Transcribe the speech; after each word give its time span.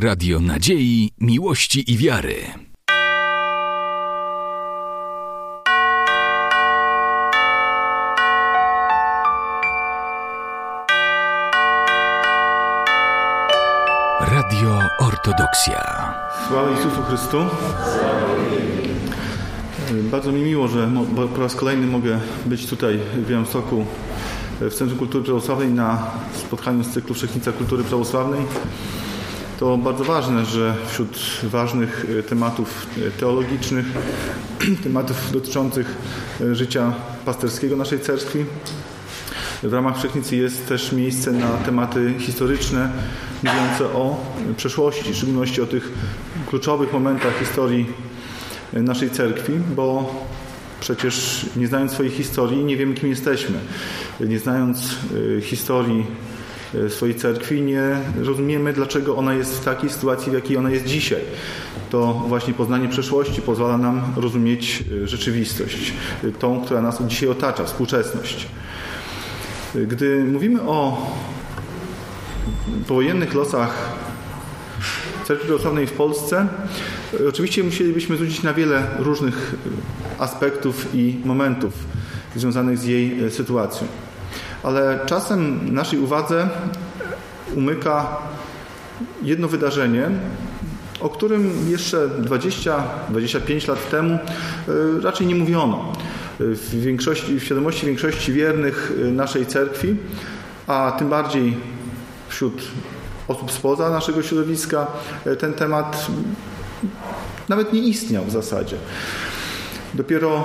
Radio 0.00 0.40
Nadziei, 0.40 1.10
Miłości 1.20 1.92
i 1.92 1.96
Wiary. 1.96 2.34
Radio 14.20 14.80
Ortodoksja. 14.98 16.14
Sława 16.48 16.70
Jezusu 16.70 17.02
Chrystu. 17.02 17.36
Bardzo 20.10 20.32
mi 20.32 20.40
miło, 20.40 20.68
że 20.68 20.90
po 21.34 21.40
raz 21.40 21.54
kolejny 21.54 21.86
mogę 21.86 22.20
być 22.46 22.66
tutaj 22.66 22.98
w 23.16 23.28
Białymstoku 23.28 23.86
w 24.60 24.74
Centrum 24.74 24.98
Kultury 24.98 25.24
Prawosławnej 25.24 25.68
na 25.68 26.10
spotkaniu 26.34 26.84
z 26.84 26.88
cyklu 26.88 27.14
Wszechnica 27.14 27.52
Kultury 27.52 27.84
Prawosławnej. 27.84 28.40
To 29.58 29.78
bardzo 29.78 30.04
ważne, 30.04 30.44
że 30.44 30.74
wśród 30.88 31.18
ważnych 31.42 32.06
e, 32.18 32.22
tematów 32.22 32.86
e, 33.06 33.10
teologicznych, 33.10 33.86
tematów 34.84 35.32
dotyczących 35.32 35.96
e, 36.40 36.54
życia 36.54 36.92
pasterskiego 37.24 37.76
naszej 37.76 38.00
cerkwi, 38.00 38.44
w 39.62 39.72
ramach 39.72 39.98
Wszechnicy 39.98 40.36
jest 40.36 40.68
też 40.68 40.92
miejsce 40.92 41.32
na 41.32 41.48
tematy 41.48 42.14
historyczne, 42.18 42.90
mówiące 43.42 43.84
o 43.84 44.16
przeszłości, 44.56 45.12
w 45.12 45.16
szczególności 45.16 45.62
o 45.62 45.66
tych 45.66 45.92
kluczowych 46.46 46.92
momentach 46.92 47.38
historii 47.38 47.86
naszej 48.72 49.10
cerkwi, 49.10 49.52
bo 49.76 50.14
przecież 50.80 51.46
nie 51.56 51.66
znając 51.66 51.92
swojej 51.92 52.12
historii 52.12 52.64
nie 52.64 52.76
wiemy, 52.76 52.94
kim 52.94 53.08
jesteśmy. 53.08 53.58
Nie 54.20 54.38
znając 54.38 54.96
historii 55.42 56.06
swojej 56.88 57.14
cerkwi, 57.14 57.62
nie 57.62 57.82
rozumiemy, 58.20 58.72
dlaczego 58.72 59.16
ona 59.16 59.34
jest 59.34 59.60
w 59.60 59.64
takiej 59.64 59.90
sytuacji, 59.90 60.30
w 60.30 60.34
jakiej 60.34 60.56
ona 60.56 60.70
jest 60.70 60.84
dzisiaj. 60.84 61.20
To 61.90 62.12
właśnie 62.12 62.54
poznanie 62.54 62.88
przeszłości 62.88 63.42
pozwala 63.42 63.78
nam 63.78 64.02
rozumieć 64.16 64.84
e, 65.02 65.06
rzeczywistość, 65.06 65.92
e, 66.24 66.30
tą, 66.30 66.64
która 66.64 66.82
nas 66.82 67.02
dzisiaj 67.02 67.28
otacza, 67.28 67.64
współczesność. 67.64 68.46
Gdy 69.74 70.24
mówimy 70.24 70.62
o 70.62 71.06
powojennych 72.88 73.34
losach 73.34 73.98
Cerkwi 75.24 75.46
Prawosławnej 75.46 75.86
w 75.86 75.92
Polsce, 75.92 76.46
oczywiście 77.28 77.64
musielibyśmy 77.64 78.16
zwrócić 78.16 78.42
na 78.42 78.54
wiele 78.54 78.86
różnych 78.98 79.54
aspektów 80.18 80.94
i 80.94 81.20
momentów 81.24 81.72
związanych 82.36 82.78
z 82.78 82.84
jej 82.84 83.30
sytuacją 83.30 83.86
ale 84.62 85.00
czasem 85.06 85.74
naszej 85.74 85.98
uwadze 85.98 86.48
umyka 87.54 88.16
jedno 89.22 89.48
wydarzenie, 89.48 90.10
o 91.00 91.08
którym 91.08 91.70
jeszcze 91.70 92.08
20-25 92.08 93.68
lat 93.68 93.90
temu 93.90 94.14
e, 94.14 94.20
raczej 95.02 95.26
nie 95.26 95.34
mówiono. 95.34 95.92
W, 96.40 96.80
większości, 96.80 97.40
w 97.40 97.44
świadomości 97.44 97.86
większości 97.86 98.32
wiernych 98.32 98.92
e, 99.02 99.04
naszej 99.04 99.46
cerkwi, 99.46 99.96
a 100.66 100.92
tym 100.98 101.08
bardziej 101.08 101.56
wśród 102.28 102.62
osób 103.28 103.52
spoza 103.52 103.90
naszego 103.90 104.22
środowiska, 104.22 104.86
e, 105.24 105.36
ten 105.36 105.52
temat 105.52 106.06
nawet 107.48 107.72
nie 107.72 107.80
istniał 107.80 108.24
w 108.24 108.30
zasadzie. 108.30 108.76
Dopiero 109.94 110.44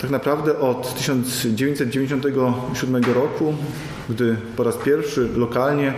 tak 0.00 0.10
naprawdę 0.10 0.58
od 0.58 0.94
1997 0.94 3.04
roku, 3.14 3.54
gdy 4.08 4.36
po 4.56 4.64
raz 4.64 4.76
pierwszy 4.76 5.28
lokalnie 5.36 5.94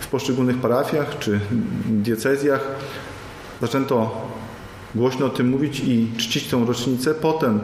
w 0.00 0.06
poszczególnych 0.06 0.58
parafiach 0.58 1.18
czy 1.18 1.40
diecezjach 1.86 2.60
zaczęto 3.60 4.26
głośno 4.94 5.26
o 5.26 5.28
tym 5.28 5.48
mówić 5.48 5.80
i 5.80 6.08
czcić 6.16 6.48
tą 6.48 6.66
rocznicę. 6.66 7.14
Potem, 7.14 7.60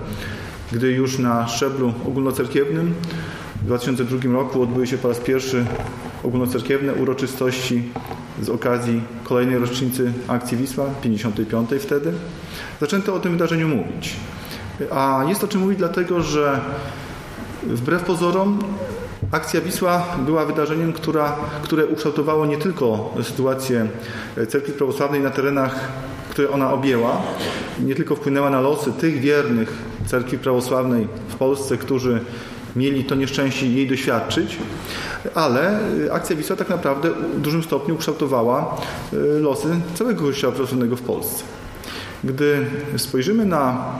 gdy 0.73 0.93
już 0.93 1.19
na 1.19 1.49
szczeblu 1.49 1.93
ogólnocerkiewnym 2.07 2.95
w 3.63 3.65
2002 3.65 4.33
roku 4.33 4.63
odbyły 4.63 4.87
się 4.87 4.99
po 4.99 5.09
raz 5.09 5.19
pierwszy 5.19 5.65
ogólnocerkiewne 6.23 6.95
uroczystości 6.95 7.83
z 8.43 8.49
okazji 8.49 9.03
kolejnej 9.25 9.59
rocznicy 9.59 10.13
akcji 10.29 10.57
Wisła, 10.57 10.87
55 11.03 11.71
wtedy, 11.81 12.13
zaczęto 12.81 13.15
o 13.15 13.21
tym 13.21 13.33
wydarzeniu 13.33 13.69
mówić. 13.69 14.17
A 14.91 15.25
jest 15.29 15.45
o 15.45 15.49
czym 15.49 15.61
mówić 15.61 15.79
dlatego, 15.79 16.23
że 16.23 16.61
wbrew 17.63 18.03
pozorom 18.03 18.59
akcja 19.33 19.61
Wisła 19.61 20.07
była 20.27 20.45
wydarzeniem, 20.45 20.93
która, 20.93 21.37
które 21.63 21.87
ukształtowało 21.87 22.47
nie 22.47 22.57
tylko 22.57 23.15
sytuację 23.23 23.87
cerkwi 24.49 24.73
prawosławnej 24.73 25.21
na 25.21 25.31
terenach, 25.31 25.89
które 26.31 26.51
ona 26.51 26.73
objęła, 26.73 27.23
nie 27.85 27.95
tylko 27.95 28.17
wpłynęła 28.17 28.51
na 28.51 28.61
losy 28.61 28.93
tych 28.93 29.21
wiernych 29.21 29.73
cerkwi 30.07 30.39
prawosławnej 30.39 31.09
w 31.29 31.35
Polsce, 31.35 31.77
którzy 31.77 32.21
mieli 32.77 33.05
to 33.05 33.15
nieszczęście 33.15 33.67
jej 33.67 33.89
doświadczyć, 33.89 34.59
ale 35.35 35.81
akcja 36.13 36.37
Wisła 36.37 36.57
tak 36.57 36.69
naprawdę 36.69 37.11
w 37.11 37.41
dużym 37.41 37.63
stopniu 37.63 37.95
ukształtowała 37.95 38.77
e, 39.13 39.17
losy 39.41 39.69
całego 39.95 40.25
Kościoła 40.25 40.53
prawosławnego 40.53 40.97
w 40.97 41.03
Polsce. 41.03 41.45
Gdy 42.25 42.67
spojrzymy 42.97 43.47
na 43.47 43.93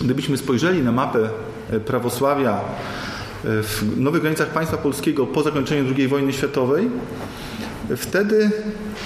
Gdybyśmy 0.00 0.36
spojrzeli 0.36 0.82
na 0.82 0.92
mapę 0.92 1.28
e, 1.70 1.80
prawosławia 1.80 2.52
e, 2.52 2.58
w 3.62 3.84
nowych 3.96 4.20
granicach 4.22 4.48
państwa 4.48 4.76
polskiego 4.76 5.26
po 5.26 5.42
zakończeniu 5.42 5.94
II 5.96 6.08
wojny 6.08 6.32
światowej, 6.32 6.90
wtedy 7.96 8.50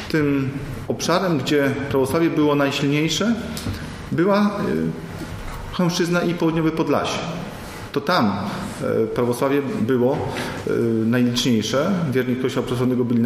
tym 0.09 0.49
obszarem, 0.89 1.39
gdzie 1.39 1.71
prawosławie 1.91 2.31
było 2.31 2.55
najsilniejsze, 2.55 3.35
była 4.13 4.39
e, 4.39 4.51
Chęszczyzna 5.73 6.23
i 6.23 6.35
południowe 6.35 6.71
Podlasie. 6.71 7.19
To 7.93 8.01
tam 8.01 8.33
prawosławie 9.15 9.63
było 9.81 10.29
najliczniejsze, 11.07 11.93
wierni 12.13 12.37
Kościoła 12.37 12.67
prawosławnego 12.67 13.05
byli 13.05 13.21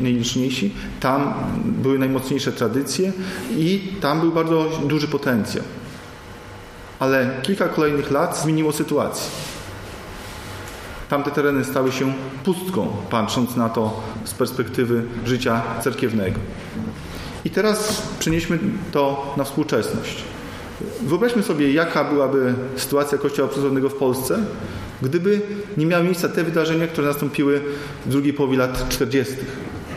najliczniejsi, 0.00 0.74
tam 1.00 1.34
były 1.64 1.98
najmocniejsze 1.98 2.52
tradycje 2.52 3.12
i 3.56 3.88
tam 4.00 4.20
był 4.20 4.32
bardzo 4.32 4.68
duży 4.88 5.08
potencjał 5.08 5.64
ale 7.00 7.30
kilka 7.42 7.68
kolejnych 7.68 8.10
lat 8.10 8.38
zmieniło 8.42 8.72
sytuację. 8.72 9.30
Tamte 11.08 11.30
tereny 11.30 11.64
stały 11.64 11.92
się 11.92 12.12
pustką, 12.44 12.88
patrząc 13.10 13.56
na 13.56 13.68
to 13.68 14.02
z 14.24 14.34
perspektywy 14.34 15.02
życia 15.24 15.62
cerkiewnego. 15.80 16.40
I 17.44 17.50
teraz 17.50 18.02
przenieśmy 18.18 18.58
to 18.92 19.34
na 19.36 19.44
współczesność. 19.44 20.24
Wyobraźmy 21.02 21.42
sobie, 21.42 21.72
jaka 21.72 22.04
byłaby 22.04 22.54
sytuacja 22.76 23.18
Kościoła 23.18 23.48
Prawosławnego 23.48 23.88
w 23.88 23.94
Polsce, 23.94 24.38
gdyby 25.02 25.40
nie 25.76 25.86
miały 25.86 26.04
miejsca 26.04 26.28
te 26.28 26.44
wydarzenia, 26.44 26.86
które 26.86 27.08
nastąpiły 27.08 27.60
w 28.06 28.10
drugiej 28.10 28.32
połowie 28.32 28.58
lat 28.58 28.88
40. 28.88 29.34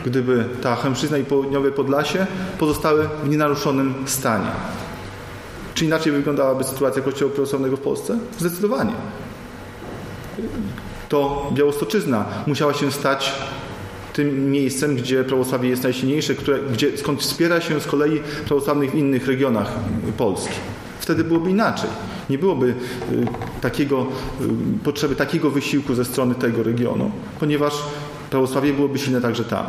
Gdyby 0.04 0.44
ta 0.62 0.76
Chemszyzna 0.76 1.18
i 1.18 1.24
Południowe 1.24 1.72
Podlasie 1.72 2.26
pozostały 2.58 3.08
w 3.24 3.28
nienaruszonym 3.28 3.94
stanie. 4.06 4.50
Czy 5.74 5.84
inaczej 5.84 6.12
wyglądałaby 6.12 6.64
sytuacja 6.64 7.02
Kościoła 7.02 7.32
Prawosławnego 7.32 7.76
w 7.76 7.80
Polsce? 7.80 8.18
Zdecydowanie. 8.38 8.92
To 11.08 11.50
Białostoczyzna 11.52 12.24
musiała 12.46 12.74
się 12.74 12.92
stać 12.92 13.32
tym 14.12 14.50
miejscem, 14.50 14.96
gdzie 14.96 15.24
prawosławie 15.24 15.68
jest 15.68 15.82
najsilniejsze, 15.82 16.34
które, 16.34 16.58
gdzie, 16.72 16.98
skąd 16.98 17.20
wspiera 17.20 17.60
się 17.60 17.80
z 17.80 17.86
kolei 17.86 18.20
prawosławnych 18.46 18.90
w 18.90 18.94
innych 18.94 19.26
regionach 19.26 19.72
Polski. 20.16 20.54
Wtedy 21.00 21.24
byłoby 21.24 21.50
inaczej. 21.50 21.90
Nie 22.30 22.38
byłoby 22.38 22.66
y, 22.66 22.74
takiego, 23.60 24.06
y, 24.40 24.84
potrzeby 24.84 25.16
takiego 25.16 25.50
wysiłku 25.50 25.94
ze 25.94 26.04
strony 26.04 26.34
tego 26.34 26.62
regionu, 26.62 27.10
ponieważ 27.40 27.74
prawosławie 28.30 28.72
byłoby 28.72 28.98
silne 28.98 29.20
także 29.20 29.44
tam. 29.44 29.66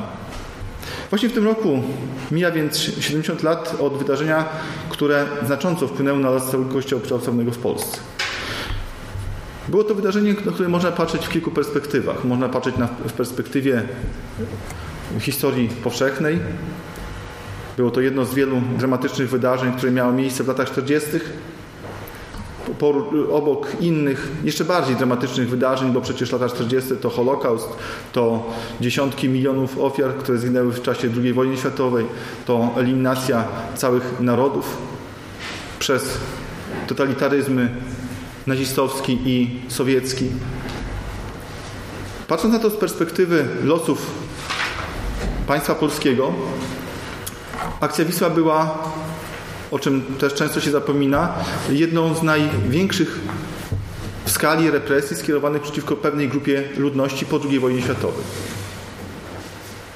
Właśnie 1.16 1.30
w 1.30 1.34
tym 1.34 1.46
roku 1.46 1.84
mija 2.31 2.52
więc 2.52 2.78
70 2.78 3.44
lat 3.44 3.76
od 3.79 3.97
wydarzenia, 3.97 4.46
które 4.90 5.26
znacząco 5.46 5.88
wpłynęło 5.88 6.20
na 6.20 6.29
los 6.29 6.52
całego 6.52 6.73
Kościoła 6.73 7.02
prawosławnego 7.02 7.52
w 7.52 7.58
Polsce. 7.58 7.97
Było 9.67 9.84
to 9.84 9.96
wydarzenie, 9.96 10.34
na 10.46 10.52
które 10.52 10.70
można 10.70 10.91
patrzeć 10.91 11.26
w 11.26 11.29
kilku 11.29 11.52
perspektywach. 11.52 12.26
Można 12.26 12.50
patrzeć 12.50 12.78
na, 12.78 12.88
w 12.88 13.14
perspektywie 13.14 13.84
historii 15.20 15.70
powszechnej. 15.70 16.40
Było 17.78 17.91
to 17.91 18.02
jedno 18.02 18.26
z 18.26 18.34
wielu 18.34 18.62
dramatycznych 18.78 19.29
wydarzeń, 19.29 19.73
które 19.78 19.91
miało 19.91 20.14
miejsce 20.14 20.44
w 20.44 20.47
latach 20.47 20.72
40 20.72 21.09
obok 23.32 23.67
innych, 23.79 24.32
jeszcze 24.44 24.66
bardziej 24.66 24.96
dramatycznych 24.96 25.50
wydarzeń, 25.50 25.91
bo 25.91 26.02
przecież 26.02 26.32
lata 26.32 26.50
40. 26.50 26.96
to 27.02 27.09
Holokaust, 27.09 27.67
to 28.14 28.44
dziesiątki 28.82 29.29
milionów 29.29 29.79
ofiar, 29.79 30.16
które 30.16 30.38
zginęły 30.38 30.73
w 30.73 30.82
czasie 30.82 31.09
II 31.23 31.34
wojny 31.34 31.58
światowej, 31.58 32.06
to 32.46 32.70
eliminacja 32.78 33.44
całych 33.76 34.20
narodów 34.20 34.78
przez 35.79 36.17
totalitaryzmy 36.88 37.70
nazistowski 38.47 39.20
i 39.26 39.62
sowiecki. 39.67 40.26
Patrząc 42.28 42.53
na 42.53 42.59
to 42.59 42.70
z 42.70 42.76
perspektywy 42.76 43.47
losów 43.64 44.12
państwa 45.47 45.76
polskiego, 45.76 46.32
Akcja 47.79 48.06
Wisła 48.06 48.29
była, 48.29 48.84
o 49.72 49.79
czym 49.79 50.02
też 50.02 50.34
często 50.34 50.62
się 50.62 50.72
zapomina, 50.72 51.34
jedną 51.70 52.16
z 52.16 52.23
największych 52.23 53.20
w 54.26 54.32
skali 54.32 54.72
represji 54.72 55.17
skierowanych 55.17 55.62
przeciwko 55.62 55.96
pewnej 55.96 56.29
grupie 56.29 56.64
ludności 56.78 57.26
po 57.26 57.40
II 57.50 57.59
wojnie 57.59 57.82
światowej. 57.82 58.23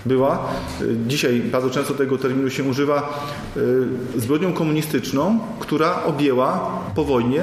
Była, 0.05 0.49
dzisiaj 1.07 1.39
bardzo 1.39 1.69
często 1.69 1.93
tego 1.93 2.17
terminu 2.17 2.49
się 2.49 2.63
używa, 2.63 3.27
y, 4.17 4.21
zbrodnią 4.21 4.53
komunistyczną, 4.53 5.39
która 5.59 6.03
objęła 6.03 6.79
po 6.95 7.05
wojnie 7.05 7.41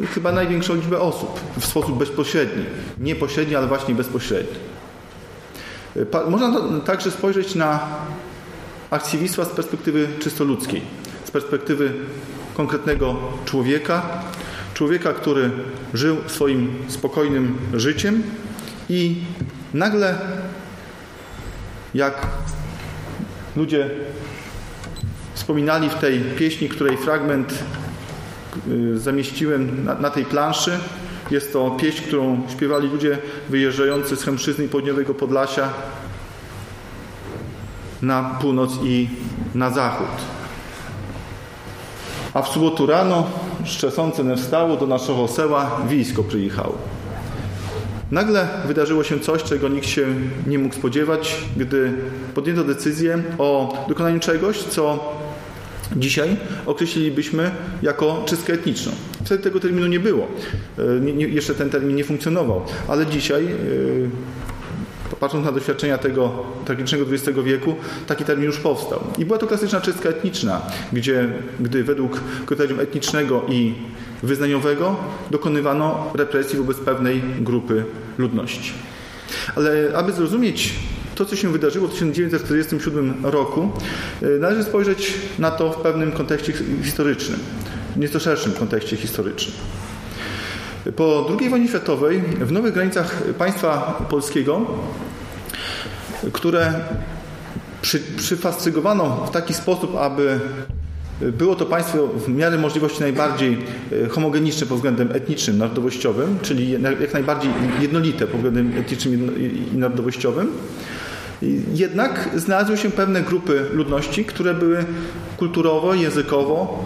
y, 0.00 0.06
chyba 0.06 0.32
największą 0.32 0.74
liczbę 0.74 1.00
osób 1.00 1.40
w 1.58 1.64
sposób 1.64 1.98
bezpośredni. 1.98 2.64
Nie 2.98 3.16
pośredni, 3.16 3.56
ale 3.56 3.66
właśnie 3.66 3.94
bezpośredni. 3.94 4.58
Y, 5.96 6.06
można 6.28 6.60
także 6.80 7.10
spojrzeć 7.10 7.54
na 7.54 7.80
akcję 8.90 9.18
Wisła 9.18 9.44
z 9.44 9.48
perspektywy 9.48 10.08
czysto 10.18 10.44
ludzkiej, 10.44 10.82
perspektywy 11.34 11.92
konkretnego 12.56 13.16
człowieka, 13.44 14.22
człowieka, 14.74 15.12
który 15.12 15.50
żył 15.94 16.16
swoim 16.26 16.74
spokojnym 16.88 17.58
życiem 17.72 18.22
i 18.88 19.16
nagle, 19.74 20.18
jak 21.94 22.26
ludzie 23.56 23.90
wspominali 25.34 25.88
w 25.90 25.94
tej 25.94 26.20
pieśni, 26.20 26.68
której 26.68 26.96
fragment 26.96 27.64
y, 28.68 28.98
zamieściłem 28.98 29.84
na, 29.84 29.94
na 29.94 30.10
tej 30.10 30.24
planszy, 30.24 30.78
jest 31.30 31.52
to 31.52 31.70
pieśń, 31.70 32.02
którą 32.02 32.42
śpiewali 32.48 32.88
ludzie 32.88 33.18
wyjeżdżający 33.48 34.16
z 34.16 34.24
Chemszyzny 34.24 34.64
i 34.64 34.68
Południowego 34.68 35.14
Podlasia 35.14 35.72
na 38.02 38.38
północ 38.40 38.72
i 38.82 39.08
na 39.54 39.70
zachód. 39.70 40.33
A 42.34 42.42
w 42.42 42.48
sobotę 42.48 42.86
rano 42.86 43.26
szczesące 43.64 44.24
nie 44.24 44.36
wstało, 44.36 44.76
do 44.76 44.86
naszego 44.86 45.28
sela 45.28 45.70
wiejsko 45.88 46.24
przyjechało. 46.24 46.78
Nagle 48.10 48.48
wydarzyło 48.66 49.04
się 49.04 49.20
coś, 49.20 49.42
czego 49.42 49.68
nikt 49.68 49.86
się 49.86 50.06
nie 50.46 50.58
mógł 50.58 50.74
spodziewać, 50.74 51.36
gdy 51.56 51.92
podjęto 52.34 52.64
decyzję 52.64 53.22
o 53.38 53.78
dokonaniu 53.88 54.20
czegoś, 54.20 54.58
co 54.58 55.14
dzisiaj 55.96 56.36
określilibyśmy 56.66 57.50
jako 57.82 58.22
czystkę 58.26 58.52
etniczną. 58.52 58.92
Wtedy 59.24 59.42
tego 59.42 59.60
terminu 59.60 59.86
nie 59.86 60.00
było. 60.00 60.26
E, 60.78 61.10
jeszcze 61.10 61.54
ten 61.54 61.70
termin 61.70 61.96
nie 61.96 62.04
funkcjonował, 62.04 62.62
ale 62.88 63.06
dzisiaj 63.06 63.44
yy, 63.44 64.10
patrząc 65.24 65.44
na 65.44 65.52
doświadczenia 65.52 65.98
tego 65.98 66.32
tragicznego 66.64 67.04
XX 67.10 67.38
wieku, 67.44 67.74
taki 68.06 68.24
termin 68.24 68.46
już 68.46 68.58
powstał. 68.58 69.00
I 69.18 69.24
była 69.24 69.38
to 69.38 69.46
klasyczna 69.46 69.80
czystka 69.80 70.08
etniczna, 70.08 70.62
gdzie, 70.92 71.28
gdy 71.60 71.84
według 71.84 72.20
kryterium 72.46 72.80
etnicznego 72.80 73.42
i 73.48 73.74
wyznaniowego 74.22 74.96
dokonywano 75.30 76.10
represji 76.14 76.58
wobec 76.58 76.76
pewnej 76.76 77.22
grupy 77.40 77.84
ludności. 78.18 78.72
Ale 79.56 79.92
aby 79.94 80.12
zrozumieć 80.12 80.74
to, 81.14 81.24
co 81.24 81.36
się 81.36 81.52
wydarzyło 81.52 81.88
w 81.88 81.92
1947 81.92 83.14
roku, 83.22 83.70
e, 84.22 84.26
należy 84.38 84.64
spojrzeć 84.64 85.14
na 85.38 85.50
to 85.50 85.72
w 85.72 85.76
pewnym 85.76 86.12
kontekście 86.12 86.52
historycznym, 86.82 87.38
nieco 87.96 88.20
szerszym 88.20 88.52
kontekście 88.52 88.96
historycznym. 88.96 89.56
Po 90.96 91.26
II 91.40 91.50
wojnie 91.50 91.68
światowej 91.68 92.22
w 92.40 92.52
nowych 92.52 92.74
granicach 92.74 93.22
państwa 93.38 93.98
polskiego, 94.10 94.66
które 96.32 96.74
przy, 97.82 98.00
przyfascygowano 98.16 99.26
w 99.26 99.30
taki 99.30 99.54
sposób, 99.54 99.96
aby 99.96 100.40
było 101.20 101.54
to 101.54 101.66
państwo 101.66 102.06
w 102.06 102.28
miarę 102.28 102.58
możliwości 102.58 103.00
najbardziej 103.00 103.58
e, 104.04 104.08
homogeniczne 104.08 104.66
pod 104.66 104.76
względem 104.76 105.12
etnicznym, 105.12 105.58
narodowościowym, 105.58 106.38
czyli 106.42 106.70
jak 107.00 107.12
najbardziej 107.12 107.50
jednolite 107.80 108.26
pod 108.26 108.36
względem 108.36 108.72
etnicznym 108.78 109.40
i 109.72 109.76
narodowościowym. 109.76 110.48
Jednak 111.74 112.30
znalazły 112.36 112.76
się 112.76 112.90
pewne 112.90 113.22
grupy 113.22 113.66
ludności, 113.72 114.24
które 114.24 114.54
były 114.54 114.84
kulturowo, 115.36 115.94
językowo 115.94 116.84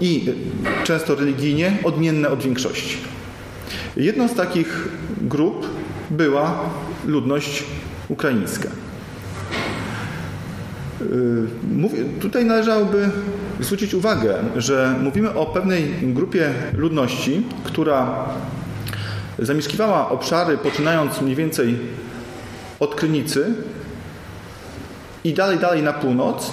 i 0.00 0.32
często 0.84 1.14
religijnie 1.14 1.78
odmienne 1.84 2.30
od 2.30 2.42
większości. 2.42 2.96
Jedną 3.96 4.28
z 4.28 4.34
takich 4.34 4.88
grup 5.20 5.66
była 6.10 6.70
ludność 7.06 7.64
ukraińska. 8.08 8.68
Y, 11.00 12.20
tutaj 12.20 12.44
należałoby 12.44 13.10
zwrócić 13.60 13.94
uwagę, 13.94 14.34
że 14.56 14.94
mówimy 15.02 15.34
o 15.34 15.46
pewnej 15.46 15.94
grupie 16.02 16.52
ludności, 16.76 17.46
która 17.64 18.28
zamieszkiwała 19.38 20.08
obszary 20.10 20.58
poczynając 20.58 21.20
mniej 21.20 21.36
więcej 21.36 21.78
od 22.80 22.94
Krynicy 22.94 23.54
i 25.24 25.34
dalej, 25.34 25.58
dalej 25.58 25.82
na 25.82 25.92
północ, 25.92 26.52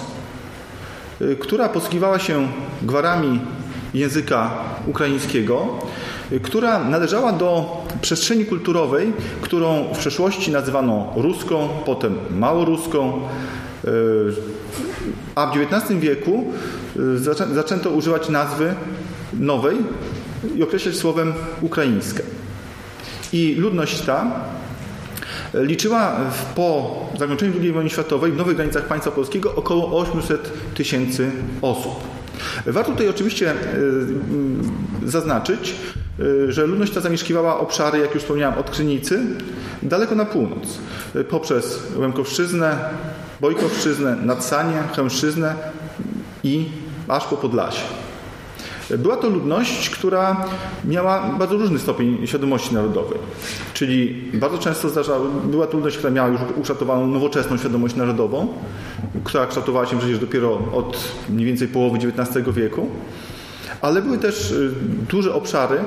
y, 1.20 1.36
która 1.36 1.68
posługiwała 1.68 2.18
się 2.18 2.48
gwarami 2.82 3.40
języka 3.94 4.50
ukraińskiego, 4.86 5.78
która 6.42 6.78
należała 6.78 7.32
do 7.32 7.76
przestrzeni 8.02 8.44
kulturowej, 8.44 9.12
którą 9.40 9.84
w 9.94 9.98
przeszłości 9.98 10.50
nazywano 10.50 11.12
ruską, 11.16 11.68
potem 11.86 12.18
małoruską, 12.30 13.20
e, 13.84 13.90
a 15.34 15.46
w 15.46 15.56
XIX 15.56 16.00
wieku 16.00 16.52
e, 16.96 17.54
zaczęto 17.54 17.90
używać 17.90 18.28
nazwy 18.28 18.74
nowej 19.32 19.76
i 20.56 20.62
określać 20.62 20.94
słowem 20.94 21.32
ukraińska. 21.60 22.22
I 23.32 23.54
ludność 23.54 24.00
ta 24.00 24.26
liczyła 25.54 26.16
po 26.54 26.96
zakończeniu 27.18 27.52
II 27.60 27.72
wojny 27.72 27.90
światowej 27.90 28.32
w 28.32 28.36
nowych 28.36 28.56
granicach 28.56 28.84
państwa 28.84 29.10
polskiego 29.10 29.54
około 29.54 29.98
800 29.98 30.52
tysięcy 30.74 31.30
osób. 31.62 31.94
Warto 32.66 32.90
tutaj 32.90 33.08
oczywiście 33.08 33.50
e, 33.50 33.56
zaznaczyć, 35.06 35.74
że 36.48 36.66
ludność 36.66 36.92
ta 36.92 37.00
zamieszkiwała 37.00 37.60
obszary, 37.60 37.98
jak 37.98 38.14
już 38.14 38.22
wspomniałem, 38.22 38.58
od 38.58 38.70
Krynicy 38.70 39.20
daleko 39.82 40.14
na 40.14 40.24
północ, 40.24 40.78
e, 41.14 41.24
poprzez 41.24 41.82
Łemkowszczyznę, 41.96 42.78
Bojkowszczyznę, 43.40 44.16
Nadsanie, 44.16 44.82
Chemszczyznę 44.96 45.54
i 46.44 46.64
aż 47.08 47.24
po 47.24 47.36
Podlasie. 47.36 47.82
Była 48.98 49.16
to 49.16 49.28
ludność, 49.28 49.90
która 49.90 50.44
miała 50.84 51.28
bardzo 51.38 51.56
różny 51.56 51.78
stopień 51.78 52.26
świadomości 52.26 52.74
narodowej. 52.74 53.18
Czyli 53.74 54.22
bardzo 54.34 54.58
często 54.58 54.88
zdarzało, 54.88 55.24
była 55.24 55.66
to 55.66 55.72
ludność, 55.72 55.96
która 55.96 56.12
miała 56.12 56.28
już 56.28 56.40
ukształtowaną 56.56 57.06
nowoczesną 57.06 57.58
świadomość 57.58 57.96
narodową, 57.96 58.48
która 59.24 59.46
kształtowała 59.46 59.86
się 59.86 59.98
przecież 59.98 60.18
dopiero 60.18 60.58
od 60.72 61.12
mniej 61.28 61.46
więcej 61.46 61.68
połowy 61.68 61.98
XIX 61.98 62.46
wieku. 62.54 62.90
Ale 63.82 64.02
były 64.02 64.18
też 64.18 64.50
y, 64.50 64.70
duże 65.10 65.34
obszary, 65.34 65.78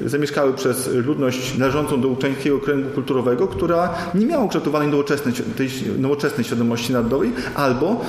zamieszkały 0.00 0.52
przez 0.52 0.94
ludność 0.94 1.58
należącą 1.58 2.00
do 2.00 2.08
ukraińskiego 2.08 2.58
kręgu 2.58 2.90
kulturowego, 2.90 3.48
która 3.48 3.94
nie 4.14 4.26
miała 4.26 4.44
ukształtowanej 4.44 4.88
nowoczesnej, 4.88 5.34
tej 5.56 5.68
nowoczesnej 5.98 6.44
świadomości 6.44 6.92
narodowej, 6.92 7.32
albo 7.54 8.00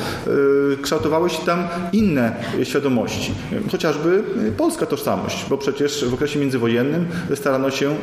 y, 0.74 0.78
kształtowały 0.82 1.30
się 1.30 1.46
tam 1.46 1.68
inne 1.94 2.36
świadomości, 2.64 3.34
chociażby 3.72 4.24
polska 4.58 4.86
tożsamość, 4.86 5.46
bo 5.50 5.58
przecież 5.58 6.06
w 6.06 6.14
okresie 6.14 6.40
międzywojennym 6.40 7.06
starano 7.36 7.72
się 7.72 7.92
y, 7.92 7.96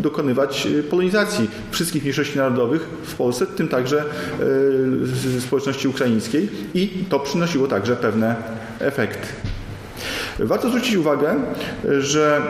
dokonywać 0.00 0.68
polonizacji 0.90 1.50
wszystkich 1.70 2.02
mniejszości 2.02 2.38
narodowych 2.38 2.88
w 3.04 3.14
Polsce, 3.14 3.46
w 3.46 3.54
tym 3.54 3.68
także 3.68 4.04
y, 5.36 5.40
społeczności 5.40 5.88
ukraińskiej 5.88 6.48
i 6.74 7.04
to 7.08 7.20
przynosiło 7.20 7.68
także 7.68 7.96
pewne 7.96 8.36
efekty. 8.80 9.26
Warto 10.42 10.68
zwrócić 10.68 10.96
uwagę, 10.96 11.34
że 11.98 12.42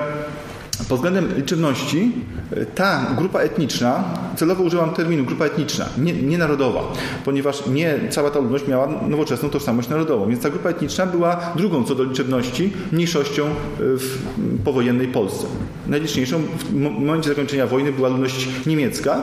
pod 0.89 0.99
względem 0.99 1.37
liczebności 1.37 2.13
e, 2.51 2.67
ta 2.67 3.07
grupa 3.19 3.41
etniczna, 3.41 4.05
celowo 4.37 4.63
używam 4.63 4.91
terminu 4.91 5.25
grupa 5.25 5.45
etniczna, 5.45 5.87
nie, 5.99 6.13
nie, 6.13 6.39
narodowa, 6.39 6.81
ponieważ 7.25 7.67
nie 7.67 8.01
cała 8.11 8.31
ta 8.31 8.39
ludność 8.39 8.69
miała 8.69 8.87
nowoczesną 9.09 9.49
tożsamość 9.49 9.89
narodową, 9.89 10.29
więc 10.29 10.43
ta 10.43 10.51
grupa 10.51 10.71
etniczna 10.71 11.07
była 11.07 11.53
drugą 11.57 11.85
co 11.85 11.95
do 11.95 12.05
liczebności 12.05 12.73
mniejszością 12.93 13.47
e, 13.47 13.51
w 13.79 14.19
powojennej 14.65 15.09
Polsce. 15.09 15.47
Najliczniejszą 15.87 16.43
w 16.59 16.75
momencie 16.75 17.29
zakończenia 17.29 17.67
wojny 17.67 17.93
była 17.93 18.09
ludność 18.09 18.49
niemiecka, 18.67 19.23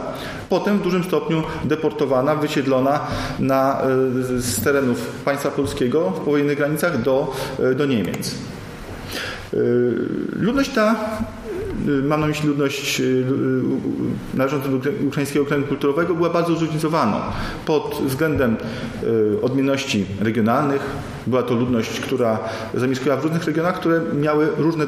potem 0.50 0.80
w 0.80 0.82
dużym 0.82 1.04
stopniu 1.04 1.44
deportowana, 1.66 2.36
wysiedlona 2.36 3.00
na, 3.40 3.82
e, 3.82 3.88
z 4.42 4.64
terenów 4.64 5.06
państwa 5.26 5.52
polskiego 5.52 6.10
w 6.10 6.20
powojennych 6.20 6.58
granicach 6.58 7.02
do, 7.02 7.34
do 7.76 7.86
Niemiec. 7.86 8.36
Ludność 10.36 10.70
ta 10.70 10.96
mam 12.04 12.22
na 12.22 12.28
myśli 12.28 12.48
ludność 12.48 13.02
należącą 14.34 14.80
do 14.80 14.90
ukraińskiego 15.08 15.46
kręgu 15.46 15.68
kulturowego, 15.68 16.16
była 16.16 16.30
bardzo 16.30 16.56
zróżnicowana 16.56 17.22
pod 17.66 18.02
względem 18.06 18.56
odmienności 19.42 20.06
regionalnych. 20.20 20.82
Była 21.28 21.44
to 21.44 21.56
ludność, 21.56 22.00
która 22.00 22.40
zamieszkiwała 22.74 23.22
w 23.22 23.24
różnych 23.24 23.46
regionach, 23.46 23.80
które 23.80 24.02
miały 24.22 24.48
różne, 24.58 24.86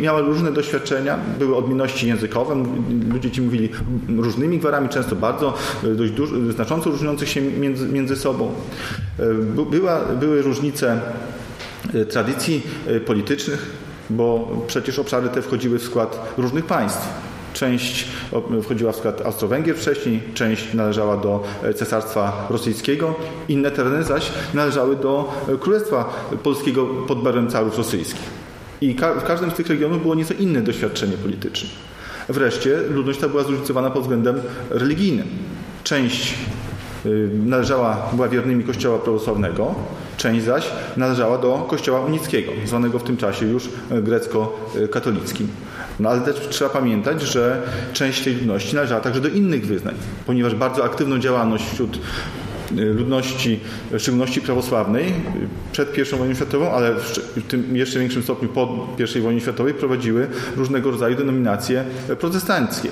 miały 0.00 0.22
różne 0.22 0.52
doświadczenia, 0.52 1.18
były 1.38 1.56
odmienności 1.56 2.08
językowe, 2.08 2.64
ludzie 3.12 3.30
ci 3.30 3.42
mówili 3.42 3.68
różnymi 4.16 4.58
gwarami, 4.58 4.88
często 4.88 5.16
bardzo, 5.16 5.54
dość 5.82 6.12
znacząco 6.54 6.90
różniących 6.90 7.28
się 7.28 7.40
między, 7.40 7.88
między 7.88 8.16
sobą. 8.16 8.52
Była, 9.70 10.00
były 10.20 10.42
różnice 10.42 11.00
tradycji 12.08 12.62
politycznych, 13.06 13.85
bo 14.10 14.48
przecież 14.66 14.98
obszary 14.98 15.28
te 15.28 15.42
wchodziły 15.42 15.78
w 15.78 15.82
skład 15.82 16.34
różnych 16.38 16.66
państw. 16.66 17.08
Część 17.52 18.08
wchodziła 18.62 18.92
w 18.92 18.96
skład 18.96 19.26
Austro-Węgier 19.26 19.76
wcześniej, 19.76 20.22
część 20.34 20.74
należała 20.74 21.16
do 21.16 21.42
Cesarstwa 21.74 22.46
Rosyjskiego, 22.50 23.14
inne 23.48 23.70
tereny 23.70 24.04
zaś 24.04 24.32
należały 24.54 24.96
do 24.96 25.32
Królestwa 25.60 26.26
Polskiego 26.42 26.86
pod 26.86 27.22
barem 27.22 27.50
carów 27.50 27.78
rosyjskich. 27.78 28.46
I 28.80 28.96
w 29.20 29.24
każdym 29.24 29.50
z 29.50 29.54
tych 29.54 29.66
regionów 29.66 30.02
było 30.02 30.14
nieco 30.14 30.34
inne 30.34 30.60
doświadczenie 30.60 31.12
polityczne. 31.12 31.68
Wreszcie 32.28 32.76
ludność 32.90 33.18
ta 33.18 33.28
była 33.28 33.42
zróżnicowana 33.42 33.90
pod 33.90 34.02
względem 34.02 34.40
religijnym. 34.70 35.26
Część 35.84 36.34
należała, 37.44 38.08
była 38.12 38.28
wiernymi 38.28 38.64
Kościoła 38.64 38.98
prawosławnego, 38.98 39.74
część 40.16 40.44
zaś 40.44 40.70
należała 40.96 41.38
do 41.38 41.66
Kościoła 41.68 42.00
unickiego, 42.00 42.52
zwanego 42.64 42.98
w 42.98 43.04
tym 43.04 43.16
czasie 43.16 43.46
już 43.46 43.68
grecko-katolickim. 44.02 45.48
No 46.00 46.08
ale 46.08 46.20
też 46.20 46.48
trzeba 46.50 46.70
pamiętać, 46.70 47.22
że 47.22 47.62
część 47.92 48.24
tej 48.24 48.34
ludności 48.34 48.76
należała 48.76 49.00
także 49.00 49.20
do 49.20 49.28
innych 49.28 49.66
wyznań, 49.66 49.94
ponieważ 50.26 50.54
bardzo 50.54 50.84
aktywną 50.84 51.18
działalność 51.18 51.64
wśród 51.72 51.98
ludności, 52.76 53.60
w 53.90 53.98
szczególności 53.98 54.40
prawosławnej, 54.40 55.12
przed 55.72 55.98
I 55.98 56.16
wojną 56.16 56.34
światową, 56.34 56.70
ale 56.70 56.94
w 57.36 57.42
tym 57.48 57.76
jeszcze 57.76 57.98
większym 57.98 58.22
stopniu 58.22 58.48
po 58.48 58.86
I 59.16 59.20
wojnie 59.20 59.40
światowej 59.40 59.74
prowadziły 59.74 60.26
różnego 60.56 60.90
rodzaju 60.90 61.16
denominacje 61.16 61.84
protestanckie 62.18 62.88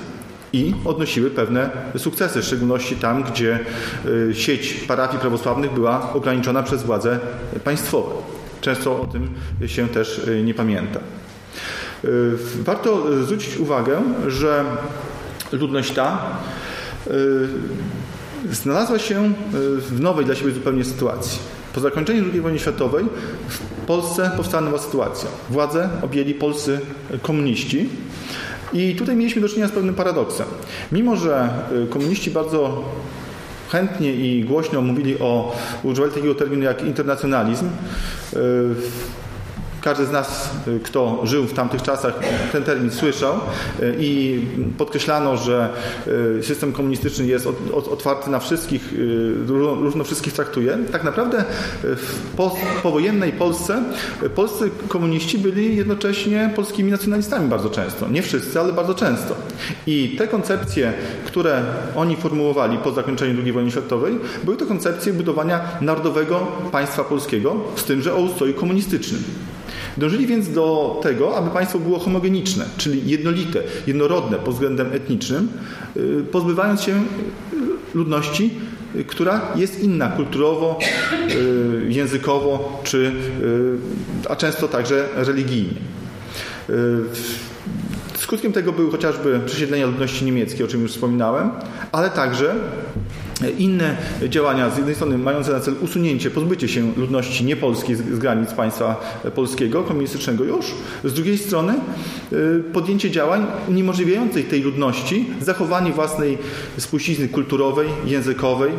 i 0.55 0.73
odnosiły 0.85 1.31
pewne 1.31 1.69
sukcesy, 1.97 2.41
w 2.41 2.45
szczególności 2.45 2.95
tam, 2.95 3.23
gdzie 3.23 3.59
sieć 4.33 4.73
parafii 4.73 5.19
prawosławnych 5.19 5.73
była 5.73 6.13
ograniczona 6.13 6.63
przez 6.63 6.83
władze 6.83 7.19
państwowe. 7.63 8.15
Często 8.61 9.01
o 9.01 9.05
tym 9.05 9.29
się 9.65 9.87
też 9.87 10.21
nie 10.43 10.53
pamięta. 10.53 10.99
Warto 12.63 13.03
zwrócić 13.23 13.57
uwagę, 13.57 14.01
że 14.27 14.63
ludność 15.51 15.91
ta 15.91 16.21
znalazła 18.51 18.99
się 18.99 19.33
w 19.77 19.99
nowej 20.01 20.25
dla 20.25 20.35
siebie 20.35 20.51
zupełnie 20.51 20.83
sytuacji. 20.83 21.39
Po 21.73 21.81
zakończeniu 21.81 22.25
II 22.33 22.41
wojny 22.41 22.59
światowej 22.59 23.05
w 23.47 23.59
Polsce 23.87 24.31
powstała 24.37 24.63
nowa 24.63 24.77
sytuacja. 24.77 25.29
Władzę 25.49 25.89
objęli 26.01 26.33
polscy 26.33 26.79
komuniści 27.21 27.89
i 28.73 28.95
tutaj 28.95 29.15
mieliśmy 29.15 29.41
do 29.41 29.49
czynienia 29.49 29.67
z 29.67 29.71
pewnym 29.71 29.95
paradoksem. 29.95 30.45
Mimo, 30.91 31.15
że 31.15 31.49
komuniści 31.89 32.31
bardzo 32.31 32.83
chętnie 33.69 34.13
i 34.13 34.43
głośno 34.43 34.81
mówili 34.81 35.19
o, 35.19 35.55
używali 35.83 36.13
takiego 36.13 36.35
terminu 36.35 36.63
jak 36.63 36.83
internacjonalizm, 36.83 37.69
każdy 39.85 40.05
z 40.05 40.11
nas, 40.11 40.49
kto 40.83 41.21
żył 41.23 41.43
w 41.43 41.53
tamtych 41.53 41.81
czasach, 41.81 42.13
ten 42.51 42.63
termin 42.63 42.91
słyszał 42.91 43.33
i 43.99 44.41
podkreślano, 44.77 45.37
że 45.37 45.69
system 46.41 46.73
komunistyczny 46.73 47.25
jest 47.25 47.47
otwarty 47.73 48.29
na 48.29 48.39
wszystkich, 48.39 48.93
równo 49.47 50.03
wszystkich 50.03 50.33
traktuje. 50.33 50.77
Tak 50.91 51.03
naprawdę 51.03 51.43
w 51.83 52.25
powojennej 52.83 53.31
Polsce 53.31 53.83
polscy 54.35 54.71
komuniści 54.87 55.37
byli 55.37 55.75
jednocześnie 55.77 56.51
polskimi 56.55 56.91
nacjonalistami 56.91 57.49
bardzo 57.49 57.69
często. 57.69 58.07
Nie 58.07 58.21
wszyscy, 58.21 58.59
ale 58.59 58.73
bardzo 58.73 58.93
często. 58.93 59.35
I 59.87 60.15
te 60.17 60.27
koncepcje, 60.27 60.93
które 61.25 61.63
oni 61.95 62.15
formułowali 62.15 62.77
po 62.77 62.91
zakończeniu 62.91 63.41
II 63.43 63.51
wojny 63.51 63.71
światowej, 63.71 64.19
były 64.43 64.57
to 64.57 64.65
koncepcje 64.65 65.13
budowania 65.13 65.61
narodowego 65.81 66.47
państwa 66.71 67.03
polskiego, 67.03 67.55
z 67.75 67.83
tym, 67.83 68.01
że 68.01 68.15
o 68.15 68.19
ustroju 68.19 68.53
komunistycznym. 68.53 69.23
Dążyli 69.97 70.27
więc 70.27 70.51
do 70.51 70.99
tego, 71.03 71.37
aby 71.37 71.49
państwo 71.49 71.79
było 71.79 71.99
homogeniczne, 71.99 72.65
czyli 72.77 73.09
jednolite, 73.09 73.61
jednorodne 73.87 74.37
pod 74.37 74.53
względem 74.53 74.93
etnicznym, 74.93 75.47
pozbywając 76.31 76.81
się 76.81 77.03
ludności, 77.93 78.53
która 79.07 79.41
jest 79.55 79.83
inna 79.83 80.07
kulturowo, 80.07 80.79
językowo, 81.87 82.81
czy, 82.83 83.11
a 84.29 84.35
często 84.35 84.67
także 84.67 85.07
religijnie. 85.15 85.77
Skutkiem 88.17 88.53
tego 88.53 88.71
były 88.71 88.91
chociażby 88.91 89.39
przesiedlenia 89.45 89.85
ludności 89.85 90.25
niemieckiej, 90.25 90.65
o 90.65 90.67
czym 90.67 90.81
już 90.81 90.91
wspominałem, 90.91 91.49
ale 91.91 92.09
także 92.09 92.55
inne 93.49 93.97
działania, 94.29 94.69
z 94.69 94.77
jednej 94.77 94.95
strony 94.95 95.17
mające 95.17 95.51
na 95.51 95.59
celu 95.59 95.77
usunięcie, 95.81 96.31
pozbycie 96.31 96.67
się 96.67 96.91
ludności 96.97 97.45
niepolskiej 97.45 97.95
z, 97.95 98.19
granic 98.19 98.53
państwa 98.53 99.19
polskiego, 99.35 99.83
komunistycznego 99.83 100.43
już, 100.43 100.65
z 101.03 101.13
drugiej 101.13 101.37
strony 101.37 101.73
podjęcie 102.73 103.11
działań 103.11 103.45
uniemożliwiających 103.69 104.47
tej 104.47 104.61
ludności 104.61 105.25
zachowanie 105.41 105.91
własnej 105.91 106.37
spuścizny 106.77 107.27
kulturowej, 107.27 107.87
językowej, 108.05 108.71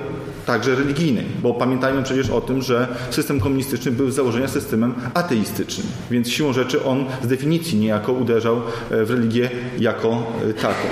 także 0.46 0.74
religijnej, 0.74 1.24
bo 1.42 1.54
pamiętajmy 1.54 2.02
przecież 2.02 2.30
o 2.30 2.40
tym, 2.40 2.62
że 2.62 2.88
system 3.10 3.40
komunistyczny 3.40 3.92
był 3.92 4.10
z 4.10 4.14
założenia 4.14 4.48
systemem 4.48 4.94
ateistycznym, 5.14 5.86
więc 6.10 6.30
siłą 6.30 6.52
rzeczy 6.52 6.84
on 6.84 7.04
z 7.22 7.26
definicji 7.26 7.78
niejako 7.78 8.12
uderzał 8.12 8.62
w 8.90 9.10
religię 9.10 9.50
jako 9.78 10.32
taką. 10.62 10.88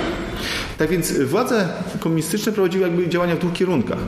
Tak 0.77 0.89
więc 0.89 1.11
władze 1.11 1.69
komunistyczne 1.99 2.51
prowadziły 2.51 2.83
jakby 2.87 3.09
działania 3.09 3.35
w 3.35 3.39
dwóch 3.39 3.53
kierunkach. 3.53 3.99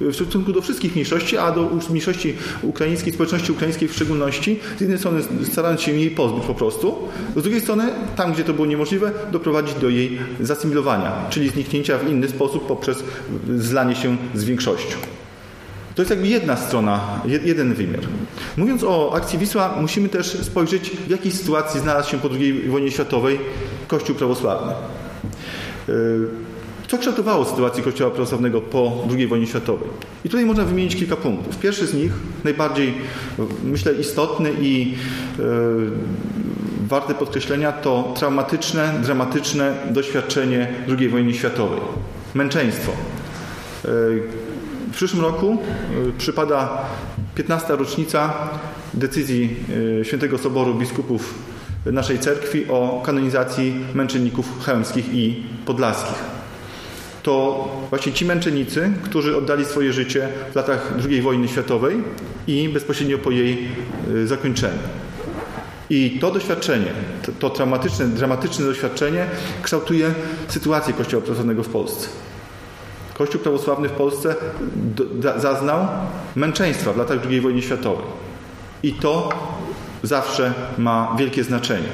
W 0.00 0.14
stosunku 0.14 0.52
do 0.52 0.62
wszystkich 0.62 0.92
mniejszości, 0.92 1.38
a 1.38 1.52
do 1.52 1.70
mniejszości 1.90 2.34
ukraińskiej, 2.62 3.12
społeczności 3.12 3.52
ukraińskiej 3.52 3.88
w 3.88 3.92
szczególności, 3.92 4.60
z 4.78 4.80
jednej 4.80 4.98
strony 4.98 5.22
starając 5.50 5.80
się 5.80 5.92
jej 5.92 6.10
pozbyć 6.10 6.44
po 6.44 6.54
prostu, 6.54 7.08
z 7.36 7.42
drugiej 7.42 7.60
strony, 7.60 7.84
tam 8.16 8.32
gdzie 8.32 8.44
to 8.44 8.52
było 8.52 8.66
niemożliwe, 8.66 9.12
doprowadzić 9.32 9.74
do 9.74 9.88
jej 9.88 10.18
zasymilowania, 10.40 11.12
czyli 11.30 11.48
zniknięcia 11.48 11.98
w 11.98 12.08
inny 12.08 12.28
sposób 12.28 12.66
poprzez 12.66 13.04
zlanie 13.58 13.96
się 13.96 14.16
z 14.34 14.44
większością. 14.44 14.96
To 15.94 16.02
jest 16.02 16.10
jakby 16.10 16.28
jedna 16.28 16.56
strona, 16.56 17.20
jeden 17.44 17.74
wymiar. 17.74 18.00
Mówiąc 18.56 18.84
o 18.84 19.14
akcji 19.14 19.38
Wisła, 19.38 19.74
musimy 19.80 20.08
też 20.08 20.26
spojrzeć, 20.26 20.90
w 20.90 21.10
jakiej 21.10 21.32
sytuacji 21.32 21.80
znalazł 21.80 22.10
się 22.10 22.18
po 22.18 22.28
II 22.28 22.68
wojnie 22.68 22.90
światowej 22.90 23.38
Kościół 23.88 24.16
prawosławny. 24.16 24.72
Co 26.88 26.98
kształtowało 26.98 27.44
sytuację 27.44 27.82
Kościoła 27.82 28.10
prawosławnego 28.10 28.60
po 28.60 29.06
II 29.10 29.26
wojnie 29.26 29.46
światowej? 29.46 29.88
I 30.24 30.28
tutaj 30.28 30.46
można 30.46 30.64
wymienić 30.64 30.96
kilka 30.96 31.16
punktów. 31.16 31.58
Pierwszy 31.58 31.86
z 31.86 31.94
nich, 31.94 32.12
najbardziej 32.44 32.94
myślę 33.64 33.92
istotny 33.92 34.52
i 34.60 34.94
yy, 37.08 37.14
podkreślenia, 37.18 37.72
to 37.72 38.14
traumatyczne, 38.16 38.94
dramatyczne 39.02 39.74
doświadczenie 39.90 40.68
II 40.98 41.08
wojny 41.08 41.34
światowej. 41.34 41.80
Męczeństwo. 42.34 42.92
Yy, 43.84 43.90
w 44.92 44.96
przyszłym 44.96 45.22
roku 45.22 45.58
przypada 46.18 46.84
15. 47.34 47.76
rocznica 47.76 48.34
decyzji 48.94 49.56
Świętego 50.02 50.38
Soboru 50.38 50.74
Biskupów 50.74 51.34
naszej 51.92 52.18
cerkwi 52.18 52.68
o 52.68 53.02
kanonizacji 53.06 53.74
męczenników 53.94 54.64
chełmskich 54.64 55.14
i 55.14 55.42
podlaskich. 55.66 56.36
To 57.22 57.68
właśnie 57.90 58.12
ci 58.12 58.24
męczennicy, 58.24 58.92
którzy 59.02 59.36
oddali 59.36 59.64
swoje 59.64 59.92
życie 59.92 60.28
w 60.52 60.56
latach 60.56 60.94
II 61.08 61.22
wojny 61.22 61.48
światowej 61.48 61.96
i 62.46 62.68
bezpośrednio 62.68 63.18
po 63.18 63.30
jej 63.30 63.68
zakończeniu. 64.24 64.78
I 65.90 66.18
to 66.20 66.30
doświadczenie, 66.30 66.92
to, 67.22 67.32
to 67.38 67.50
traumatyczne, 67.50 68.06
dramatyczne 68.06 68.64
doświadczenie 68.64 69.26
kształtuje 69.62 70.14
sytuację 70.48 70.94
Kościoła 70.94 71.22
prawosławnego 71.22 71.62
w 71.62 71.68
Polsce. 71.68 72.08
Kościół 73.14 73.40
prawosławny 73.40 73.88
w 73.88 73.92
Polsce 73.92 74.34
zaznał 75.36 75.88
męczeństwa 76.36 76.92
w 76.92 76.96
latach 76.96 77.18
II 77.30 77.40
wojny 77.40 77.62
światowej. 77.62 78.06
I 78.82 78.92
to 78.92 79.28
zawsze 80.02 80.54
ma 80.78 81.16
wielkie 81.18 81.44
znaczenie. 81.44 81.88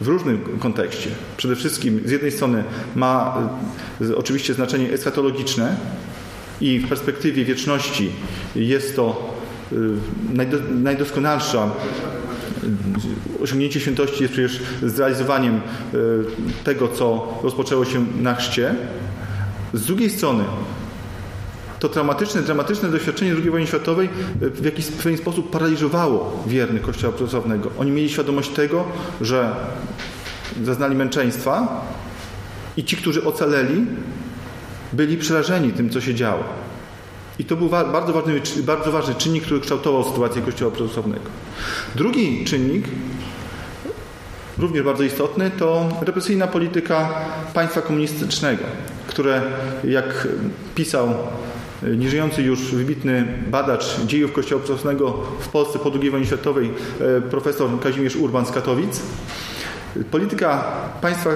W 0.00 0.08
różnym 0.08 0.58
kontekście. 0.58 1.10
Przede 1.36 1.56
wszystkim 1.56 2.00
z 2.04 2.10
jednej 2.10 2.32
strony 2.32 2.64
ma 2.96 3.38
oczywiście 4.16 4.54
znaczenie 4.54 4.92
eschatologiczne 4.92 5.76
i 6.60 6.78
w 6.78 6.88
perspektywie 6.88 7.44
wieczności 7.44 8.12
jest 8.56 8.96
to 8.96 9.34
najdoskonalsza 10.70 11.70
osiągnięcie 13.42 13.80
świętości 13.80 14.22
jest 14.22 14.32
przecież 14.32 14.60
zrealizowaniem 14.82 15.54
e, 15.54 15.60
tego, 16.64 16.88
co 16.88 17.38
rozpoczęło 17.42 17.84
się 17.84 18.06
na 18.20 18.34
chrzcie. 18.34 18.74
Z 19.74 19.84
drugiej 19.84 20.10
strony 20.10 20.44
to 21.80 21.88
traumatyczne, 21.88 22.42
dramatyczne 22.42 22.88
doświadczenie 22.88 23.32
II 23.32 23.50
wojny 23.50 23.66
światowej 23.66 24.08
e, 24.42 24.50
w 24.50 24.64
jakiś 24.64 24.86
w 24.86 25.02
pewien 25.02 25.18
sposób 25.18 25.50
paraliżowało 25.50 26.42
wiernych 26.46 26.82
Kościoła 26.82 27.12
prawosławnego. 27.12 27.70
Oni 27.78 27.90
mieli 27.90 28.10
świadomość 28.10 28.50
tego, 28.50 28.84
że 29.20 29.54
zaznali 30.64 30.96
męczeństwa 30.96 31.84
i 32.76 32.84
ci, 32.84 32.96
którzy 32.96 33.24
ocaleli, 33.24 33.86
byli 34.92 35.16
przerażeni 35.16 35.72
tym, 35.72 35.90
co 35.90 36.00
się 36.00 36.14
działo. 36.14 36.44
I 37.38 37.44
to 37.44 37.56
był 37.56 37.68
bardzo 37.68 38.12
ważny, 38.12 38.40
bardzo 38.62 38.92
ważny 38.92 39.14
czynnik, 39.14 39.44
który 39.44 39.60
kształtował 39.60 40.04
sytuację 40.04 40.42
Kościoła 40.42 40.70
prawosławnego. 40.70 41.24
Drugi 41.94 42.44
czynnik, 42.44 42.84
również 44.58 44.82
bardzo 44.82 45.02
istotny, 45.02 45.50
to 45.50 45.88
represyjna 46.00 46.46
polityka 46.46 47.08
państwa 47.54 47.82
komunistycznego, 47.82 48.64
które, 49.06 49.42
jak 49.84 50.28
pisał 50.74 51.14
nieżyjący 51.82 52.42
już 52.42 52.74
wybitny 52.74 53.24
badacz 53.50 54.00
dziejów 54.06 54.32
Kościoła 54.32 54.62
Prawosławnego 54.62 55.12
w 55.40 55.48
Polsce 55.48 55.78
po 55.78 55.92
II 56.00 56.10
wojnie 56.10 56.26
światowej, 56.26 56.70
e, 57.00 57.20
profesor 57.20 57.80
Kazimierz 57.80 58.16
Urban 58.16 58.46
z 58.46 58.50
Katowic, 58.50 59.00
Polityka 60.10 60.64
państwa 61.00 61.30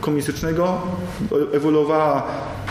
komunistycznego 0.00 0.80
ewoluowała 1.52 2.22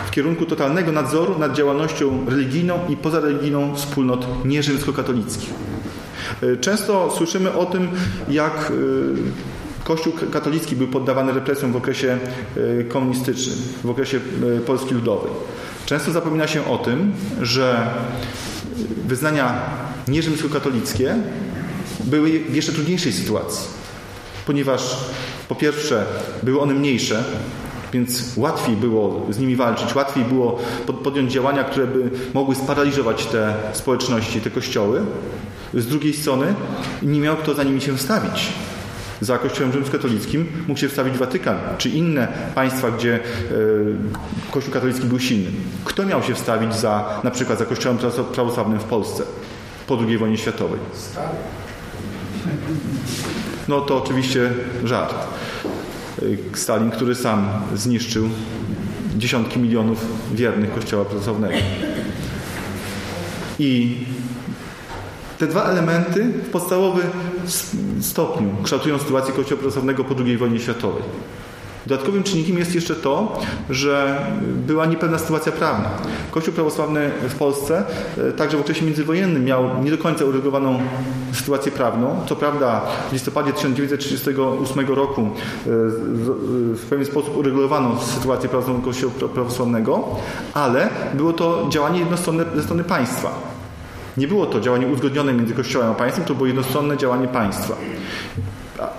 w 0.06 0.10
kierunku 0.10 0.46
totalnego 0.46 0.92
nadzoru 0.92 1.38
nad 1.38 1.56
działalnością 1.56 2.26
religijną 2.28 2.78
i 2.88 2.96
pozareligijną 2.96 3.74
wspólnot 3.76 4.44
nierzymskokatolickich. 4.44 5.50
Często 6.60 7.10
słyszymy 7.10 7.52
o 7.52 7.66
tym, 7.66 7.88
jak 8.28 8.70
y, 8.70 9.84
Kościół 9.84 10.12
katolicki 10.32 10.76
był 10.76 10.88
poddawany 10.88 11.32
represjom 11.32 11.72
w 11.72 11.76
okresie 11.76 12.18
komunistycznym, 12.88 13.56
w 13.84 13.90
okresie 13.90 14.20
Polski 14.66 14.94
Ludowej. 14.94 15.32
Często 15.86 16.12
zapomina 16.12 16.46
się 16.46 16.66
o 16.66 16.78
tym, 16.78 17.12
że 17.42 17.90
wyznania 19.06 19.62
nierzymskokatolickie 20.08 21.16
były 22.04 22.40
w 22.40 22.54
jeszcze 22.54 22.72
trudniejszej 22.72 23.12
sytuacji 23.12 23.80
ponieważ 24.50 24.96
po 25.48 25.54
pierwsze 25.54 26.06
były 26.42 26.60
one 26.60 26.74
mniejsze, 26.74 27.24
więc 27.92 28.32
łatwiej 28.36 28.76
było 28.76 29.26
z 29.30 29.38
nimi 29.38 29.56
walczyć, 29.56 29.94
łatwiej 29.94 30.24
było 30.24 30.58
podjąć 31.04 31.32
działania, 31.32 31.64
które 31.64 31.86
by 31.86 32.10
mogły 32.34 32.54
sparaliżować 32.54 33.26
te 33.26 33.54
społeczności, 33.72 34.40
te 34.40 34.50
kościoły. 34.50 35.02
Z 35.74 35.86
drugiej 35.86 36.14
strony 36.14 36.54
nie 37.02 37.20
miał 37.20 37.36
kto 37.36 37.54
za 37.54 37.62
nimi 37.62 37.80
się 37.80 37.96
wstawić. 37.96 38.52
Za 39.20 39.38
Kościołem 39.38 39.72
rzymskokatolickim 39.72 40.46
mógł 40.68 40.80
się 40.80 40.88
wstawić 40.88 41.18
Watykan, 41.18 41.56
czy 41.78 41.88
inne 41.88 42.28
państwa, 42.54 42.90
gdzie 42.90 43.14
e, 43.14 43.20
Kościół 44.50 44.72
katolicki 44.72 45.06
był 45.06 45.18
silny. 45.18 45.50
Kto 45.84 46.06
miał 46.06 46.22
się 46.22 46.34
wstawić 46.34 46.74
za, 46.74 47.20
na 47.24 47.30
przykład 47.30 47.58
za 47.58 47.64
Kościołem 47.64 47.98
prawosławnym 48.34 48.78
w 48.78 48.84
Polsce 48.84 49.22
po 49.86 49.98
II 50.08 50.18
wojnie 50.18 50.38
światowej? 50.38 50.80
No 53.68 53.80
to 53.80 54.02
oczywiście 54.02 54.50
żart. 54.84 55.14
Stalin, 56.54 56.90
który 56.90 57.14
sam 57.14 57.48
zniszczył 57.74 58.28
dziesiątki 59.16 59.58
milionów 59.58 60.04
wiernych 60.32 60.74
Kościoła 60.74 61.04
Prawosławnego. 61.04 61.54
I 63.58 63.98
te 65.38 65.46
dwa 65.46 65.64
elementy 65.64 66.24
w 66.24 66.50
podstawowym 66.50 67.06
stopniu 68.00 68.48
kształtują 68.62 68.98
sytuację 68.98 69.34
Kościoła 69.34 69.58
Prawosławnego 69.58 70.04
po 70.04 70.14
II 70.24 70.36
wojnie 70.36 70.58
światowej. 70.60 71.02
Dodatkowym 71.86 72.22
czynnikiem 72.22 72.58
jest 72.58 72.74
jeszcze 72.74 72.94
to, 72.94 73.38
że 73.70 74.26
była 74.66 74.86
niepewna 74.86 75.18
sytuacja 75.18 75.52
prawna. 75.52 75.90
Kościół 76.30 76.54
prawosławny 76.54 77.10
w 77.28 77.34
Polsce, 77.34 77.84
e, 78.28 78.32
także 78.32 78.56
w 78.56 78.60
okresie 78.60 78.84
międzywojennym, 78.84 79.44
miał 79.44 79.82
nie 79.84 79.90
do 79.90 79.98
końca 79.98 80.24
uregulowaną 80.24 80.80
sytuację 81.32 81.72
prawną. 81.72 82.20
Co 82.26 82.36
prawda 82.36 82.82
w 83.10 83.12
listopadzie 83.12 83.52
1938 83.52 84.88
roku 84.88 85.20
e, 85.20 85.30
w 85.66 86.86
pewien 86.90 87.06
sposób 87.06 87.36
uregulowano 87.36 88.00
sytuację 88.00 88.48
prawną 88.48 88.80
Kościoła 88.80 89.12
prawosławnego, 89.34 90.04
ale 90.54 90.88
było 91.14 91.32
to 91.32 91.66
działanie 91.70 92.00
jednostronne 92.00 92.44
ze 92.56 92.62
strony 92.62 92.84
państwa. 92.84 93.59
Nie 94.16 94.28
było 94.28 94.46
to 94.46 94.60
działanie 94.60 94.86
uzgodnione 94.86 95.32
między 95.32 95.54
Kościołem 95.54 95.90
a 95.90 95.94
państwem, 95.94 96.24
to 96.24 96.34
było 96.34 96.46
jednostronne 96.46 96.96
działanie 96.96 97.28
państwa. 97.28 97.76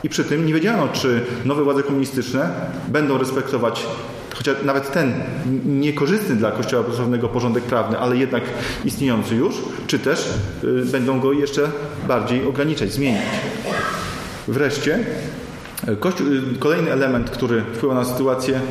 I 0.03 0.09
przy 0.09 0.23
tym 0.23 0.45
nie 0.45 0.53
wiedziano, 0.53 0.87
czy 0.87 1.25
nowe 1.45 1.63
władze 1.63 1.83
komunistyczne 1.83 2.49
będą 2.87 3.17
respektować 3.17 3.85
chociaż 4.35 4.55
nawet 4.63 4.91
ten 4.91 5.13
niekorzystny 5.65 6.35
dla 6.35 6.51
Kościoła 6.51 6.83
prawosławnego 6.83 7.29
porządek 7.29 7.63
prawny, 7.63 7.99
ale 7.99 8.17
jednak 8.17 8.43
istniejący 8.85 9.35
już, 9.35 9.55
czy 9.87 9.99
też 9.99 10.29
y, 10.63 10.85
będą 10.91 11.19
go 11.19 11.33
jeszcze 11.33 11.71
bardziej 12.07 12.45
ograniczać, 12.45 12.91
zmieniać. 12.91 13.25
Wreszcie 14.47 14.99
y, 15.87 15.91
y, 16.55 16.59
kolejny 16.59 16.91
element, 16.91 17.29
który 17.29 17.61
wpływa 17.73 17.95
na 17.95 18.05
sytuację 18.05 18.61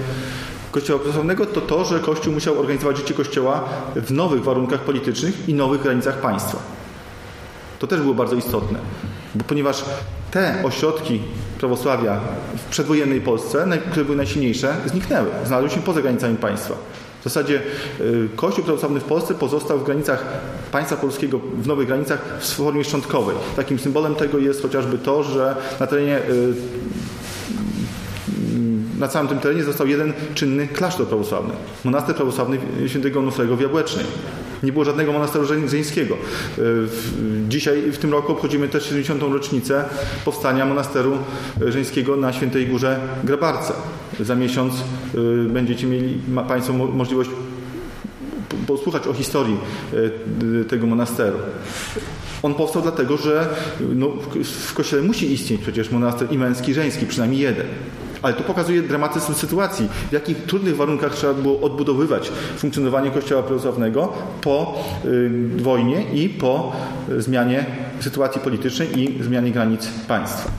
Kościoła 0.70 0.98
prawosławnego 0.98 1.46
to 1.46 1.60
to, 1.60 1.84
że 1.84 2.00
Kościół 2.00 2.32
musiał 2.32 2.60
organizować 2.60 2.96
życie 2.96 3.14
Kościoła 3.14 3.64
w 3.96 4.10
nowych 4.10 4.44
warunkach 4.44 4.80
politycznych 4.80 5.48
i 5.48 5.54
nowych 5.54 5.82
granicach 5.82 6.20
państwa. 6.20 6.58
To 7.78 7.86
też 7.86 8.00
było 8.00 8.14
bardzo 8.14 8.36
istotne, 8.36 8.78
bo 9.34 9.44
ponieważ 9.44 9.84
te 10.30 10.62
ośrodki 10.64 11.20
prawosławia 11.58 12.20
w 12.56 12.70
przedwojennej 12.70 13.20
Polsce, 13.20 13.66
które 13.90 14.04
były 14.04 14.16
najsilniejsze, 14.16 14.76
zniknęły, 14.86 15.28
znalazły 15.44 15.70
się 15.70 15.82
poza 15.82 16.02
granicami 16.02 16.36
państwa. 16.36 16.74
W 17.20 17.24
zasadzie 17.24 17.62
y, 18.00 18.28
Kościół 18.36 18.64
prawosławny 18.64 19.00
w 19.00 19.04
Polsce 19.04 19.34
pozostał 19.34 19.78
w 19.78 19.84
granicach 19.84 20.24
państwa 20.72 20.96
polskiego, 20.96 21.38
w 21.38 21.66
nowych 21.66 21.86
granicach 21.86 22.38
w 22.40 22.54
formie 22.54 22.84
szczątkowej. 22.84 23.36
Takim 23.56 23.78
symbolem 23.78 24.14
tego 24.14 24.38
jest 24.38 24.62
chociażby 24.62 24.98
to, 24.98 25.22
że 25.22 25.56
na 25.80 25.86
terenie 25.86 26.18
y, 26.18 26.54
na 29.00 29.08
całym 29.08 29.28
tym 29.28 29.38
terenie 29.38 29.64
został 29.64 29.86
jeden 29.86 30.12
czynny 30.34 30.68
klasztor 30.68 31.06
prawosławny. 31.06 31.54
Monaster 31.84 32.16
prawosławny 32.16 32.58
świętego 32.86 33.20
Onufrego 33.20 33.56
w 33.56 33.60
Jabłecznej. 33.60 34.04
Nie 34.62 34.72
było 34.72 34.84
żadnego 34.84 35.12
monasteru 35.12 35.44
żeńskiego. 35.44 36.14
E, 36.58 36.62
dzisiaj, 37.48 37.82
w 37.92 37.98
tym 37.98 38.12
roku 38.12 38.32
obchodzimy 38.32 38.68
też 38.68 38.84
70. 38.84 39.22
rocznicę 39.22 39.84
powstania 40.24 40.66
monasteru 40.66 41.18
żeńskiego 41.68 42.16
na 42.16 42.32
Świętej 42.32 42.66
Górze 42.66 43.00
Grabarce. 43.24 43.72
Za 44.20 44.34
miesiąc 44.34 44.74
e, 44.74 45.18
będziecie 45.48 45.86
mieli 45.86 46.20
Państwo 46.48 46.72
możliwość 46.72 47.30
posłuchać 48.66 49.06
o 49.06 49.12
historii 49.12 49.56
e, 50.60 50.64
tego 50.64 50.86
monasteru. 50.86 51.38
On 52.42 52.54
powstał 52.54 52.82
dlatego, 52.82 53.16
że 53.16 53.48
no, 53.94 54.08
w 54.66 54.74
kościele 54.74 55.02
musi 55.02 55.32
istnieć 55.32 55.60
przecież 55.60 55.90
monaster 55.90 56.32
i 56.32 56.38
męski, 56.38 56.70
i 56.70 56.74
żeński, 56.74 57.06
przynajmniej 57.06 57.40
jeden. 57.40 57.66
Ale 58.22 58.34
to 58.34 58.42
pokazuje 58.42 58.82
dramatyzm 58.82 59.34
sytuacji, 59.34 59.88
w 60.08 60.12
jakich 60.12 60.44
trudnych 60.44 60.76
warunkach 60.76 61.14
trzeba 61.14 61.34
było 61.34 61.60
odbudowywać 61.60 62.32
funkcjonowanie 62.56 63.10
Kościoła 63.10 63.42
prawosławnego 63.42 64.12
po 64.40 64.84
y, 65.04 65.30
wojnie 65.56 66.12
i 66.12 66.28
po 66.28 66.72
y, 67.08 67.22
zmianie 67.22 67.66
sytuacji 68.00 68.40
politycznej 68.40 69.00
i 69.00 69.22
zmianie 69.22 69.50
granic 69.50 69.88
państwa. 70.08 70.50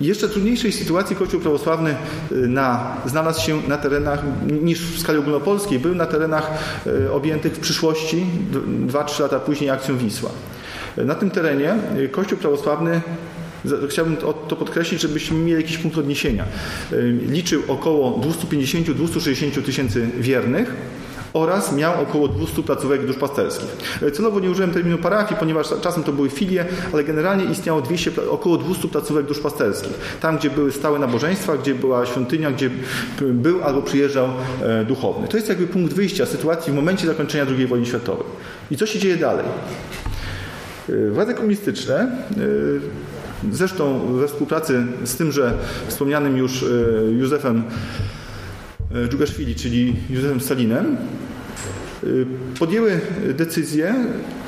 Jeszcze 0.00 0.28
trudniejszej 0.28 0.72
sytuacji 0.72 1.16
Kościół 1.16 1.40
prawosławny 1.40 1.90
y, 2.32 2.34
na, 2.34 2.96
znalazł 3.06 3.42
się 3.42 3.60
na 3.68 3.76
terenach, 3.76 4.22
niż 4.62 4.80
w 4.80 5.00
skali 5.00 5.18
ogólnopolskiej, 5.18 5.78
był 5.78 5.94
na 5.94 6.06
terenach 6.06 6.50
y, 6.86 7.12
objętych 7.12 7.52
w 7.52 7.60
przyszłości, 7.60 8.26
2-3 8.86 9.22
lata 9.22 9.40
później 9.40 9.70
akcją 9.70 9.98
Wisła. 9.98 10.30
Na 10.96 11.14
tym 11.14 11.30
terenie 11.30 11.74
Kościół 12.12 12.38
prawosławny 12.38 13.00
Chciałbym 13.88 14.16
to 14.48 14.56
podkreślić, 14.56 15.00
żebyśmy 15.00 15.38
mieli 15.38 15.62
jakiś 15.62 15.78
punkt 15.78 15.98
odniesienia. 15.98 16.44
Liczył 17.28 17.62
około 17.68 18.20
250-260 18.20 19.62
tysięcy 19.62 20.08
wiernych 20.20 20.74
oraz 21.36 21.72
miał 21.72 22.02
około 22.02 22.28
200 22.28 22.62
placówek 22.62 23.06
duszpasterskich. 23.06 23.68
Celowo 24.12 24.40
nie 24.40 24.50
użyłem 24.50 24.70
terminu 24.70 24.98
parafii, 24.98 25.40
ponieważ 25.40 25.66
czasem 25.82 26.02
to 26.02 26.12
były 26.12 26.30
filie, 26.30 26.64
ale 26.92 27.04
generalnie 27.04 27.44
istniało 27.44 27.80
200, 27.82 28.10
około 28.30 28.56
200 28.56 28.88
placówek 28.88 29.26
duszpasterskich. 29.26 29.92
Tam, 30.20 30.38
gdzie 30.38 30.50
były 30.50 30.72
stałe 30.72 30.98
nabożeństwa, 30.98 31.56
gdzie 31.56 31.74
była 31.74 32.06
świątynia, 32.06 32.50
gdzie 32.50 32.70
był 33.20 33.62
albo 33.64 33.82
przyjeżdżał 33.82 34.28
e, 34.62 34.84
duchowny. 34.84 35.28
To 35.28 35.36
jest 35.36 35.48
jakby 35.48 35.66
punkt 35.66 35.92
wyjścia 35.92 36.26
sytuacji 36.26 36.72
w 36.72 36.76
momencie 36.76 37.06
zakończenia 37.06 37.46
II 37.58 37.66
wojny 37.66 37.86
światowej. 37.86 38.26
I 38.70 38.76
co 38.76 38.86
się 38.86 38.98
dzieje 38.98 39.16
dalej? 39.16 39.44
E, 40.88 41.10
władze 41.10 41.34
komunistyczne 41.34 41.94
e, 41.96 42.36
Zresztą 43.52 44.12
we 44.16 44.28
współpracy 44.28 44.86
z 45.04 45.16
tymże 45.16 45.58
wspomnianym 45.88 46.36
już 46.36 46.62
e, 46.62 46.66
Józefem 47.10 47.62
e, 48.94 49.08
Dżugaszwili, 49.08 49.54
czyli 49.54 49.96
Józefem 50.10 50.40
Stalinem, 50.40 50.86
e, 50.86 52.06
podjęły 52.58 53.00
decyzję 53.34 53.94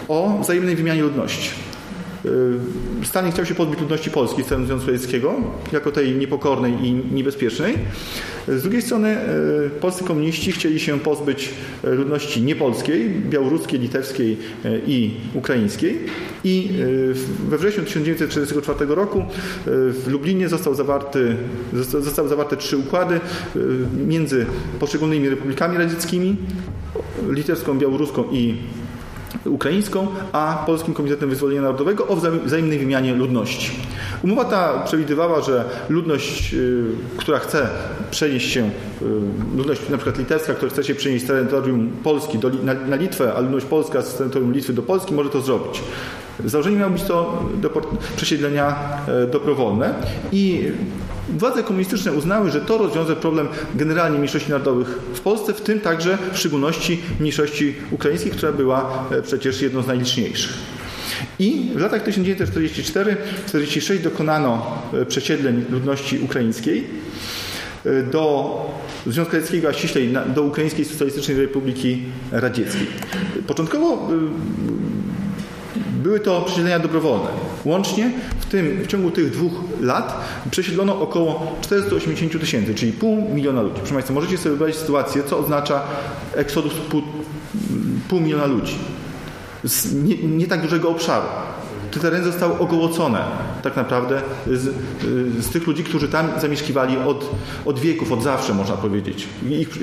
o 0.09 0.39
wzajemnej 0.43 0.77
wymianie 0.77 1.03
ludności. 1.03 1.68
Stalin 3.05 3.33
chciał 3.33 3.47
się 3.47 3.55
pozbyć 3.55 3.81
ludności 3.81 4.11
polskiej 4.11 4.45
z 4.45 4.49
Związku 4.49 4.87
Sowieckiego, 4.87 5.35
jako 5.73 5.93
tej 5.93 6.17
niepokornej 6.17 6.73
i 6.83 6.93
niebezpiecznej. 6.93 7.75
Z 8.49 8.63
drugiej 8.63 8.83
strony 8.83 9.17
polscy 9.81 10.05
komuniści 10.05 10.53
chcieli 10.53 10.81
się 10.81 11.01
pozbyć 11.01 11.51
ludności 11.83 12.43
niepolskiej, 12.43 13.11
białoruskiej, 13.11 13.81
litewskiej 13.81 14.37
i 14.87 15.11
ukraińskiej. 15.35 15.99
I 16.45 16.71
we 17.49 17.59
wrześniu 17.59 17.85
1944 17.85 18.95
roku 18.95 19.25
w 19.67 20.05
Lublinie 20.09 20.49
został 20.49 20.75
zawarty, 20.75 21.37
zostały 22.01 22.29
zawarte 22.29 22.57
trzy 22.57 22.77
układy 22.77 23.21
między 24.07 24.47
poszczególnymi 24.81 25.29
republikami 25.29 25.79
radzieckimi, 25.79 26.37
litewską, 27.31 27.79
białoruską 27.79 28.25
i 28.33 28.55
ukraińską, 29.45 30.07
a 30.33 30.63
Polskim 30.67 30.95
Komitetem 30.95 31.31
Wyzwolenia 31.31 31.63
Narodowego 31.63 32.07
o 32.07 32.17
wzajemnej 32.45 32.79
wymianie 32.79 33.15
ludności. 33.15 33.71
Umowa 34.23 34.45
ta 34.45 34.83
przewidywała, 34.85 35.41
że 35.41 35.65
ludność, 35.89 36.55
y, 36.55 36.85
która 37.17 37.39
chce 37.39 37.69
przenieść 38.11 38.53
się, 38.53 38.71
y, 39.03 39.05
ludność 39.57 39.89
na 39.89 39.97
przykład 39.97 40.19
litewska, 40.19 40.55
która 40.55 40.71
chce 40.71 40.85
się 40.85 40.95
przenieść 40.95 41.25
z 41.25 41.29
terytorium 41.29 41.91
Polski 42.05 42.39
do, 42.39 42.51
na, 42.51 42.75
na 42.75 42.97
Litwę, 42.97 43.33
a 43.37 43.41
ludność 43.41 43.67
polska 43.67 44.03
z 44.03 44.15
terytorium 44.15 44.53
Litwy 44.53 44.73
do 44.73 44.83
Polski 44.83 45.15
może 45.15 45.31
to 45.31 45.41
zrobić. 45.41 45.83
Założenie 46.45 46.77
miało 46.77 46.91
być 46.91 47.03
to 47.03 47.43
przesiedlenia 48.17 48.77
e, 49.09 49.27
dobrowolne 49.27 49.95
i 50.33 50.73
Władze 51.29 51.63
komunistyczne 51.63 52.13
uznały, 52.13 52.51
że 52.51 52.61
to 52.61 52.79
rozwiąże 52.79 53.17
problem 53.17 53.49
generalnie 53.75 54.19
mniejszości 54.19 54.51
narodowych 54.51 54.99
w 55.15 55.21
Polsce, 55.21 55.55
w 55.55 55.61
tym 55.61 55.81
także 55.81 56.19
w 56.33 56.39
szczególności 56.39 57.01
mniejszości 57.21 57.75
ukraińskiej, 57.91 58.33
która 58.33 58.53
była 58.53 59.09
e, 59.11 59.23
przecież 59.23 59.63
jedną 59.63 59.83
z 59.83 59.87
najliczniejszych. 59.87 60.53
I 61.39 61.71
w 61.75 61.81
latach 61.81 62.09
1944-46 62.09 63.99
dokonano 63.99 64.83
e, 64.93 65.07
przesiedleń 65.07 65.65
ludności 65.71 66.19
ukraińskiej 66.19 66.85
e, 67.85 68.03
do 68.03 68.55
Związku 69.07 69.35
Radzieckiego, 69.37 69.69
a 69.69 69.73
ściślej 69.73 70.15
do 70.35 70.43
Ukraińskiej 70.43 70.85
Socjalistycznej 70.85 71.41
Republiki 71.41 72.03
Radzieckiej. 72.33 72.87
Początkowo 73.47 74.09
były 75.99 76.21
to 76.21 76.43
przesiedlenia 76.43 76.79
dobrowolne. 76.79 77.29
Łącznie 77.65 78.11
w, 78.41 78.47
tym, 78.47 78.83
w 78.83 78.87
ciągu 78.87 79.11
tych 79.11 79.31
dwóch 79.31 79.53
lat 79.81 80.21
przesiedlono 80.51 81.01
około 81.01 81.57
480 81.61 82.41
tysięcy, 82.41 82.75
czyli 82.75 82.93
pół 82.93 83.31
miliona 83.35 83.63
ludzi. 83.63 83.77
Proszę 83.77 83.93
Państwa, 83.93 84.15
możecie 84.15 84.39
sobie 84.39 84.51
wyobrazić 84.51 84.81
sytuację, 84.81 85.23
co 85.23 85.39
oznacza 85.39 85.83
eksodus 86.35 86.75
pół, 86.75 87.03
pół 88.09 88.21
miliona 88.21 88.47
ludzi. 88.47 88.75
Z 89.65 89.95
nie, 89.95 90.17
nie 90.17 90.47
tak 90.47 90.63
dużego 90.63 90.89
obszaru. 90.89 91.27
Te 91.91 92.01
tereny 92.01 92.25
zostały 92.25 92.59
ogołocone 92.59 93.25
tak 93.63 93.77
naprawdę 93.77 94.23
z, 94.47 94.75
z, 95.45 95.49
tych 95.49 95.67
ludzi, 95.67 95.85
którzy 95.85 96.09
tam 96.09 96.29
zamieszkiwali 96.41 96.97
od, 96.99 97.31
od 97.65 97.79
wieków, 97.79 98.13
od 98.13 98.23
zawsze 98.23 98.55
można 98.55 98.77
powiedzieć, 98.77 99.29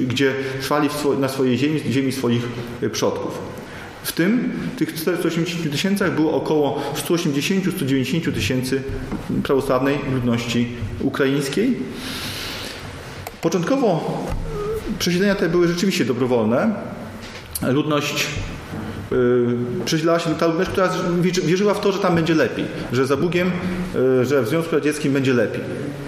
gdzie 0.08 0.34
trwali 0.62 0.90
swo, 0.90 1.14
na 1.14 1.28
swojej 1.28 1.58
ziemi, 1.58 1.80
ziemi 1.90 2.12
swoich 2.12 2.44
przodków. 2.92 3.40
W 4.06 4.12
tym 4.12 4.52
w 4.76 4.80
tych 4.80 4.94
480 4.94 5.72
tysięcach 5.72 6.16
było 6.16 6.34
około 6.34 6.82
180-190 6.96 8.34
tysięcy 8.34 8.82
prawosławnej 9.44 10.00
ludności 10.14 10.68
ukraińskiej. 11.02 11.78
Początkowo 13.42 14.24
przesiedlenia 15.00 15.36
te 15.36 15.50
były 15.50 15.68
rzeczywiście 15.68 16.06
dobrowolne. 16.06 16.76
Ludność 17.62 18.28
yy, 19.12 19.18
przesiedlała 19.86 20.20
się 20.20 20.36
ta 20.36 20.48
ludność, 20.48 20.70
która 20.70 20.90
wierzyła 21.46 21.74
w 21.74 21.82
to, 21.82 21.92
że 21.92 22.00
tam 22.00 22.16
będzie 22.16 22.36
lepiej, 22.36 22.66
że 22.92 23.06
za 23.06 23.18
Bugiem, 23.18 23.52
yy, 23.96 24.26
że 24.26 24.42
w 24.42 24.48
Związku 24.48 24.76
Radzieckim 24.76 25.14
będzie 25.14 25.34
lepiej. 25.34 25.62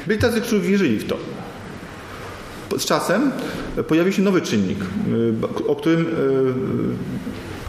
Byli 0.08 0.20
tacy, 0.20 0.42
którzy 0.42 0.62
wierzyli 0.62 1.00
w 1.00 1.08
to. 1.08 1.18
Z 2.78 2.86
czasem 2.86 3.32
pojawił 3.88 4.14
się 4.14 4.22
nowy 4.22 4.42
czynnik, 4.42 4.80
yy, 4.80 5.68
o 5.68 5.76
którym 5.76 6.06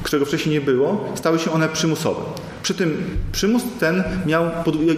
którego 0.03 0.27
wcześniej 0.27 0.55
nie 0.55 0.61
było, 0.61 1.09
stały 1.15 1.39
się 1.39 1.51
one 1.51 1.69
przymusowe. 1.69 2.21
Przy 2.63 2.75
tym 2.75 2.97
przymus 3.33 3.63
ten 3.81 4.03
miał 4.27 4.45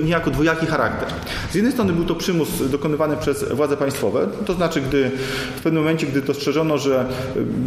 niejako 0.05 0.31
dwojaki 0.31 0.67
charakter. 0.67 1.09
Z 1.51 1.55
jednej 1.55 1.73
strony 1.73 1.93
był 1.93 2.05
to 2.05 2.15
przymus 2.15 2.49
dokonywany 2.71 3.17
przez 3.17 3.53
władze 3.53 3.77
państwowe, 3.77 4.29
to 4.47 4.55
znaczy, 4.55 4.81
gdy 4.81 5.11
w 5.57 5.61
pewnym 5.63 5.83
momencie, 5.83 6.07
gdy 6.07 6.23
dostrzeżono, 6.23 6.79
że 6.79 7.07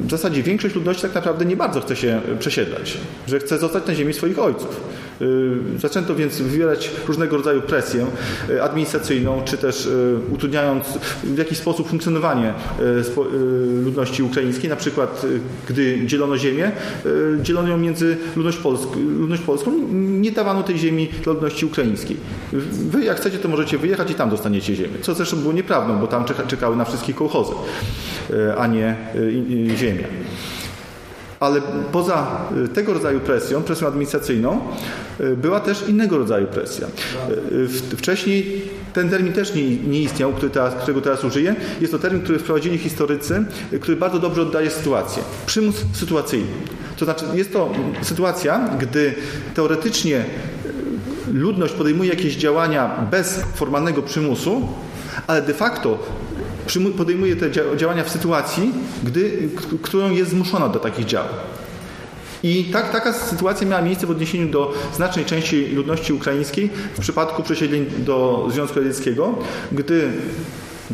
w 0.07 0.11
zasadzie 0.11 0.43
większość 0.43 0.75
ludności 0.75 1.01
tak 1.01 1.15
naprawdę 1.15 1.45
nie 1.45 1.57
bardzo 1.57 1.81
chce 1.81 1.95
się 1.95 2.21
przesiedlać, 2.39 2.97
że 3.27 3.39
chce 3.39 3.57
zostać 3.57 3.87
na 3.87 3.95
ziemi 3.95 4.13
swoich 4.13 4.39
ojców. 4.39 4.81
Y, 5.23 5.79
zaczęto 5.79 6.15
więc 6.15 6.41
wywierać 6.41 6.91
różnego 7.07 7.37
rodzaju 7.37 7.61
presję 7.61 8.05
y, 8.49 8.63
administracyjną, 8.63 9.41
czy 9.45 9.57
też 9.57 9.85
y, 9.85 10.15
utrudniając 10.31 10.85
w 11.23 11.37
jakiś 11.37 11.57
sposób 11.57 11.89
funkcjonowanie 11.89 12.53
ludności 13.83 14.23
ukraińskiej. 14.23 14.69
Na 14.69 14.75
przykład, 14.75 15.25
gdy 15.69 16.05
dzielono 16.05 16.37
ziemię, 16.37 16.71
dzielono 17.41 17.67
ją 17.67 17.77
między 17.77 18.17
ludność, 18.35 18.57
polsk 18.57 18.89
ludność 18.95 19.41
polską, 19.41 19.71
nie 19.93 20.31
dawano 20.31 20.63
tej 20.63 20.77
ziemi 20.77 21.09
dla 21.23 21.33
ludności 21.33 21.65
ukraińskiej. 21.65 22.17
Wy 22.89 23.03
jak 23.03 23.17
chcecie, 23.17 23.37
to 23.37 23.49
możecie 23.49 23.77
wyjechać 23.77 24.11
i 24.11 24.15
tam 24.15 24.29
dostaniecie 24.29 24.75
ziemię. 24.75 24.93
Co 25.01 25.13
zresztą 25.13 25.37
było 25.37 25.53
nieprawdą, 25.53 25.99
bo 25.99 26.07
tam 26.07 26.25
czekały 26.47 26.75
na 26.75 26.85
wszystkich 26.85 27.15
kołchozy, 27.15 27.53
a 28.57 28.67
nie 28.67 28.95
ziemia 29.75 30.07
ale 31.43 31.61
poza 31.91 32.27
y, 32.65 32.67
tego 32.67 32.93
rodzaju 32.93 33.19
presją, 33.19 33.63
presją 33.63 33.87
administracyjną, 33.87 34.59
y, 35.19 35.37
była 35.37 35.59
też 35.59 35.83
innego 35.87 36.17
rodzaju 36.17 36.47
presja. 36.47 36.87
Y, 37.51 37.67
wcześniej 37.97 38.61
ten 38.93 39.09
termin 39.09 39.33
też 39.33 39.55
nie, 39.55 39.77
nie 39.77 40.01
istniał, 40.01 40.33
który 40.33 40.49
teraz, 40.49 40.75
którego 40.75 41.01
teraz 41.01 41.23
użyję. 41.23 41.55
Jest 41.81 41.93
to 41.93 41.99
termin, 41.99 42.21
który 42.21 42.39
wprowadzili 42.39 42.77
historycy, 42.77 43.45
który 43.81 43.97
bardzo 43.97 44.19
dobrze 44.19 44.41
oddaje 44.41 44.69
sytuację. 44.69 45.23
Przymus 45.45 45.75
sytuacyjny. 45.93 46.51
To 46.97 47.05
znaczy, 47.05 47.25
jest 47.33 47.53
to 47.53 47.71
sytuacja, 48.01 48.69
gdy 48.79 49.13
teoretycznie 49.53 50.25
ludność 51.33 51.73
podejmuje 51.73 52.09
jakieś 52.09 52.35
działania 52.35 53.07
bez 53.11 53.39
formalnego 53.55 54.01
przymusu, 54.01 54.67
ale 55.27 55.41
de 55.41 55.53
facto 55.53 55.99
podejmuje 56.97 57.35
te 57.35 57.51
działania 57.77 58.03
w 58.03 58.09
sytuacji, 58.09 58.71
gdy, 59.03 59.49
którą 59.81 60.11
jest 60.11 60.31
zmuszona 60.31 60.69
do 60.69 60.79
takich 60.79 61.05
działań. 61.05 61.33
I 62.43 62.63
tak, 62.63 62.91
taka 62.91 63.13
sytuacja 63.13 63.67
miała 63.67 63.81
miejsce 63.81 64.07
w 64.07 64.11
odniesieniu 64.11 64.47
do 64.47 64.73
znacznej 64.95 65.25
części 65.25 65.65
ludności 65.65 66.13
ukraińskiej 66.13 66.69
w 66.93 66.99
przypadku 66.99 67.43
przesiedleń 67.43 67.85
do 67.97 68.47
Związku 68.51 68.79
Radzieckiego, 68.79 69.35
gdy 69.71 70.11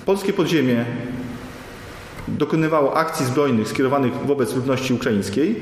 polskie 0.06 0.34
podziemie 0.34 0.86
dokonywało 2.28 2.98
akcji 2.98 3.26
zbrojnych 3.26 3.68
skierowanych 3.68 4.14
wobec 4.14 4.56
ludności 4.56 4.94
ukraińskiej. 4.94 5.56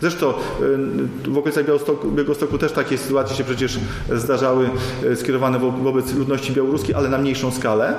Zresztą 0.00 0.30
y, 0.30 1.30
w 1.30 1.38
okolicach 1.38 1.66
Białegostoku 1.66 2.58
też 2.58 2.72
takie 2.72 2.98
sytuacje 2.98 3.36
się 3.36 3.44
przecież 3.44 3.78
zdarzały 4.12 4.70
y, 5.04 5.16
skierowane 5.16 5.58
wobec 5.58 6.14
ludności 6.14 6.52
białoruskiej, 6.52 6.94
ale 6.94 7.08
na 7.08 7.18
mniejszą 7.18 7.50
skalę. 7.50 7.94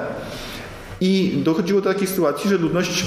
I 1.03 1.41
dochodziło 1.43 1.81
do 1.81 1.93
takiej 1.93 2.07
sytuacji, 2.07 2.49
że 2.49 2.57
ludność 2.57 3.05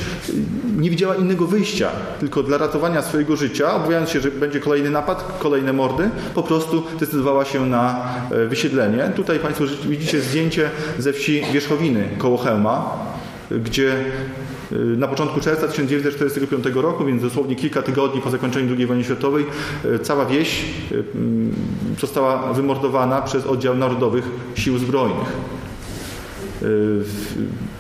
nie 0.77 0.91
widziała 0.91 1.15
innego 1.15 1.47
wyjścia, 1.47 1.91
tylko 2.21 2.43
dla 2.43 2.59
ratowania 2.59 3.03
swojego 3.03 3.37
życia, 3.37 3.75
obawiając 3.75 4.11
się, 4.11 4.21
że 4.21 4.31
będzie 4.31 4.61
kolejny 4.61 4.91
napad, 4.91 5.39
kolejne 5.39 5.73
mordy, 5.73 6.11
po 6.35 6.43
prostu 6.43 6.83
decydowała 7.01 7.45
się 7.45 7.67
na 7.67 8.15
e, 8.31 8.47
wysiedlenie. 8.47 9.13
Tutaj 9.17 9.39
Państwo 9.39 9.65
widzicie 9.89 10.21
zdjęcie 10.21 10.71
ze 10.99 11.13
wsi 11.13 11.43
Wierzchowiny 11.53 12.09
koło 12.19 12.37
Chełma, 12.37 12.99
gdzie 13.51 13.93
e, 13.93 14.77
na 14.77 15.09
początku 15.09 15.41
czerwca 15.41 15.69
1945 15.69 16.65
roku, 16.75 17.05
więc 17.05 17.23
dosłownie 17.23 17.57
kilka 17.57 17.83
tygodni 17.83 18.21
po 18.21 18.31
zakończeniu 18.31 18.77
II 18.77 18.87
wojny 18.87 19.05
światowej, 19.05 19.47
e, 19.85 19.99
cała 19.99 20.27
wieś 20.27 20.65
została 22.01 22.53
wymordowana 22.53 23.23
przez 23.23 23.47
oddział 23.47 23.77
narodowych 23.77 24.25
sił 24.55 24.79
zbrojnych. 24.79 25.33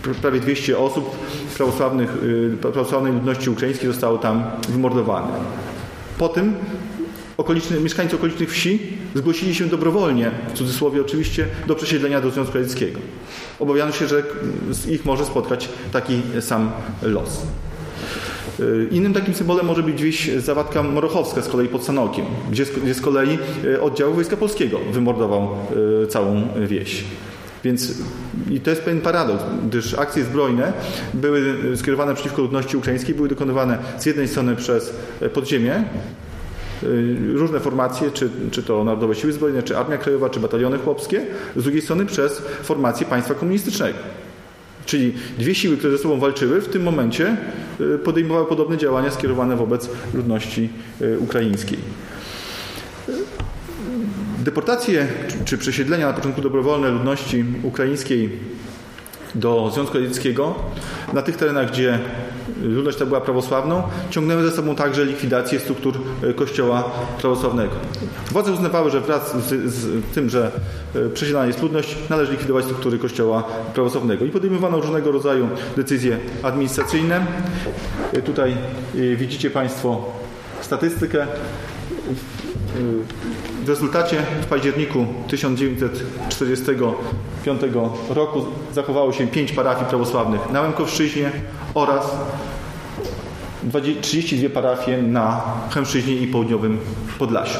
Y, 0.08 0.14
prawie 0.14 0.40
200 0.40 0.78
osób 0.78 1.16
prawosławnych, 1.56 2.10
y, 2.22 2.56
prawosławnej 2.60 3.12
ludności 3.12 3.50
ukraińskiej 3.50 3.88
zostało 3.88 4.18
tam 4.18 4.44
wymordowanych. 4.68 5.34
Po 6.18 6.28
tym 6.28 6.54
mieszkańcy 7.82 8.16
okolicznych 8.16 8.50
wsi 8.50 8.80
zgłosili 9.14 9.54
się 9.54 9.66
dobrowolnie, 9.66 10.30
w 10.48 10.52
cudzysłowie 10.52 11.00
oczywiście, 11.00 11.46
do 11.66 11.74
przesiedlenia 11.74 12.20
do 12.20 12.30
Związku 12.30 12.58
Radzieckiego. 12.58 12.98
Obawiano 13.60 13.92
się, 13.92 14.06
że 14.06 14.22
ich 14.88 15.04
może 15.04 15.24
spotkać 15.24 15.68
taki 15.92 16.22
sam 16.40 16.70
los. 17.02 17.42
Y, 18.60 18.88
innym 18.90 19.14
takim 19.14 19.34
symbolem 19.34 19.66
może 19.66 19.82
być 19.82 20.02
wieś 20.02 20.30
Zawadka 20.38 20.82
Morochowska 20.82 21.42
z 21.42 21.48
kolei 21.48 21.68
pod 21.68 21.84
Sanokiem, 21.84 22.24
gdzie, 22.50 22.64
gdzie 22.82 22.94
z 22.94 23.00
kolei 23.00 23.38
oddział 23.80 24.14
Wojska 24.14 24.36
Polskiego 24.36 24.78
wymordował 24.92 25.48
całą 26.08 26.48
wieś. 26.66 27.04
Więc 27.66 27.94
i 28.50 28.60
to 28.60 28.70
jest 28.70 28.82
pewien 28.82 29.00
paradoks, 29.00 29.44
gdyż 29.66 29.94
akcje 29.94 30.24
zbrojne 30.24 30.72
były 31.14 31.54
skierowane 31.76 32.14
przeciwko 32.14 32.42
ludności 32.42 32.76
ukraińskiej, 32.76 33.14
były 33.14 33.28
dokonywane 33.28 33.78
z 33.98 34.06
jednej 34.06 34.28
strony 34.28 34.56
przez 34.56 34.94
podziemie, 35.34 35.84
różne 37.34 37.60
formacje, 37.60 38.10
czy, 38.10 38.30
czy 38.50 38.62
to 38.62 38.84
Narodowe 38.84 39.14
Siły 39.14 39.32
Zbrojne, 39.32 39.62
czy 39.62 39.78
Armia 39.78 39.98
Krajowa, 39.98 40.30
czy 40.30 40.40
Bataliony 40.40 40.78
Chłopskie, 40.78 41.26
z 41.56 41.62
drugiej 41.62 41.82
strony 41.82 42.06
przez 42.06 42.42
formację 42.62 43.06
państwa 43.06 43.34
komunistycznego. 43.34 43.98
Czyli 44.86 45.14
dwie 45.38 45.54
siły, 45.54 45.76
które 45.76 45.92
ze 45.96 46.02
sobą 46.02 46.18
walczyły, 46.18 46.60
w 46.60 46.68
tym 46.68 46.82
momencie 46.82 47.36
podejmowały 48.04 48.46
podobne 48.46 48.78
działania 48.78 49.10
skierowane 49.10 49.56
wobec 49.56 49.90
ludności 50.14 50.68
ukraińskiej. 51.18 51.78
Deportacje 54.46 55.06
czy 55.44 55.58
przesiedlenia 55.58 56.06
na 56.06 56.12
początku 56.12 56.40
dobrowolne 56.40 56.90
ludności 56.90 57.44
ukraińskiej 57.62 58.30
do 59.34 59.70
Związku 59.74 59.98
Radzieckiego 59.98 60.54
na 61.12 61.22
tych 61.22 61.36
terenach, 61.36 61.70
gdzie 61.70 61.98
ludność 62.62 62.98
ta 62.98 63.06
była 63.06 63.20
prawosławną, 63.20 63.82
ciągnęły 64.10 64.50
ze 64.50 64.56
sobą 64.56 64.74
także 64.74 65.04
likwidację 65.04 65.60
struktur 65.60 65.98
e, 66.22 66.34
kościoła 66.34 66.90
prawosławnego. 67.20 67.72
Władze 68.32 68.52
uznawały, 68.52 68.90
że 68.90 69.00
wraz 69.00 69.36
z, 69.36 69.74
z 69.74 70.04
tym, 70.14 70.30
że 70.30 70.52
e, 70.94 71.08
przesiedlana 71.08 71.46
jest 71.46 71.62
ludność, 71.62 71.96
należy 72.10 72.32
likwidować 72.32 72.64
struktury 72.64 72.98
kościoła 72.98 73.42
prawosławnego. 73.74 74.24
I 74.24 74.30
podejmowano 74.30 74.80
różnego 74.80 75.12
rodzaju 75.12 75.48
decyzje 75.76 76.18
administracyjne. 76.42 77.26
E, 78.12 78.22
tutaj 78.22 78.56
widzicie 79.16 79.50
Państwo 79.50 80.12
statystykę 80.60 81.26
w 83.66 83.68
rezultacie 83.68 84.22
w 84.42 84.46
październiku 84.46 85.06
1945 85.28 87.62
roku 88.10 88.46
zachowało 88.74 89.12
się 89.12 89.26
pięć 89.26 89.52
parafii 89.52 89.86
prawosławnych 89.86 90.50
na 90.52 90.60
Łękowszczyźnie 90.60 91.30
oraz 91.74 92.16
32 94.00 94.48
parafie 94.48 95.02
na 95.02 95.42
Chemszczyźnie 95.70 96.14
i 96.14 96.26
Południowym 96.26 96.78
Podlasiu. 97.18 97.58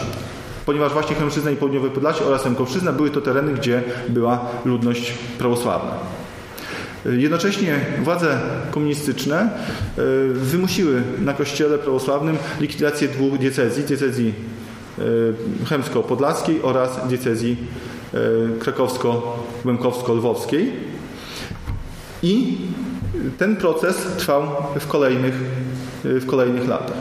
Ponieważ 0.66 0.92
właśnie 0.92 1.16
Chemszczyzna 1.16 1.50
i 1.50 1.56
Południowe 1.56 1.90
Podlasie 1.90 2.24
oraz 2.24 2.44
Łękowszczyzna 2.44 2.92
były 2.92 3.10
to 3.10 3.20
tereny, 3.20 3.52
gdzie 3.52 3.82
była 4.08 4.48
ludność 4.64 5.12
prawosławna. 5.38 5.92
Jednocześnie 7.04 7.80
władze 8.02 8.38
komunistyczne 8.70 9.38
e, 9.38 9.48
wymusiły 10.32 11.02
na 11.18 11.34
kościele 11.34 11.78
prawosławnym 11.78 12.36
likwidację 12.60 13.08
dwóch 13.08 13.38
diecezji, 13.38 13.84
diecezji 13.84 14.34
chemsko-podlaskiej 15.68 16.62
oraz 16.62 17.08
diecezji 17.08 17.56
e, 18.14 18.18
krakowsko-łękowsko-lwowskiej. 18.58 20.72
I 22.22 22.58
ten 23.38 23.56
proces 23.56 23.96
trwał 24.18 24.42
w 24.80 24.86
kolejnych, 24.86 25.34
w 26.04 26.26
kolejnych 26.26 26.68
latach. 26.68 26.96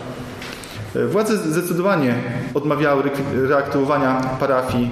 E, 0.96 1.08
władze 1.08 1.38
zdecydowanie 1.38 2.16
odmawiały 2.54 3.04
reaktywowania 3.48 4.22
parafii 4.40 4.90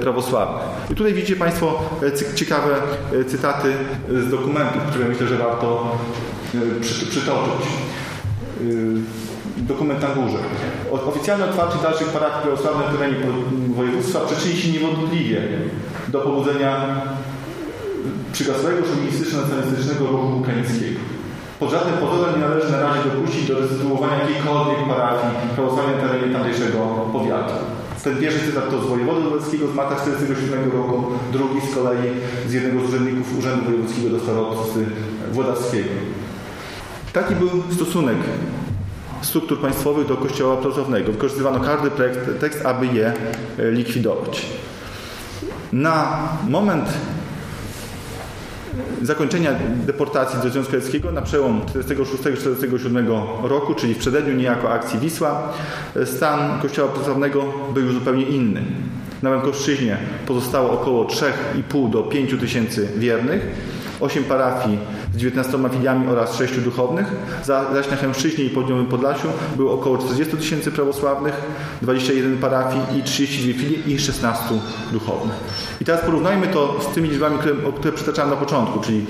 prawosławnych. 0.00 0.62
I 0.90 0.94
tutaj 0.94 1.14
widzicie 1.14 1.36
Państwo 1.36 1.82
ciekawe 2.34 2.74
cytaty 3.26 3.72
z 4.10 4.30
dokumentów, 4.30 4.82
które 4.82 5.08
myślę, 5.08 5.26
że 5.26 5.36
warto 5.36 5.96
przytoczyć 7.10 7.66
dokument 9.58 10.02
na 10.02 10.08
górze. 10.08 10.38
Oficjalne 11.06 11.44
otwarcie 11.44 11.78
dalszych 11.82 12.08
parafii 12.08 12.42
prawosławnych 12.42 12.88
w 12.88 12.98
terenie 12.98 13.16
województwa 13.76 14.20
przyczyni 14.20 14.56
się 14.56 14.72
niewątpliwie 14.72 15.42
do 16.08 16.20
pobudzenia 16.20 17.00
przygasłego 18.32 18.82
szowinistyczno-nacjonalistycznego 18.86 20.06
ruchu 20.06 20.36
ukraińskiego. 20.36 21.00
Pod 21.60 21.70
żadnym 21.70 21.98
pozorem 21.98 22.34
nie 22.34 22.48
należy 22.48 22.72
na 22.72 22.80
razie 22.80 23.00
dopuścić 23.04 23.48
do 23.48 23.58
restytuowania 23.58 24.18
jakiejkolwiek 24.18 24.88
parafii 24.88 25.48
prawosławnej 25.54 25.96
na 25.96 26.02
terenie 26.02 26.32
tamtejszego 26.34 26.78
powiatu. 27.12 27.54
Ten 28.04 28.16
pierwszy 28.16 28.46
cytat 28.46 28.70
to 28.70 28.82
z 28.82 28.86
wojewody 28.86 29.20
lubelskiego 29.20 29.66
z 29.66 29.74
marca 29.74 29.94
1947 29.94 30.72
roku, 30.72 31.04
drugi 31.32 31.60
z 31.60 31.74
kolei 31.74 32.10
z 32.48 32.52
jednego 32.52 32.80
z 32.80 32.84
urzędników 32.88 33.38
Urzędu 33.38 33.64
Wojewódzkiego 33.64 34.10
do 34.10 34.20
Starosty 34.20 34.86
Włodawskiego. 35.32 35.88
Taki 37.12 37.34
był 37.34 37.50
stosunek 37.70 38.16
struktur 39.22 39.60
państwowych 39.60 40.06
do 40.06 40.16
kościoła 40.16 40.56
prawosławnego. 40.56 41.12
Wykorzystywano 41.12 41.60
każdy 41.60 41.90
tekst, 42.40 42.66
aby 42.66 42.86
je 42.86 43.12
e, 43.58 43.70
likwidować. 43.70 44.46
Na 45.72 46.28
moment 46.48 46.88
zakończenia 49.02 49.50
deportacji 49.86 50.38
do 50.42 50.50
Związku 50.50 50.72
Radzieckiego 50.72 51.12
na 51.12 51.22
przełom 51.22 51.60
46-47 51.60 53.42
roku, 53.42 53.74
czyli 53.74 53.94
w 53.94 53.98
przededniu 53.98 54.34
niejako 54.34 54.70
akcji 54.70 54.98
Wisła, 54.98 55.52
e, 55.96 56.06
stan 56.06 56.60
kościoła 56.60 56.88
prawosławnego 56.88 57.44
był 57.74 57.84
już 57.84 57.94
zupełnie 57.94 58.24
inny. 58.24 58.62
Na 59.22 59.30
Łękowszczyźnie 59.30 59.96
pozostało 60.26 60.70
około 60.70 61.04
3,5 61.04 61.90
do 61.90 62.02
5 62.02 62.40
tysięcy 62.40 62.88
wiernych, 62.96 63.46
8 64.00 64.24
parafii 64.24 64.78
z 65.14 65.16
19 65.16 65.58
filiami 65.72 66.06
oraz 66.06 66.36
6 66.36 66.60
duchownych, 66.60 67.06
zaś 67.44 67.90
na 67.90 67.96
Chemszczyźnie 67.96 68.44
i 68.44 68.50
Południowym 68.50 68.86
Podlasiu 68.86 69.28
było 69.56 69.72
około 69.72 69.98
40 69.98 70.36
tysięcy 70.36 70.72
prawosławnych, 70.72 71.34
21 71.82 72.38
parafii 72.38 72.82
i 72.98 73.02
32 73.02 73.60
filie 73.60 73.94
i 73.94 73.98
16 73.98 74.44
duchownych. 74.92 75.36
I 75.80 75.84
teraz 75.84 76.00
porównajmy 76.00 76.46
to 76.46 76.80
z 76.90 76.94
tymi 76.94 77.08
liczbami, 77.08 77.38
które, 77.38 77.54
które 77.76 77.92
przytaczałem 77.92 78.30
na 78.30 78.36
początku, 78.36 78.80
czyli 78.80 79.06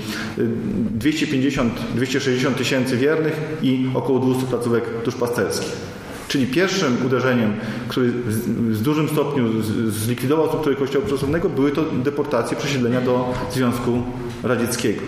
250-260 0.99 2.53
tysięcy 2.57 2.97
wiernych 2.97 3.41
i 3.61 3.89
około 3.93 4.19
200 4.19 4.47
placówek 4.47 4.83
duszpasterskich. 5.05 5.89
Czyli 6.27 6.47
pierwszym 6.47 6.97
uderzeniem, 7.05 7.53
który 7.87 8.11
w 8.11 8.81
dużym 8.81 9.09
stopniu 9.09 9.61
zlikwidował 9.87 10.47
strukturę 10.47 10.75
Kościoła 10.75 11.05
Prawosławnego, 11.05 11.49
były 11.49 11.71
to 11.71 11.83
deportacje, 11.83 12.57
przesiedlenia 12.57 13.01
do 13.01 13.33
Związku 13.51 14.01
Radzieckiego. 14.43 15.01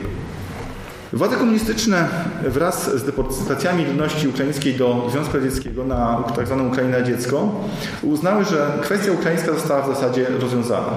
Władze 1.13 1.35
komunistyczne 1.35 2.07
wraz 2.43 2.95
z 2.95 3.03
deportacjami 3.03 3.85
ludności 3.85 4.27
ukraińskiej 4.27 4.73
do 4.73 5.07
Związku 5.11 5.37
Radzieckiego 5.37 5.83
na 5.83 6.23
tzw. 6.35 6.55
Tak 6.57 6.71
Ukrainę 6.71 7.03
dziecko 7.03 7.51
uznały, 8.01 8.45
że 8.45 8.71
kwestia 8.81 9.11
ukraińska 9.11 9.53
została 9.53 9.81
w 9.81 9.95
zasadzie 9.95 10.27
rozwiązana. 10.41 10.87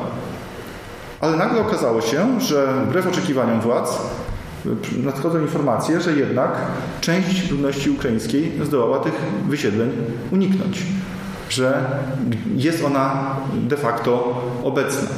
Ale 1.20 1.36
nagle 1.36 1.60
okazało 1.60 2.00
się, 2.00 2.40
że 2.40 2.66
wbrew 2.88 3.06
oczekiwaniom 3.06 3.60
władz 3.60 3.98
nadchodzą 5.02 5.40
informacje, 5.40 6.00
że 6.00 6.12
jednak 6.12 6.50
część 7.00 7.50
ludności 7.50 7.90
ukraińskiej 7.90 8.52
zdołała 8.64 8.98
tych 8.98 9.14
wysiedleń 9.48 9.90
uniknąć, 10.30 10.82
że 11.48 11.84
jest 12.56 12.84
ona 12.84 13.36
de 13.52 13.76
facto 13.76 14.42
obecna. 14.64 15.08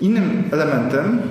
Innym 0.00 0.44
elementem, 0.52 1.22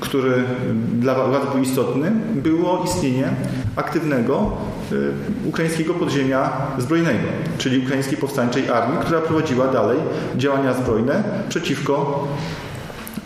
który 0.00 0.44
dla 0.92 1.14
władz 1.14 1.52
był 1.52 1.62
istotny, 1.62 2.12
było 2.34 2.84
istnienie 2.84 3.28
aktywnego 3.76 4.52
y, 4.92 5.12
ukraińskiego 5.48 5.94
podziemia 5.94 6.50
zbrojnego, 6.78 7.28
czyli 7.58 7.84
ukraińskiej 7.84 8.18
powstańczej 8.18 8.68
armii, 8.68 8.98
która 9.00 9.20
prowadziła 9.20 9.68
dalej 9.68 9.98
działania 10.36 10.74
zbrojne 10.74 11.22
przeciwko 11.48 12.28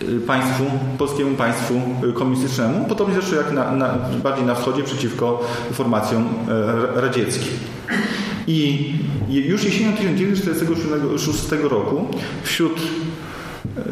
y, 0.02 0.20
państwu, 0.20 0.64
polskiemu 0.98 1.36
państwu 1.36 1.74
komunistycznemu, 2.14 2.84
podobnie 2.88 3.14
zresztą 3.14 3.36
jak 3.36 3.52
na, 3.52 3.72
na, 3.72 3.98
bardziej 4.22 4.46
na 4.46 4.54
wschodzie 4.54 4.82
przeciwko 4.82 5.40
formacjom 5.72 6.28
radzieckim. 6.94 7.52
I 8.46 8.92
już 9.28 9.64
jesienią 9.64 9.92
1946 9.92 11.50
roku 11.62 12.06
wśród 12.42 12.80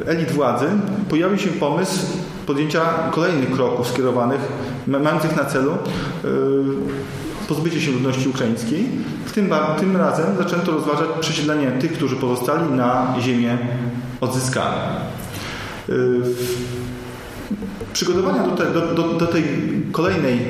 elit 0.06 0.30
władzy 0.30 0.66
pojawił 1.08 1.38
się 1.38 1.48
pomysł 1.48 2.06
podjęcia 2.46 2.80
kolejnych 3.10 3.52
kroków 3.52 3.88
skierowanych, 3.88 4.40
mających 4.86 5.36
na 5.36 5.44
celu 5.44 5.72
yy, 6.24 6.30
pozbycie 7.48 7.80
się 7.80 7.92
ludności 7.92 8.28
ukraińskiej. 8.28 8.88
W 9.24 9.32
tym, 9.32 9.50
tym 9.80 9.96
razem 9.96 10.26
zaczęto 10.38 10.72
rozważać 10.72 11.08
przesiedlenie 11.20 11.72
tych, 11.72 11.92
którzy 11.92 12.16
pozostali 12.16 12.72
na 12.72 13.14
ziemię 13.20 13.58
odzyskane. 14.20 15.00
Yy, 15.88 16.22
przygotowania 17.92 18.42
do, 18.42 18.50
te, 18.50 18.72
do, 18.72 18.94
do, 18.94 19.02
do 19.02 19.26
tej 19.26 19.44
kolejnej 19.92 20.40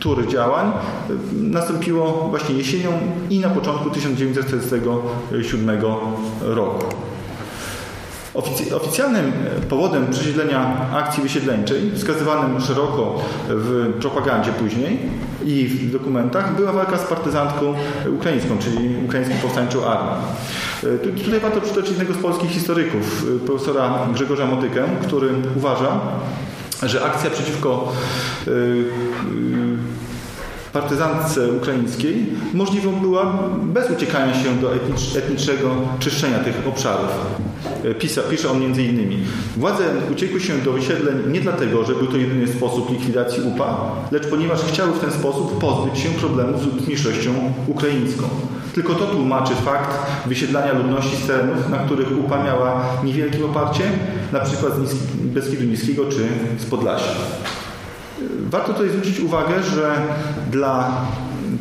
tury 0.00 0.26
działań 0.26 0.72
yy, 1.08 1.16
nastąpiło 1.32 2.28
właśnie 2.30 2.54
jesienią 2.54 2.90
i 3.30 3.38
na 3.40 3.48
początku 3.48 3.90
1947 3.90 5.80
roku. 6.40 6.86
Oficjalnym 8.76 9.32
powodem 9.68 10.06
przesiedlenia 10.10 10.90
akcji 10.92 11.22
wysiedleńczej, 11.22 11.92
wskazywanym 11.94 12.60
szeroko 12.60 13.20
w 13.48 13.92
propagandzie 14.00 14.52
później 14.52 14.98
i 15.44 15.66
w 15.66 15.92
dokumentach, 15.92 16.56
była 16.56 16.72
walka 16.72 16.98
z 16.98 17.06
partyzantką 17.06 17.74
ukraińską, 18.16 18.58
czyli 18.58 19.04
ukraińską 19.04 19.34
powstańczą 19.42 19.86
armią. 19.86 20.10
Tutaj 21.24 21.40
warto 21.40 21.60
przytoczyć 21.60 21.90
jednego 21.90 22.14
z 22.14 22.16
polskich 22.16 22.50
historyków, 22.50 23.26
profesora 23.46 24.06
Grzegorza 24.14 24.46
Motykę, 24.46 24.84
który 25.02 25.28
uważa, 25.56 26.00
że 26.82 27.04
akcja 27.04 27.30
przeciwko 27.30 27.92
y, 28.46 28.50
y, 28.50 29.67
partyzance 30.72 31.52
ukraińskiej 31.52 32.26
możliwą 32.54 32.92
była 32.92 33.38
bez 33.62 33.90
uciekania 33.90 34.34
się 34.34 34.56
do 34.56 34.74
etnicznego 35.18 35.70
czyszczenia 35.98 36.38
tych 36.38 36.66
obszarów. 36.68 37.10
E, 37.84 37.94
Pisa, 37.94 38.22
pisze 38.30 38.50
on 38.50 38.60
między 38.60 38.82
innymi. 38.82 39.18
Władze 39.56 39.84
uciekły 40.12 40.40
się 40.40 40.58
do 40.58 40.72
wysiedleń 40.72 41.16
nie 41.32 41.40
dlatego, 41.40 41.84
że 41.84 41.94
był 41.94 42.06
to 42.06 42.16
jedyny 42.16 42.48
sposób 42.48 42.90
likwidacji 42.90 43.42
UPA, 43.42 43.90
lecz 44.10 44.26
ponieważ 44.26 44.60
chciały 44.60 44.92
w 44.92 45.00
ten 45.00 45.12
sposób 45.12 45.58
pozbyć 45.58 45.98
się 45.98 46.08
problemu 46.08 46.58
z 46.58 46.66
ludnością 46.66 47.30
ukraińską. 47.66 48.28
Tylko 48.74 48.94
to 48.94 49.06
tłumaczy 49.06 49.54
fakt 49.54 49.98
wysiedlania 50.26 50.72
ludności 50.72 51.16
z 51.16 51.26
terenów, 51.26 51.68
na 51.70 51.78
których 51.78 52.18
UPA 52.18 52.44
miała 52.44 52.84
niewielkie 53.04 53.44
oparcie, 53.44 53.84
na 54.32 54.40
przykład 54.40 54.72
z 54.88 54.94
Beskidu 55.14 55.64
Niskiego 55.64 56.04
czy 56.04 56.28
z 56.58 56.64
Podlasia. 56.64 57.12
Warto 58.50 58.72
tutaj 58.72 58.88
zwrócić 58.88 59.20
uwagę, 59.20 59.62
że 59.62 59.96
dla 60.50 61.06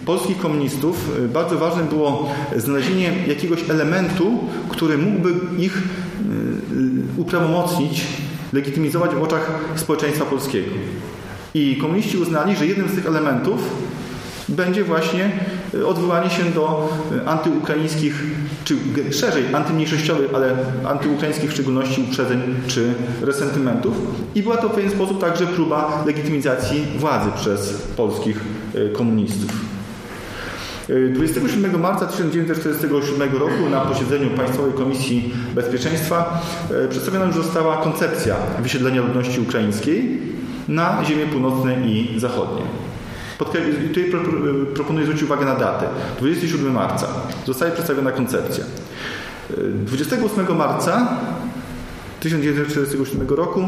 polskich 0.05 0.37
komunistów 0.37 1.17
y, 1.19 1.27
bardzo 1.27 1.57
ważne 1.57 1.83
było 1.83 2.29
znalezienie 2.55 3.13
jakiegoś 3.27 3.69
elementu, 3.69 4.39
który 4.69 4.97
mógłby 4.97 5.33
ich 5.57 5.77
y, 5.77 5.81
uprawomocnić, 7.17 8.03
legitymizować 8.53 9.11
w 9.11 9.23
oczach 9.23 9.51
społeczeństwa 9.75 10.25
polskiego. 10.25 10.71
I 11.53 11.77
komuniści 11.81 12.17
uznali, 12.17 12.55
że 12.55 12.65
jednym 12.65 12.89
z 12.89 12.95
tych 12.95 13.05
elementów 13.05 13.59
będzie 14.49 14.83
właśnie 14.83 15.31
odwołanie 15.87 16.29
się 16.29 16.43
do 16.43 16.89
antyukraińskich, 17.25 18.23
czy 18.63 18.75
szerzej 19.11 19.43
antymniejszościowych, 19.55 20.35
ale 20.35 20.55
antyukraińskich 20.85 21.49
w 21.49 21.53
szczególności 21.53 22.01
uprzedzeń 22.01 22.41
czy 22.67 22.93
resentymentów. 23.21 23.93
I 24.35 24.43
była 24.43 24.57
to 24.57 24.69
w 24.69 24.71
pewien 24.71 24.91
sposób 24.91 25.21
także 25.21 25.47
próba 25.47 26.03
legitymizacji 26.05 26.83
władzy 26.99 27.29
przez 27.35 27.73
polskich 27.73 28.41
komunistów. 28.93 29.51
27 31.13 31.79
marca 31.79 32.05
1947 32.05 33.37
roku 33.37 33.69
na 33.69 33.81
posiedzeniu 33.81 34.29
Państwowej 34.29 34.73
Komisji 34.73 35.33
Bezpieczeństwa 35.55 36.41
e, 36.85 36.87
przedstawiona 36.87 37.25
już 37.25 37.35
została 37.35 37.77
koncepcja 37.77 38.35
wysiedlenia 38.61 39.01
ludności 39.01 39.39
ukraińskiej 39.39 40.21
na 40.67 41.05
ziemie 41.05 41.25
północne 41.25 41.87
i 41.87 42.19
zachodnie. 42.19 42.61
Tutaj 43.37 43.61
proponuję 44.75 45.05
zwrócić 45.05 45.23
uwagę 45.23 45.45
na 45.45 45.55
datę. 45.55 45.87
27 46.19 46.71
marca 46.73 47.07
zostaje 47.45 47.71
przedstawiona 47.71 48.11
koncepcja. 48.11 48.63
28 49.85 50.47
e, 50.47 50.53
marca 50.53 51.07
1947 52.19 53.27
roku 53.27 53.61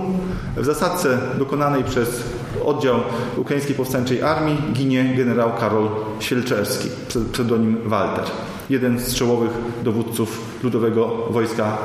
w 0.58 0.66
zasadce 0.66 1.18
dokonanej 1.38 1.84
przez 1.84 2.24
oddział 2.66 3.00
Ukraińskiej 3.38 3.76
Powstańczej 3.76 4.22
Armii 4.22 4.58
ginie 4.74 5.14
generał 5.18 5.52
Karol 5.60 5.90
Świelczewski, 6.20 6.90
pseudonim 7.34 7.78
Walter, 7.86 8.26
jeden 8.70 9.00
z 9.00 9.16
czołowych 9.16 9.52
dowódców 9.84 10.42
Ludowego 10.64 11.08
Wojska 11.30 11.78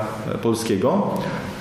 Polskiego. 0.43 1.15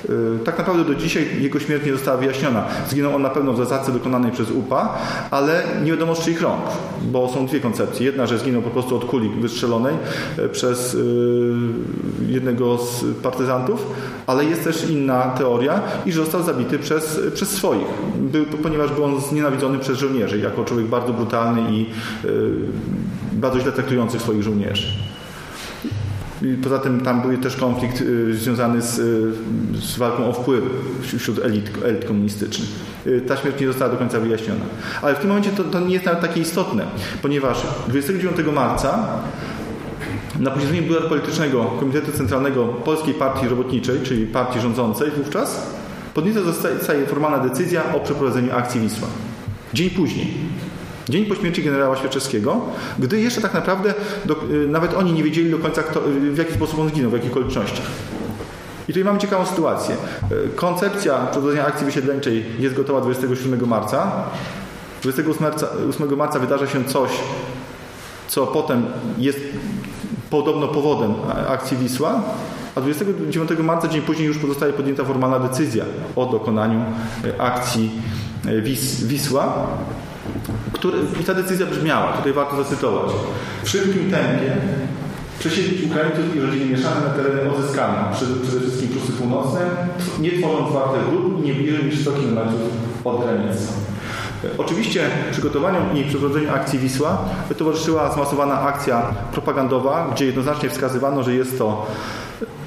Y, 0.09 0.39
tak 0.43 0.57
naprawdę 0.57 0.85
do 0.85 0.95
dzisiaj 0.95 1.27
jego 1.41 1.59
śmierć 1.59 1.85
nie 1.85 1.93
została 1.93 2.17
wyjaśniona. 2.17 2.65
Zginął 2.89 3.15
on 3.15 3.21
na 3.21 3.29
pewno 3.29 3.53
w 3.53 3.57
zasadce 3.57 3.91
dokonanej 3.91 4.31
przez 4.31 4.51
UPA, 4.51 4.97
ale 5.31 5.63
nie 5.83 5.91
wiadomo 5.91 6.15
z 6.15 6.19
czyich 6.19 6.41
rąk, 6.41 6.61
bo 7.01 7.29
są 7.33 7.45
dwie 7.45 7.59
koncepcje. 7.59 8.05
Jedna, 8.05 8.25
że 8.25 8.37
zginął 8.37 8.61
po 8.61 8.69
prostu 8.69 8.95
od 8.95 9.05
kuli 9.05 9.29
wystrzelonej 9.29 9.95
y, 10.39 10.49
przez 10.49 10.93
y, 10.93 11.53
jednego 12.27 12.77
z 12.77 13.05
partyzantów, 13.23 13.87
ale 14.27 14.45
jest 14.45 14.63
też 14.63 14.89
inna 14.89 15.21
teoria 15.21 15.81
i 16.05 16.11
że 16.11 16.21
został 16.21 16.43
zabity 16.43 16.79
przez, 16.79 17.21
przez 17.33 17.49
swoich, 17.49 17.87
był, 18.17 18.45
ponieważ 18.45 18.91
był 18.91 19.03
on 19.03 19.21
znienawidzony 19.21 19.79
przez 19.79 19.97
żołnierzy 19.97 20.39
jako 20.39 20.65
człowiek 20.65 20.87
bardzo 20.87 21.13
brutalny 21.13 21.61
i 21.71 21.85
bardzo 23.33 23.59
źle 23.59 23.71
traktujący 23.71 24.19
swoich 24.19 24.43
żołnierzy. 24.43 24.87
Poza 26.63 26.79
tym 26.79 27.01
tam 27.01 27.21
był 27.21 27.37
też 27.37 27.55
konflikt 27.55 28.01
y, 28.01 28.35
związany 28.35 28.81
z, 28.81 28.99
y, 28.99 29.81
z 29.81 29.97
walką 29.97 30.29
o 30.29 30.33
wpływy 30.33 30.69
wśród 31.01 31.39
elit, 31.39 31.69
elit 31.85 32.05
komunistycznych. 32.05 32.69
Y, 33.07 33.21
ta 33.27 33.37
śmierć 33.37 33.59
nie 33.59 33.67
została 33.67 33.91
do 33.91 33.97
końca 33.97 34.19
wyjaśniona. 34.19 34.65
Ale 35.01 35.15
w 35.15 35.19
tym 35.19 35.27
momencie 35.27 35.51
to, 35.51 35.63
to 35.63 35.79
nie 35.79 35.93
jest 35.93 36.05
nawet 36.05 36.21
takie 36.21 36.41
istotne, 36.41 36.85
ponieważ 37.21 37.57
29 37.87 38.37
marca 38.53 39.07
na 40.39 40.51
posiedzeniu 40.51 40.83
Biura 40.83 41.01
Politycznego 41.01 41.65
Komitetu 41.79 42.11
Centralnego 42.11 42.65
Polskiej 42.65 43.13
Partii 43.13 43.47
Robotniczej, 43.47 43.99
czyli 44.03 44.27
partii 44.27 44.59
rządzącej 44.59 45.11
wówczas, 45.11 45.73
podjęta 46.13 46.41
zostaje 46.41 47.05
formalna 47.05 47.39
decyzja 47.39 47.93
o 47.93 47.99
przeprowadzeniu 47.99 48.55
akcji 48.55 48.81
Wisła. 48.81 49.07
Dzień 49.73 49.89
później, 49.89 50.27
Dzień 51.09 51.25
po 51.25 51.35
śmierci 51.35 51.63
generała 51.63 51.95
Świerczewskiego, 51.95 52.61
gdy 52.99 53.21
jeszcze 53.21 53.41
tak 53.41 53.53
naprawdę 53.53 53.93
do, 54.25 54.35
y, 54.51 54.67
nawet 54.67 54.93
oni 54.93 55.13
nie 55.13 55.23
wiedzieli 55.23 55.51
do 55.51 55.59
końca, 55.59 55.83
kto, 55.83 56.09
y, 56.09 56.31
w 56.31 56.37
jaki 56.37 56.53
sposób 56.53 56.79
on 56.79 56.89
zginął, 56.89 57.11
w 57.11 57.13
jakich 57.13 57.31
okolicznościach. 57.31 57.85
I 58.83 58.87
tutaj 58.87 59.03
mamy 59.03 59.19
ciekawą 59.19 59.45
sytuację. 59.45 59.95
Y, 60.31 60.49
koncepcja 60.55 61.17
przeprowadzenia 61.17 61.65
akcji 61.65 61.85
wysiedleńczej 61.85 62.45
jest 62.59 62.75
gotowa 62.75 63.01
27 63.01 63.65
marca. 63.65 64.11
28 65.01 65.43
marca, 65.43 65.67
8 65.89 66.15
marca 66.15 66.39
wydarza 66.39 66.67
się 66.67 66.85
coś, 66.85 67.11
co 68.27 68.47
potem 68.47 68.85
jest 69.17 69.39
podobno 70.29 70.67
powodem 70.67 71.13
akcji 71.47 71.77
Wisła, 71.77 72.21
a 72.75 72.81
29 72.81 73.63
marca, 73.63 73.87
dzień 73.87 74.01
później, 74.01 74.27
już 74.27 74.37
pozostaje 74.37 74.73
podjęta 74.73 75.03
formalna 75.03 75.39
decyzja 75.39 75.85
o 76.15 76.25
dokonaniu 76.25 76.85
akcji 77.37 77.91
Wis 78.63 79.03
Wisła. 79.03 79.67
Który, 80.83 80.97
I 81.21 81.23
ta 81.23 81.33
decyzja 81.33 81.65
brzmiała, 81.65 82.13
tutaj 82.13 82.33
warto 82.33 82.63
zacytować. 82.63 83.11
W 83.63 83.69
szybkim 83.69 84.11
tempie 84.11 84.57
przesiedlić 85.39 85.83
Ukraińców 85.83 86.35
i 86.35 86.39
rodziny 86.39 86.65
mieszane 86.65 87.01
na 87.01 87.09
tereny 87.09 87.51
odzyskane, 87.51 88.13
przede, 88.13 88.59
wszystkim 88.59 88.89
Prusy 88.89 89.11
Północne, 89.11 89.59
nie 90.19 90.31
tworząc 90.31 90.73
wartych 90.73 91.09
grup 91.09 91.39
i 91.39 91.47
nie 91.47 91.53
bliżej 91.53 91.85
niż 91.85 92.01
100 92.01 92.11
km 92.11 92.37
od 93.03 93.23
granicy. 93.23 93.67
Oczywiście 94.57 95.09
przygotowaniom 95.31 95.97
i 95.97 96.03
przeprowadzeniu 96.03 96.53
akcji 96.53 96.79
Wisła 96.79 97.25
towarzyszyła 97.57 98.13
zmasowana 98.13 98.61
akcja 98.61 99.01
propagandowa, 99.31 100.09
gdzie 100.13 100.25
jednoznacznie 100.25 100.69
wskazywano, 100.69 101.23
że 101.23 101.33
jest 101.33 101.57
to 101.57 101.85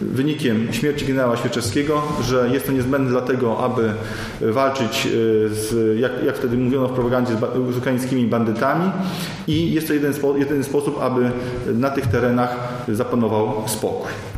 wynikiem 0.00 0.72
śmierci 0.72 1.06
generała 1.06 1.36
Świeczewskiego, 1.36 2.02
że 2.22 2.48
jest 2.52 2.66
to 2.66 2.72
niezbędne 2.72 3.10
dlatego, 3.10 3.58
aby 3.58 3.92
walczyć 4.40 5.06
e, 5.06 5.10
z, 5.54 5.98
jak, 6.00 6.12
jak 6.24 6.36
wtedy 6.36 6.56
mówiono 6.56 6.88
w 6.88 6.92
propagandzie, 6.92 7.32
z, 7.34 7.74
z 7.74 7.76
ukraińskimi 7.76 8.26
bandytami 8.26 8.90
i 9.46 9.74
jest 9.74 9.86
to 9.86 9.94
jeden, 9.94 10.14
spo, 10.14 10.36
jeden 10.36 10.64
sposób, 10.64 10.98
aby 11.02 11.30
na 11.74 11.90
tych 11.90 12.06
terenach 12.06 12.84
zapanował 12.88 13.62
spokój. 13.66 14.35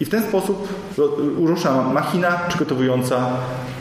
I 0.00 0.04
w 0.04 0.08
ten 0.08 0.22
sposób 0.22 0.68
rusza 1.36 1.82
machina 1.82 2.30
przygotowująca 2.48 3.30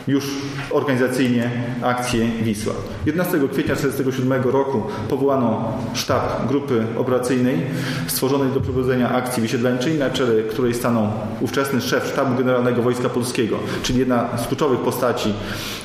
już 0.08 0.26
organizacyjnie 0.72 1.52
akcję 1.82 2.28
Wisła. 2.42 2.74
11 3.06 3.38
kwietnia 3.38 3.76
1947 3.76 4.44
roku 4.44 4.84
powołano 5.10 5.74
sztab 5.94 6.48
grupy 6.48 6.86
operacyjnej 6.98 7.62
stworzonej 8.08 8.52
do 8.52 8.62
przeprowadzenia 8.62 9.12
akcji 9.12 9.42
wysiedleńczej, 9.42 9.98
na 9.98 10.10
czele 10.10 10.44
której 10.44 10.74
stanął 10.74 11.08
ówczesny 11.42 11.82
szef 11.82 12.08
sztabu 12.08 12.38
generalnego 12.38 12.82
Wojska 12.82 13.10
Polskiego, 13.10 13.58
czyli 13.84 14.00
jedna 14.00 14.38
z 14.38 14.48
kluczowych 14.48 14.80
postaci 14.80 15.34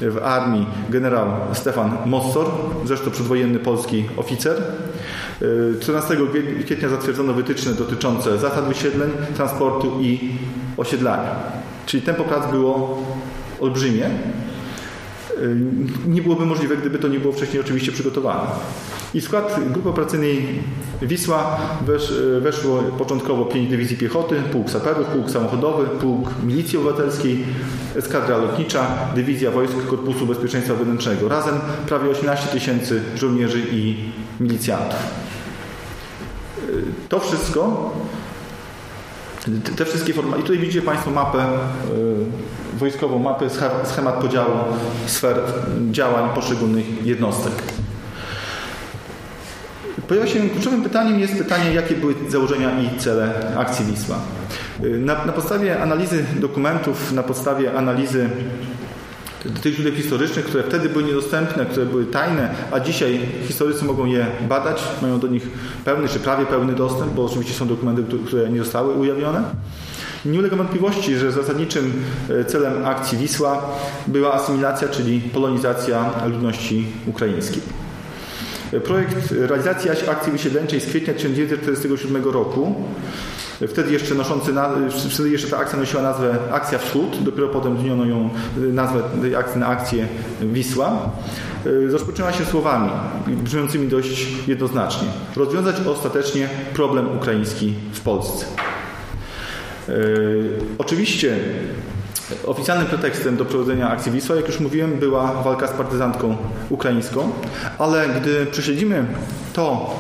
w 0.01 0.19
armii, 0.25 0.67
generał 0.91 1.27
Stefan 1.53 1.97
Mossor, 2.07 2.47
zresztą 2.85 3.11
przedwojenny 3.11 3.59
polski 3.59 4.05
oficer. 4.17 4.63
14 5.81 6.17
kwietnia 6.65 6.89
zatwierdzono 6.89 7.33
wytyczne 7.33 7.73
dotyczące 7.73 8.39
zasad 8.39 8.69
wysiedleń, 8.69 9.11
transportu 9.37 10.01
i 10.01 10.31
osiedlania. 10.77 11.37
Czyli 11.87 12.03
tempo 12.03 12.25
prac 12.25 12.51
było 12.51 13.03
olbrzymie. 13.61 14.07
Y, 14.07 15.57
nie 16.07 16.23
byłoby 16.23 16.47
możliwe, 16.47 16.77
gdyby 16.77 16.99
to 16.99 17.09
nie 17.09 17.21
było 17.21 17.33
wcześniej 17.33 17.61
oczywiście 17.61 17.93
przygotowane. 17.93 18.51
I 19.15 19.21
w 19.21 19.25
skład 19.25 19.61
grupy 19.73 19.89
operacyjnej 19.89 20.63
Wisła 21.03 21.61
wesz, 21.87 22.13
weszło 22.41 22.83
początkowo 22.83 23.45
pięć 23.45 23.71
dywizji 23.71 23.97
piechoty, 23.97 24.43
pułk 24.53 24.71
saperów, 24.71 25.07
pułk 25.07 25.31
samochodowy, 25.31 25.87
pułk 25.87 26.31
milicji 26.47 26.79
obywatelskiej, 26.79 27.45
eskadra 27.97 28.37
lotnicza, 28.37 28.87
dywizja 29.15 29.51
wojsk 29.51 29.87
Korpusu 29.87 30.27
Bezpieczeństwa 30.27 30.75
Wewnętrznego. 30.75 31.29
Razem 31.29 31.55
prawie 31.89 32.11
18 32.11 32.49
tysięcy 32.49 33.03
żołnierzy 33.17 33.63
i 33.73 33.97
milicjantów. 34.41 35.24
Y, 36.75 36.85
to 37.09 37.21
wszystko 37.21 37.93
te 39.77 39.85
wszystkie 39.85 40.15
formy. 40.15 40.39
I 40.39 40.43
tutaj 40.43 40.59
widzicie 40.59 40.83
Państwo 40.83 41.11
mapę, 41.11 41.39
y, 41.39 42.79
wojskową 42.79 43.19
mapę, 43.19 43.47
schemat 43.85 44.15
podziału 44.15 44.59
sfer 45.07 45.37
działań 45.91 46.31
poszczególnych 46.35 47.07
jednostek. 47.07 47.53
Pojawia 50.09 50.27
się 50.27 50.49
kluczowym 50.49 50.83
pytaniem 50.83 51.21
jest 51.21 51.39
pytanie, 51.39 51.75
jakie 51.75 51.95
były 51.95 52.15
założenia 52.29 52.71
i 52.81 52.99
cele 52.99 53.53
akcji 53.57 53.85
Wisła. 53.85 54.17
Y, 54.85 54.99
na, 54.99 55.25
na 55.25 55.33
podstawie 55.33 55.83
analizy 55.83 56.25
dokumentów, 56.41 57.13
na 57.13 57.23
podstawie 57.23 57.79
analizy 57.79 58.31
tych 59.63 59.75
źródeł 59.75 59.95
historycznych, 59.95 60.45
które 60.45 60.63
wtedy 60.63 60.89
były 60.89 61.05
niedostępne, 61.05 61.67
które 61.67 61.87
były 61.87 62.07
tajne, 62.07 62.55
a 62.71 62.81
dzisiaj 62.81 63.21
historycy 63.47 63.85
mogą 63.85 64.07
je 64.07 64.27
badać, 64.49 64.83
mają 65.03 65.21
do 65.21 65.27
nich 65.27 65.49
pełny 65.85 66.09
czy 66.09 66.19
prawie 66.19 66.47
pełny 66.47 66.73
dostęp, 66.73 67.13
bo 67.13 67.25
oczywiście 67.25 67.55
są 67.55 67.69
dokumenty, 67.69 68.05
które 68.27 68.51
nie 68.51 68.59
zostały 68.59 68.95
ujawnione. 68.95 69.43
Nie 70.25 70.39
ulega 70.39 70.57
wątpliwości, 70.57 71.17
że 71.17 71.33
zasadniczym 71.33 71.93
e, 72.31 72.45
celem 72.45 72.87
akcji 72.87 73.19
Wisła 73.19 73.63
była 74.07 74.33
asymilacja, 74.33 74.89
czyli 74.89 75.21
polonizacja 75.21 76.11
ludności 76.27 76.87
ukraińskiej. 77.07 77.63
E, 78.73 78.81
projekt 78.81 79.31
realizacji 79.31 79.91
akcji 79.91 80.33
wysiedleńczej 80.33 80.81
z 80.81 80.87
kwietnia 80.87 81.15
1947 81.15 82.25
roku 82.25 82.75
Wtedy 83.69 83.93
jeszcze 83.93 84.15
noszący, 84.15 84.53
wtedy 85.11 85.31
jeszcze 85.31 85.49
ta 85.49 85.59
akcja 85.59 85.79
nosiła 85.79 86.03
nazwę 86.03 86.37
Akcja 86.51 86.79
Wschód, 86.79 87.23
dopiero 87.23 87.49
potem 87.49 87.79
zmieniono 87.79 88.05
ją 88.05 88.31
nazwę 88.57 89.03
tej 89.23 89.37
akcji 89.37 89.61
na 89.61 89.67
akcję 89.67 90.09
Wisła. 90.41 91.11
E, 91.67 91.93
rozpoczęła 91.93 92.33
się 92.33 92.45
słowami 92.45 92.91
brzmiącymi 93.27 93.89
dość 93.89 94.27
jednoznacznie. 94.47 95.09
Rozwiązać 95.37 95.77
ostatecznie 95.87 96.49
problem 96.75 97.17
ukraiński 97.17 97.75
w 97.93 98.01
Polsce. 98.01 98.47
E, 99.89 99.93
oczywiście 100.79 101.39
Oficjalnym 102.47 102.87
pretekstem 102.87 103.37
do 103.37 103.45
prowadzenia 103.45 103.91
akcji 103.91 104.13
Wisła, 104.13 104.37
jak 104.37 104.47
już 104.47 104.61
mówiłem, 104.61 104.99
była 104.99 105.43
walka 105.43 105.67
z 105.67 105.73
partyzantką 105.73 106.37
ukraińską, 106.71 107.33
ale 107.79 108.09
gdy 108.09 108.47
prześledzimy 108.47 109.07
to, 109.53 109.95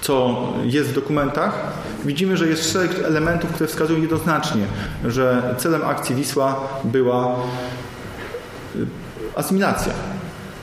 co 0.00 0.48
jest 0.64 0.90
w 0.90 0.94
dokumentach, 0.94 1.72
widzimy, 2.04 2.36
że 2.36 2.46
jest 2.46 2.72
szereg 2.72 2.90
elementów, 3.04 3.50
które 3.50 3.68
wskazują 3.68 4.00
jednoznacznie, 4.00 4.62
że 5.04 5.54
celem 5.58 5.84
akcji 5.84 6.14
Wisła 6.14 6.60
była 6.84 7.36
y, 8.76 8.86
asymilacja, 9.36 9.92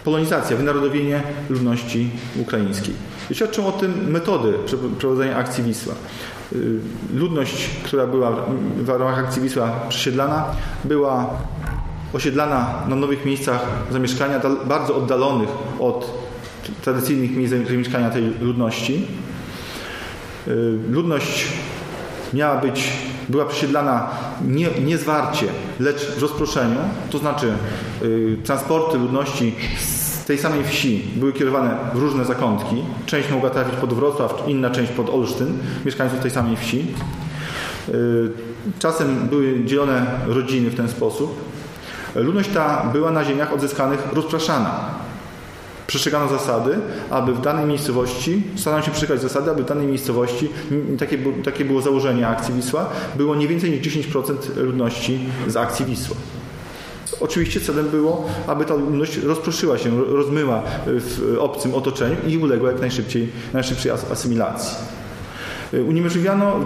polonizacja, 0.03 0.57
wynarodowienie 0.57 1.23
ludności 1.49 2.09
ukraińskiej. 2.41 2.93
I 3.29 3.35
świadczą 3.35 3.67
o 3.67 3.71
tym 3.71 4.11
metody 4.11 4.53
prowadzenia 4.99 5.37
akcji 5.37 5.63
Wisła. 5.63 5.93
Y, 6.53 6.79
ludność, 7.13 7.69
która 7.83 8.07
była 8.07 8.31
w 8.77 8.89
ramach 8.89 9.19
akcji 9.19 9.41
Wisła 9.41 9.79
przesiedlana, 9.89 10.45
była 10.83 11.29
osiedlana 12.13 12.83
na 12.87 12.95
nowych 12.95 13.25
miejscach 13.25 13.65
zamieszkania, 13.91 14.39
bardzo 14.65 14.95
oddalonych 14.95 15.49
od 15.79 16.23
tradycyjnych 16.81 17.35
miejsc 17.35 17.53
zamieszkania 17.69 18.09
tej 18.09 18.33
ludności. 18.41 19.07
Y, 20.47 20.79
ludność 20.89 21.47
miała 22.33 22.61
być, 22.61 22.89
była 23.29 23.45
przesiedlana 23.45 24.09
nie, 24.47 24.67
nie 24.85 24.97
zwarcie, 24.97 25.45
lecz 25.79 26.11
w 26.11 26.21
rozproszeniu, 26.21 26.79
to 27.09 27.17
znaczy 27.17 27.53
y, 28.03 28.37
transporty 28.43 28.97
ludności 28.97 29.55
z 29.79 30.25
tej 30.25 30.37
samej 30.37 30.63
wsi 30.63 31.07
były 31.15 31.33
kierowane 31.33 31.77
w 31.93 31.99
różne 31.99 32.25
zakątki. 32.25 32.83
Część 33.05 33.31
mogła 33.31 33.49
trafić 33.49 33.75
pod 33.75 33.93
Wrocław, 33.93 34.43
inna 34.47 34.69
część 34.69 34.91
pod 34.91 35.09
Olsztyn, 35.09 35.57
mieszkańców 35.85 36.19
tej 36.19 36.31
samej 36.31 36.57
wsi. 36.57 36.87
Y, 37.89 38.31
czasem 38.79 39.27
były 39.27 39.65
dzielone 39.65 40.05
rodziny 40.27 40.69
w 40.69 40.75
ten 40.75 40.89
sposób. 40.89 41.53
Ludność 42.15 42.49
ta 42.53 42.89
była 42.93 43.11
na 43.11 43.25
ziemiach 43.25 43.53
odzyskanych 43.53 44.07
rozpraszana 44.13 45.02
przestrzegano 45.87 46.29
zasady, 46.29 46.77
aby 47.09 47.33
w 47.33 47.41
danej 47.41 47.65
miejscowości, 47.65 48.43
starano 48.55 48.83
się 48.83 48.91
przestrzegać 48.91 49.21
zasady, 49.21 49.51
aby 49.51 49.63
w 49.63 49.65
danej 49.65 49.87
miejscowości, 49.87 50.49
takie, 50.99 51.17
takie 51.43 51.65
było 51.65 51.81
założenie 51.81 52.27
akcji 52.27 52.53
Wisła, 52.53 52.89
było 53.15 53.35
nie 53.35 53.47
więcej 53.47 53.71
niż 53.71 54.07
10% 54.07 54.35
ludności 54.55 55.19
z 55.47 55.55
akcji 55.55 55.85
Wisła. 55.85 56.15
Oczywiście 57.19 57.61
celem 57.61 57.89
było, 57.89 58.29
aby 58.47 58.65
ta 58.65 58.75
ludność 58.75 59.17
rozproszyła 59.17 59.77
się, 59.77 60.03
rozmyła 60.03 60.61
w 60.85 61.37
obcym 61.39 61.75
otoczeniu 61.75 62.15
i 62.27 62.37
uległa 62.37 62.71
jak 62.71 62.81
najszybciej, 62.81 63.29
najszybciej 63.53 63.91
asymilacji. 63.91 64.77
Uniemożliwiano, 65.87 66.59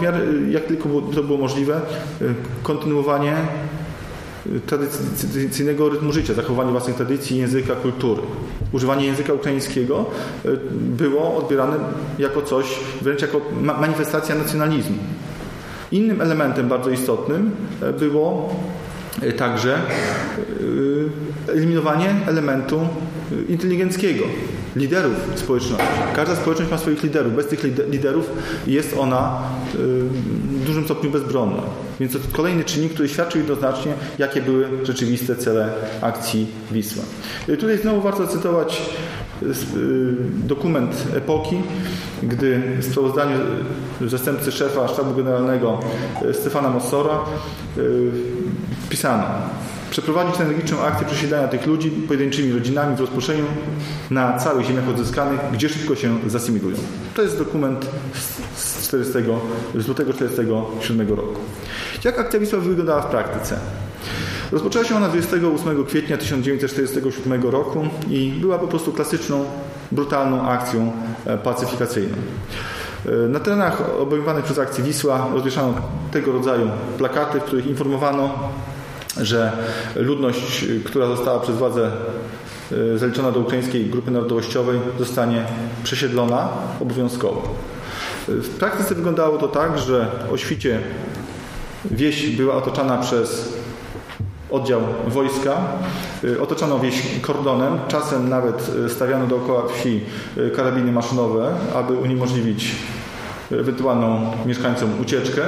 jak 0.50 0.66
tylko 0.66 0.90
to 1.16 1.24
było 1.24 1.38
możliwe, 1.38 1.82
kontynuowanie 2.64 3.36
tradycyjnego 4.66 5.90
rytmu 5.90 6.12
życia, 6.12 6.34
zachowanie 6.34 6.72
własnych 6.72 6.96
tradycji, 6.96 7.38
języka, 7.38 7.76
kultury. 7.76 8.22
Używanie 8.72 9.06
języka 9.06 9.34
ukraińskiego 9.34 10.06
e, 10.46 10.50
było 10.72 11.38
odbierane 11.38 11.78
jako 12.20 12.42
coś, 12.42 12.66
wręcz 13.02 13.22
jako 13.22 13.42
manifestacja 13.62 14.36
nacjonalizmu. 14.36 14.98
Innym 15.92 16.22
elementem 16.22 16.68
bardzo 16.68 16.90
istotnym 16.90 17.52
e, 17.82 17.94
było 17.94 18.56
także 19.38 19.82
eliminowanie 21.54 22.16
elementu 22.28 22.80
inteligenckiego, 23.50 24.24
liderów 24.76 25.14
społeczności. 25.36 25.86
Każda 26.16 26.36
społeczność 26.36 26.72
ma 26.72 26.78
swoich 26.78 27.04
liderów. 27.04 27.36
Bez 27.36 27.48
tych 27.48 27.64
liderów 27.92 28.30
jest 28.68 28.96
ona 29.00 29.40
w 29.74 30.66
dużym 30.66 30.86
stopniu 30.86 31.12
bezbronna. 31.12 31.64
Więc 32.00 32.14
to 32.14 32.20
kolejny 32.32 32.64
czynnik, 32.64 32.94
który 32.94 33.10
świadczył 33.10 33.40
jednoznacznie, 33.40 33.94
jakie 34.18 34.42
były 34.42 34.68
rzeczywiste 34.84 35.36
cele 35.36 35.70
akcji 36.02 36.48
Wisła. 36.72 37.04
Tutaj 37.60 37.78
znowu 37.78 38.02
warto 38.02 38.28
cytować 38.28 38.82
dokument 40.28 41.08
epoki, 41.16 41.56
gdy 42.24 42.62
w 42.80 42.86
sprawozdaniu 42.86 43.38
zastępcy 44.08 44.52
szefa 44.52 44.88
sztabu 44.88 45.14
generalnego 45.14 45.80
Stefana 46.34 46.70
Mossora 46.70 47.20
wpisano 48.88 49.24
przeprowadzić 49.90 50.42
energiczną 50.42 50.82
akcję 50.82 51.08
przesiedlania 51.08 51.48
tych 51.48 51.68
ludzi 51.68 51.92
pojedynczymi 51.92 52.54
rodzinami 52.54 52.96
w 52.96 53.00
rozproszeniu 53.00 53.46
na 54.10 54.38
całych 54.38 54.66
ziemiach 54.66 54.90
odzyskanych, 54.90 55.40
gdzie 55.54 55.70
szybko 55.70 55.96
się 55.96 56.18
zasymilują. 56.28 56.78
To 57.16 57.22
jest 57.22 57.38
dokument 57.38 57.86
z, 58.56 58.88
40, 58.88 59.14
z 59.76 59.88
lutego 59.88 60.14
1947 60.14 61.10
roku. 61.10 61.40
Jak 62.04 62.20
akcja 62.20 62.40
Wisła 62.40 62.60
wyglądała 62.60 63.02
w 63.02 63.06
praktyce? 63.06 63.60
Rozpoczęła 64.52 64.86
się 64.86 64.96
ona 64.96 65.08
28 65.08 65.86
kwietnia 65.86 66.18
1947 66.18 67.44
roku 67.44 67.88
i 68.10 68.34
była 68.42 68.60
po 68.60 68.68
prostu 68.68 68.94
klasyczną, 68.94 69.46
brutalną 69.92 70.50
akcją 70.50 70.92
e, 71.26 71.38
pacyfikacyjną. 71.38 72.16
E, 73.06 73.12
na 73.12 73.40
terenach 73.40 74.00
obejmowanych 74.00 74.46
przez 74.46 74.60
akcję 74.60 74.84
Wisła 74.84 75.28
rozwieszano 75.34 75.74
tego 76.12 76.32
rodzaju 76.32 76.70
plakaty, 76.98 77.40
w 77.40 77.44
których 77.44 77.68
informowano 77.68 78.50
że 79.22 79.52
ludność, 79.96 80.66
która 80.86 81.08
została 81.08 81.40
przez 81.40 81.56
władze 81.56 81.92
e, 82.72 82.98
zaliczona 82.98 83.32
do 83.32 83.40
ukraińskiej 83.40 83.86
grupy 83.86 84.12
narodowościowej 84.12 84.80
zostanie 85.00 85.46
przesiedlona 85.84 86.50
obowiązkowo. 86.82 87.56
W 88.28 88.50
praktyce 88.50 88.96
wyglądało 88.96 89.38
to 89.38 89.48
tak, 89.48 89.80
że 89.80 90.08
o 90.32 90.38
świcie 90.38 90.80
wieś 91.92 92.36
była 92.36 92.56
otoczona 92.56 92.98
przez 92.98 93.58
oddział 94.52 94.82
wojska. 95.08 95.58
E, 96.24 96.42
otoczano 96.42 96.80
wieś 96.80 97.20
kordonem, 97.22 97.80
czasem 97.88 98.30
nawet 98.30 98.72
stawiano 98.90 99.28
dookoła 99.28 99.64
wsi 99.68 100.02
karabiny 100.56 100.92
maszynowe, 100.92 101.56
aby 101.76 101.94
uniemożliwić 101.94 102.76
ewentualną 103.52 104.32
mieszkańcom 104.46 105.02
ucieczkę. 105.02 105.42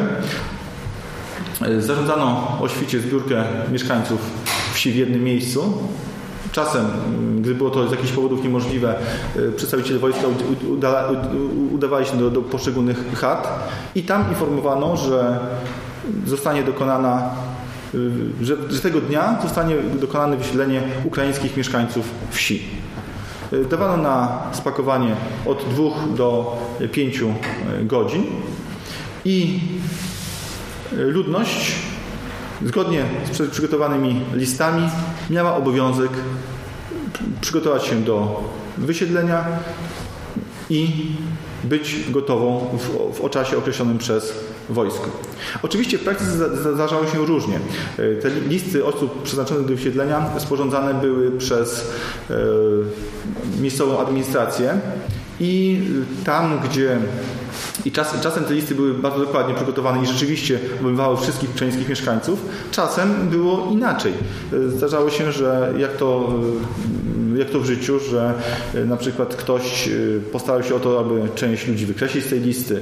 Zarządzano 1.59 2.57
o 2.61 2.67
świcie 2.67 2.99
zbiórkę 2.99 3.43
mieszkańców 3.71 4.19
wsi 4.73 4.91
w 4.91 4.95
jednym 4.95 5.23
miejscu. 5.23 5.73
Czasem, 6.51 6.85
gdy 7.41 7.55
było 7.55 7.69
to 7.69 7.87
z 7.87 7.91
jakichś 7.91 8.11
powodów 8.11 8.43
niemożliwe, 8.43 8.95
e, 9.35 9.51
przedstawiciele 9.51 9.99
wojska 9.99 10.27
udawali 11.71 12.05
się 12.05 12.17
do, 12.17 12.29
do 12.29 12.41
poszczególnych 12.41 13.13
chat 13.13 13.69
i 13.95 14.03
tam 14.03 14.29
informowano, 14.29 14.97
że 14.97 15.39
zostanie 16.25 16.63
dokonana 16.63 17.29
e, 17.93 17.97
że, 18.45 18.55
że 18.69 18.79
tego 18.79 19.01
dnia 19.01 19.39
zostanie 19.43 19.75
dokonane 20.01 20.37
wysiedlenie 20.37 20.81
ukraińskich 21.03 21.57
mieszkańców 21.57 22.05
wsi. 22.31 22.63
E, 23.53 23.65
dawano 23.65 24.03
na 24.03 24.43
spakowanie 24.51 25.15
od 25.45 25.65
dwóch 25.69 25.93
do 26.15 26.57
pięciu 26.91 27.33
godzin 27.83 28.23
i 29.25 29.59
ludność 30.91 31.75
zgodnie 32.65 33.05
z 33.31 33.51
przygotowanymi 33.51 34.21
listami 34.33 34.89
miała 35.29 35.55
obowiązek 35.55 36.11
przygotować 37.41 37.85
się 37.85 38.01
do 38.01 38.43
wysiedlenia 38.77 39.45
i 40.69 41.11
być 41.63 42.11
gotową 42.11 42.77
w, 42.77 43.19
w 43.19 43.29
czasie 43.29 43.57
określonym 43.57 43.97
przez 43.97 44.33
wojsko. 44.69 45.09
Oczywiście 45.61 45.97
w 45.97 46.03
praktyce 46.03 46.31
zdarzało 46.73 47.07
się 47.07 47.25
różnie. 47.25 47.59
Te 48.21 48.29
listy 48.29 48.85
osób 48.85 49.23
przeznaczonych 49.23 49.65
do 49.65 49.75
wysiedlenia 49.75 50.29
sporządzane 50.39 50.93
były 50.93 51.31
przez 51.31 51.91
e, 52.29 52.35
miejscową 53.61 53.99
administrację 53.99 54.79
i 55.39 55.81
tam, 56.25 56.59
gdzie 56.69 56.97
I 57.85 57.91
czas, 57.91 58.21
czasem 58.21 58.43
te 58.43 58.53
listy 58.53 58.75
były 58.75 58.93
bardzo 58.93 59.19
dokładnie 59.19 59.55
przygotowane 59.55 60.03
i 60.03 60.07
rzeczywiście 60.07 60.59
obejmowały 60.81 61.17
wszystkich 61.17 61.49
ukraińskich 61.55 61.89
mieszkańców. 61.89 62.45
Czasem 62.71 63.29
było 63.29 63.67
inaczej. 63.71 64.13
Zdarzało 64.67 65.09
się, 65.09 65.31
że 65.31 65.73
jak 65.77 65.97
to, 65.97 66.33
jak 67.35 67.49
to 67.49 67.59
w 67.59 67.65
życiu, 67.65 67.99
że 67.99 68.33
na 68.85 68.97
przykład 68.97 69.35
ktoś 69.35 69.89
postarał 70.31 70.63
się 70.63 70.75
o 70.75 70.79
to, 70.79 70.99
aby 70.99 71.21
część 71.35 71.67
ludzi 71.67 71.85
wykreślić 71.85 72.25
z 72.25 72.29
tej 72.29 72.39
listy. 72.39 72.81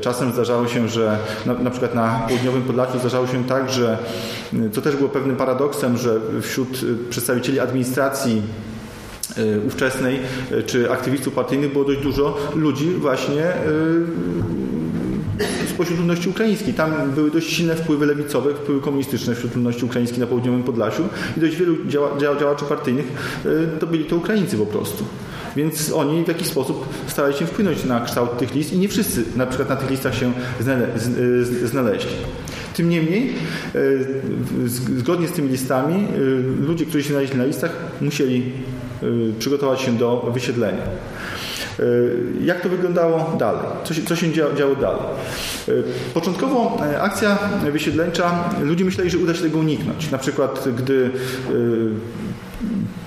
Czasem 0.00 0.32
zdarzało 0.32 0.68
się, 0.68 0.88
że 0.88 1.18
na, 1.46 1.54
na 1.54 1.70
przykład 1.70 1.94
na 1.94 2.20
południowym 2.28 2.62
Podlasiu 2.62 2.98
zdarzało 2.98 3.26
się 3.26 3.44
tak, 3.44 3.70
że 3.70 3.98
to 4.72 4.80
też 4.80 4.96
było 4.96 5.08
pewnym 5.08 5.36
paradoksem, 5.36 5.96
że 5.96 6.20
wśród 6.42 6.68
przedstawicieli 7.10 7.60
administracji 7.60 8.42
E, 8.48 8.67
ówczesnej, 9.66 10.18
e, 10.50 10.62
czy 10.62 10.90
aktywistów 10.90 11.34
partyjnych 11.34 11.72
było 11.72 11.84
dość 11.84 12.00
dużo 12.00 12.38
ludzi 12.54 12.90
właśnie 12.90 13.44
e, 13.44 13.54
spośród 15.74 15.98
ludności 15.98 16.28
ukraińskiej. 16.28 16.74
Tam 16.74 17.10
były 17.14 17.30
dość 17.30 17.52
silne 17.52 17.76
wpływy 17.76 18.06
lewicowe, 18.06 18.54
wpływy 18.54 18.80
komunistyczne 18.80 19.34
wśród 19.34 19.54
ludności 19.54 19.84
ukraińskiej 19.84 20.20
na 20.20 20.26
południowym 20.26 20.62
Podlasiu 20.62 21.02
i 21.36 21.40
dość 21.40 21.56
wielu 21.56 21.76
działaczy 22.40 22.64
partyjnych 22.64 23.06
to 23.80 23.86
byli 23.86 24.04
to 24.04 24.16
Ukraińcy 24.16 24.58
po 24.58 24.66
prostu. 24.66 25.04
Więc 25.56 25.92
oni 25.92 26.24
w 26.24 26.28
jakiś 26.28 26.46
sposób 26.46 26.88
starali 27.06 27.34
się 27.34 27.46
wpłynąć 27.46 27.84
na 27.84 28.00
kształt 28.00 28.38
tych 28.38 28.54
list 28.54 28.72
i 28.72 28.78
nie 28.78 28.88
wszyscy 28.88 29.24
na 29.36 29.46
przykład 29.46 29.68
na 29.68 29.76
tych 29.76 29.90
listach 29.90 30.14
się 30.14 30.32
znaleźli. 31.64 32.12
Tym 32.78 32.88
niemniej, 32.88 33.34
zgodnie 34.96 35.28
z 35.28 35.32
tymi 35.32 35.48
listami, 35.48 36.06
ludzie, 36.60 36.84
którzy 36.84 37.04
się 37.04 37.10
znaleźli 37.10 37.36
na 37.38 37.44
listach, 37.44 37.72
musieli 38.00 38.52
Y, 39.02 39.32
przygotować 39.38 39.80
się 39.80 39.92
do 39.92 40.30
wysiedlenia. 40.34 40.82
Jak 42.40 42.60
to 42.60 42.68
wyglądało 42.68 43.36
dalej? 43.38 43.60
Co 43.84 43.94
się, 43.94 44.02
co 44.02 44.16
się 44.16 44.32
działo 44.32 44.74
dalej? 44.74 45.00
Y, 45.68 45.82
początkowo 46.14 46.78
akcja 47.00 47.38
wysiedleńcza, 47.72 48.54
ludzie 48.62 48.84
myśleli, 48.84 49.10
że 49.10 49.18
uda 49.18 49.34
się 49.34 49.42
tego 49.42 49.58
uniknąć. 49.58 50.10
Na 50.10 50.18
przykład, 50.18 50.68
gdy 50.76 51.10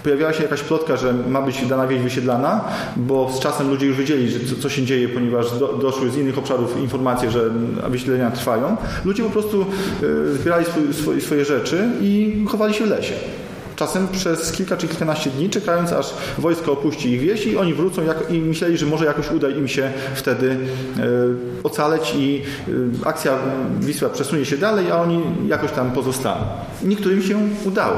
pojawiała 0.03 0.33
się 0.33 0.43
jakaś 0.43 0.61
plotka, 0.61 0.97
że 0.97 1.13
ma 1.13 1.41
być 1.41 1.65
dana 1.65 1.87
wieś 1.87 2.01
wysiedlana, 2.01 2.63
bo 2.95 3.31
z 3.33 3.39
czasem 3.39 3.69
ludzie 3.69 3.85
już 3.85 3.97
wiedzieli, 3.97 4.31
że 4.31 4.39
co, 4.39 4.61
co 4.61 4.69
się 4.69 4.83
dzieje, 4.83 5.09
ponieważ 5.09 5.59
do, 5.59 5.67
doszły 5.67 6.11
z 6.11 6.17
innych 6.17 6.37
obszarów 6.37 6.81
informacje, 6.81 7.31
że 7.31 7.49
wysiedlenia 7.89 8.31
trwają. 8.31 8.77
Ludzie 9.05 9.23
po 9.23 9.29
prostu 9.29 9.65
zbierali 10.33 10.65
swój, 10.91 11.21
swoje 11.21 11.45
rzeczy 11.45 11.89
i 12.01 12.45
chowali 12.49 12.73
się 12.73 12.85
w 12.85 12.89
lesie 12.89 13.13
czasem 13.81 14.07
przez 14.07 14.51
kilka 14.51 14.77
czy 14.77 14.87
kilkanaście 14.87 15.29
dni, 15.29 15.49
czekając 15.49 15.93
aż 15.93 16.13
wojsko 16.37 16.71
opuści 16.71 17.09
ich 17.09 17.21
wieś 17.21 17.45
i 17.45 17.57
oni 17.57 17.73
wrócą 17.73 18.01
i 18.29 18.39
myśleli, 18.39 18.77
że 18.77 18.85
może 18.85 19.05
jakoś 19.05 19.31
uda 19.31 19.49
im 19.49 19.67
się 19.67 19.91
wtedy 20.15 20.57
e, 20.97 21.03
ocaleć 21.63 22.13
i 22.15 22.41
e, 23.03 23.07
akcja 23.07 23.37
Wisła 23.79 24.09
przesunie 24.09 24.45
się 24.45 24.57
dalej, 24.57 24.91
a 24.91 25.01
oni 25.01 25.21
jakoś 25.47 25.71
tam 25.71 25.91
pozostaną. 25.91 26.41
Niektórym 26.83 27.21
się 27.21 27.37
udało 27.65 27.97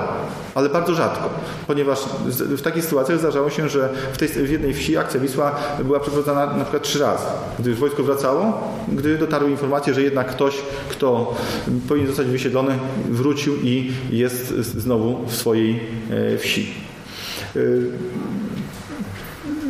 ale 0.56 0.70
bardzo 0.70 0.95
rzadko, 0.95 1.30
ponieważ 1.68 1.99
w 2.28 2.62
takich 2.62 2.84
sytuacjach 2.84 3.20
zdarzało 3.20 3.49
się, 3.49 3.70
że 3.70 3.89
w, 4.14 4.18
tej, 4.18 4.28
w 4.28 4.49
jednej 4.51 4.74
wsi 4.74 4.97
akcja 4.97 5.20
Wisła 5.20 5.56
była 5.84 5.99
przeprowadzana 5.99 6.58
na 6.58 6.64
przykład 6.64 6.84
trzy 6.84 6.99
razy. 6.99 7.26
Gdy 7.60 7.76
wojsko 7.76 8.04
wracało, 8.04 8.72
gdy 8.88 9.18
dotarły 9.18 9.51
informacje, 9.51 9.93
że 9.93 10.01
jednak 10.01 10.28
ktoś, 10.28 10.56
kto 10.89 11.36
powinien 11.88 12.08
zostać 12.08 12.28
wysiedlony, 12.28 12.80
wrócił 13.10 13.56
i 13.64 13.91
jest 14.12 14.47
znowu 14.58 15.26
w 15.28 15.36
swojej 15.36 15.80
e, 16.34 16.38
wsi. 16.38 16.74
E, 17.56 17.60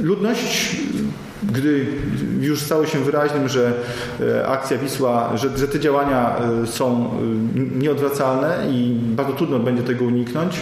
ludność 0.01 0.75
gdy 1.51 1.85
już 2.41 2.61
stało 2.61 2.85
się 2.85 2.99
wyraźnym, 2.99 3.47
że 3.47 3.73
e, 4.21 4.47
akcja 4.47 4.77
Wisła, 4.77 5.37
że, 5.37 5.57
że 5.57 5.67
te 5.67 5.79
działania 5.79 6.35
e, 6.63 6.67
są 6.67 7.05
e, 7.05 7.79
nieodwracalne 7.79 8.67
i 8.71 8.99
bardzo 9.01 9.33
trudno 9.33 9.59
będzie 9.59 9.83
tego 9.83 10.05
uniknąć, 10.05 10.59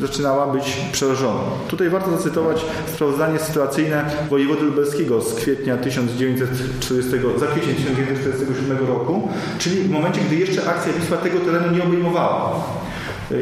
zaczynała 0.00 0.46
być 0.46 0.76
przerażona. 0.92 1.40
Tutaj 1.68 1.90
warto 1.90 2.10
zacytować 2.10 2.64
sprawozdanie 2.94 3.38
sytuacyjne 3.38 4.04
wojewody 4.30 4.62
lubelskiego 4.62 5.20
z 5.20 5.34
kwietnia 5.34 5.76
1940, 5.76 7.10
za 7.36 7.46
kwiecień 7.46 7.74
1947 7.74 8.86
roku, 8.86 9.28
czyli 9.58 9.82
w 9.82 9.90
momencie, 9.90 10.20
gdy 10.20 10.36
jeszcze 10.36 10.68
akcja 10.70 10.92
Wisła 10.92 11.16
tego 11.16 11.40
terenu 11.40 11.76
nie 11.76 11.82
obejmowała. 11.82 12.64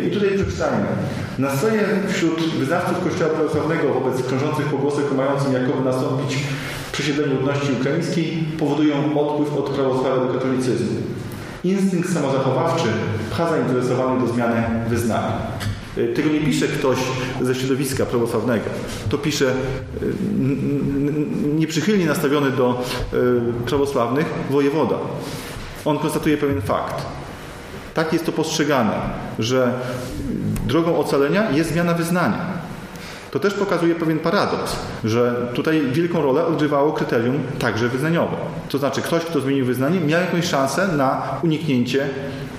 I 0.06 0.10
tutaj 0.10 0.28
przeczytajmy. 0.34 0.86
Nastroje 1.38 1.80
wśród 2.08 2.40
wyznawców 2.40 3.04
Kościoła 3.04 3.30
Prawosławnego 3.30 3.94
wobec 3.94 4.22
krążących 4.22 4.66
pogłosek 4.66 5.04
mającym 5.16 5.52
jakoby 5.52 5.84
nastąpić 5.84 6.38
przesiedleniu 6.92 7.34
ludności 7.34 7.72
ukraińskiej 7.80 8.44
powodują 8.58 9.20
odpływ 9.20 9.56
od 9.56 9.70
prawosławia 9.70 10.26
do 10.26 10.34
katolicyzmu. 10.34 11.00
Instynkt 11.64 12.12
samozachowawczy 12.12 12.88
pcha 13.30 13.50
zainteresowany 13.50 14.20
do 14.20 14.32
zmiany 14.32 14.62
wyznania. 14.88 15.32
Tego 16.16 16.30
nie 16.30 16.40
pisze 16.40 16.68
ktoś 16.68 16.98
ze 17.40 17.54
środowiska 17.54 18.06
prawosławnego. 18.06 18.64
To 19.08 19.18
pisze 19.18 19.52
nieprzychylnie 21.54 22.06
nastawiony 22.06 22.50
do 22.50 22.82
e, 23.12 23.16
prawosławnych 23.66 24.26
wojewoda. 24.50 24.96
On 25.84 25.98
konstatuje 25.98 26.36
pewien 26.36 26.60
fakt. 26.60 27.06
Tak 27.94 28.12
jest 28.12 28.26
to 28.26 28.32
postrzegane, 28.32 28.92
że 29.38 29.72
drogą 30.66 30.96
ocalenia 30.96 31.50
jest 31.50 31.72
zmiana 31.72 31.94
wyznania. 31.94 32.58
To 33.30 33.38
też 33.38 33.54
pokazuje 33.54 33.94
pewien 33.94 34.18
paradoks, 34.18 34.76
że 35.04 35.46
tutaj 35.54 35.82
wielką 35.92 36.22
rolę 36.22 36.46
odgrywało 36.46 36.92
kryterium 36.92 37.38
także 37.58 37.88
wyznaniowe. 37.88 38.36
To 38.68 38.78
znaczy 38.78 39.02
ktoś, 39.02 39.24
kto 39.24 39.40
zmienił 39.40 39.66
wyznanie, 39.66 40.00
miał 40.00 40.20
jakąś 40.20 40.44
szansę 40.44 40.88
na 40.88 41.22
uniknięcie 41.42 42.08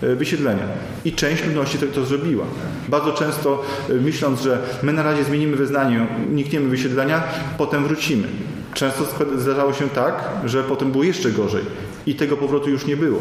e, 0.04 0.16
wysiedlenia. 0.16 0.64
I 1.06 1.14
część 1.14 1.46
ludności 1.46 1.78
to, 1.78 1.86
to 1.86 2.06
zrobiła. 2.06 2.46
Bardzo 2.90 3.14
często 3.14 3.64
e, 3.90 3.94
myśląc, 3.94 4.42
że 4.42 4.58
my 4.84 4.94
na 4.94 5.04
razie 5.04 5.24
zmienimy 5.24 5.56
wyznanie, 5.56 6.08
unikniemy 6.32 6.70
wysiedlenia, 6.70 7.24
potem 7.58 7.84
wrócimy. 7.84 8.28
Często 8.74 9.04
zdarzało 9.38 9.74
się 9.74 9.90
tak, 9.90 10.24
że 10.46 10.64
potem 10.64 10.92
było 10.92 11.04
jeszcze 11.04 11.32
gorzej 11.32 11.64
i 12.06 12.16
tego 12.16 12.38
powrotu 12.38 12.70
już 12.70 12.86
nie 12.86 12.98
było 12.98 13.20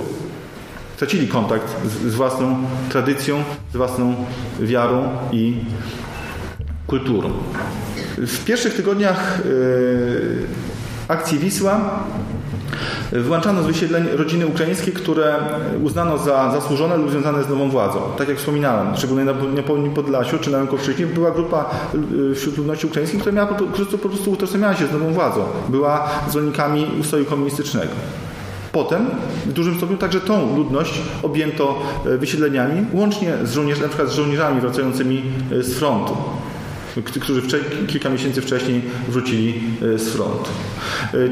stracili 0.98 1.28
kontakt 1.28 1.76
z, 1.84 2.12
z 2.12 2.14
własną 2.14 2.56
tradycją, 2.88 3.44
z 3.72 3.76
własną 3.76 4.14
wiarą 4.60 5.08
i 5.32 5.56
kulturą. 6.86 7.30
W 8.16 8.44
pierwszych 8.44 8.74
tygodniach 8.74 9.40
yy, 9.44 10.46
akcji 11.08 11.38
Wisła 11.38 11.80
Wyłączano 13.12 13.62
z 13.62 13.66
wysiedleń 13.66 14.04
rodziny 14.12 14.46
ukraińskie, 14.46 14.92
które 14.92 15.36
uznano 15.82 16.18
za 16.18 16.50
zasłużone 16.52 16.96
lub 16.96 17.10
związane 17.10 17.44
z 17.44 17.48
nową 17.48 17.70
władzą. 17.70 18.00
Tak 18.18 18.28
jak 18.28 18.38
wspominałem, 18.38 18.96
szczególnie 18.96 19.24
na 19.24 19.34
południowym 19.34 19.94
Podlasiu 19.94 20.38
czy 20.38 20.50
na 20.50 20.58
Łękowszczyźnie 20.58 21.06
była 21.06 21.30
grupa 21.30 21.70
y, 22.30 22.34
wśród 22.34 22.56
ludności 22.56 22.86
ukraińskiej, 22.86 23.20
która 23.20 23.34
miała 23.34 23.54
po, 23.92 23.98
prostu 23.98 24.30
utożsamiała 24.30 24.76
się 24.76 24.86
z 24.86 24.92
nową 24.92 25.12
władzą. 25.12 25.44
Była 25.68 26.10
zwolennikami 26.28 26.86
ustroju 27.00 27.24
komunistycznego. 27.24 27.92
Potem 28.78 29.06
w 29.46 29.52
dużym 29.52 29.76
stopniu 29.76 29.96
także 29.96 30.20
tą 30.20 30.56
ludność 30.56 31.00
objęto 31.22 31.82
e, 32.06 32.18
wysiedleniami, 32.18 32.86
łącznie 32.92 33.32
z 33.44 33.52
żołnierzami, 33.52 33.82
na 33.82 33.88
przykład 33.88 34.10
z 34.10 34.14
żołnierzami 34.14 34.60
wracającymi 34.60 35.22
e, 35.52 35.62
z 35.62 35.74
frontu 35.74 36.16
którzy 37.04 37.42
kilka 37.86 38.10
miesięcy 38.10 38.42
wcześniej 38.42 38.82
wrócili 39.08 39.60
e, 39.94 39.98
z 39.98 40.08
frontu. 40.08 40.50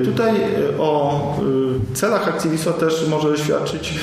Tutaj 0.05 0.34
o 0.78 1.20
celach 1.94 2.28
akcji 2.28 2.51
Wisła 2.51 2.72
też 2.72 3.09
może 3.09 3.38
świadczyć 3.38 3.94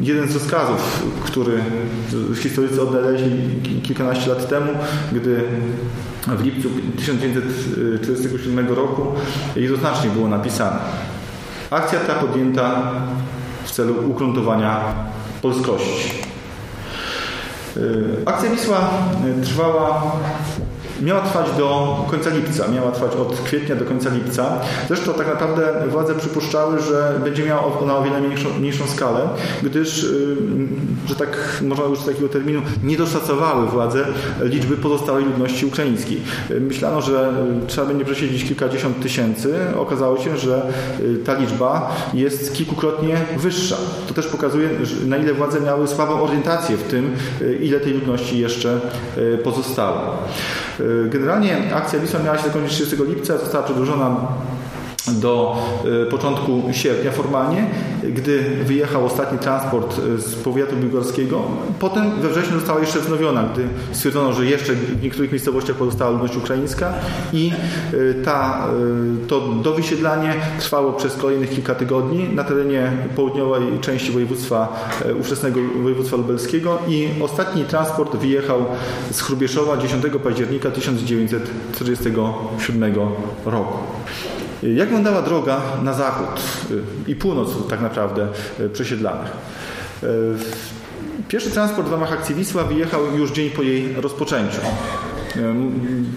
jeden 0.00 0.28
z 0.28 0.34
rozkazów, 0.34 1.04
który 1.24 1.52
historycy 2.42 2.82
odnaleźli 2.82 3.30
kilkanaście 3.82 4.30
lat 4.30 4.48
temu, 4.48 4.72
gdy 5.12 5.40
w 6.26 6.44
lipcu 6.44 6.68
1947 6.96 8.68
roku 8.68 9.06
jednoznacznie 9.56 10.10
było 10.10 10.28
napisane 10.28 10.78
Akcja 11.70 12.00
ta 12.00 12.14
podjęta 12.14 12.92
w 13.64 13.70
celu 13.70 14.10
ugruntowania 14.10 14.80
polskości. 15.42 16.10
Y, 17.76 18.22
akcja 18.26 18.50
Wisła 18.50 18.90
trwała 19.44 20.02
miała 21.02 21.20
trwać 21.20 21.46
do 21.58 21.96
końca 22.10 22.30
lipca, 22.30 22.68
miała 22.68 22.92
trwać 22.92 23.16
od 23.16 23.40
kwietnia 23.40 23.76
do 23.76 23.84
końca 23.84 24.10
lipca. 24.10 24.60
Zresztą 24.88 25.14
tak 25.14 25.26
naprawdę 25.26 25.88
władze 25.88 26.14
przypuszczały, 26.14 26.80
że 26.80 27.20
będzie 27.24 27.44
miała 27.44 27.64
ona 27.80 27.96
o 27.96 28.02
wiele 28.02 28.20
mniejszą, 28.20 28.48
mniejszą 28.58 28.86
skalę, 28.86 29.28
gdyż, 29.62 30.04
y, 30.04 30.36
że 31.08 31.16
tak 31.16 31.62
można 31.62 31.84
użyć 31.84 32.04
takiego 32.04 32.28
terminu, 32.28 32.62
nie 32.84 32.96
doszacowały 32.96 33.66
władze 33.66 34.04
liczby 34.40 34.76
pozostałej 34.76 35.24
ludności 35.24 35.66
ukraińskiej. 35.66 36.20
Myślano, 36.60 37.00
że 37.00 37.32
trzeba 37.66 37.86
będzie 37.86 38.04
przesiedzieć 38.04 38.44
kilkadziesiąt 38.44 39.02
tysięcy. 39.02 39.54
Okazało 39.78 40.18
się, 40.18 40.36
że 40.36 40.62
y, 41.00 41.16
ta 41.26 41.34
liczba 41.34 41.96
jest 42.14 42.54
kilkukrotnie 42.54 43.16
wyższa. 43.36 43.76
To 44.08 44.14
też 44.14 44.26
pokazuje, 44.26 44.68
na 45.06 45.16
ile 45.16 45.34
władze 45.34 45.60
miały 45.60 45.88
słabą 45.88 46.22
orientację 46.22 46.76
w 46.76 46.82
tym, 46.82 47.16
y, 47.42 47.58
ile 47.62 47.80
tej 47.80 47.92
ludności 47.92 48.38
jeszcze 48.38 48.80
pozostało. 49.44 50.18
Generalnie 51.08 51.74
akcja 51.74 51.98
Wisła 51.98 52.20
miała 52.20 52.38
się 52.38 52.44
zakończyć 52.44 52.72
30 52.72 52.96
lipca, 52.96 53.38
została 53.38 53.64
przedłużona 53.64 54.16
do 55.08 55.56
e, 56.02 56.06
początku 56.06 56.62
sierpnia 56.72 57.10
formalnie, 57.10 57.66
gdy 58.02 58.42
wyjechał 58.64 59.06
ostatni 59.06 59.38
transport 59.38 59.98
e, 59.98 60.20
z 60.20 60.34
powiatu 60.34 60.76
biłgorskiego. 60.76 61.42
Potem 61.78 62.20
we 62.20 62.28
wrześniu 62.28 62.54
została 62.54 62.80
jeszcze 62.80 63.00
wznowiona, 63.00 63.42
gdy 63.42 63.68
stwierdzono, 63.92 64.32
że 64.32 64.46
jeszcze 64.46 64.72
w 64.72 65.02
niektórych 65.02 65.32
miejscowościach 65.32 65.76
pozostała 65.76 66.10
ludność 66.10 66.36
ukraińska 66.36 66.92
i 67.32 67.52
e, 67.92 68.14
ta, 68.24 68.68
to 69.28 69.40
dowysiedlanie 69.40 70.34
trwało 70.58 70.92
przez 70.92 71.16
kolejnych 71.16 71.50
kilka 71.50 71.74
tygodni 71.74 72.28
na 72.34 72.44
terenie 72.44 72.92
południowej 73.16 73.62
części 73.80 74.12
województwa, 74.12 74.90
ówczesnego 75.20 75.60
województwa 75.82 76.16
lubelskiego 76.16 76.78
i 76.88 77.08
ostatni 77.22 77.64
transport 77.64 78.16
wyjechał 78.16 78.64
z 79.10 79.20
Chrubieszowa 79.20 79.76
10 79.76 80.04
października 80.24 80.70
1947 80.70 82.94
roku. 83.44 83.78
Jak 84.62 84.88
wyglądała 84.88 85.22
droga 85.22 85.60
na 85.82 85.92
zachód 85.92 86.40
y, 86.70 87.10
i 87.10 87.16
północ 87.16 87.48
tak 87.70 87.80
naprawdę 87.80 88.28
y, 88.60 88.68
przesiedlanych? 88.68 89.30
Y, 90.02 90.06
pierwszy 91.28 91.50
transport 91.50 91.88
w 91.88 91.92
ramach 91.92 92.12
akcji 92.12 92.34
Wisła 92.34 92.64
wyjechał 92.64 93.16
już 93.16 93.30
dzień 93.30 93.50
po 93.50 93.62
jej 93.62 93.94
rozpoczęciu. 93.94 94.60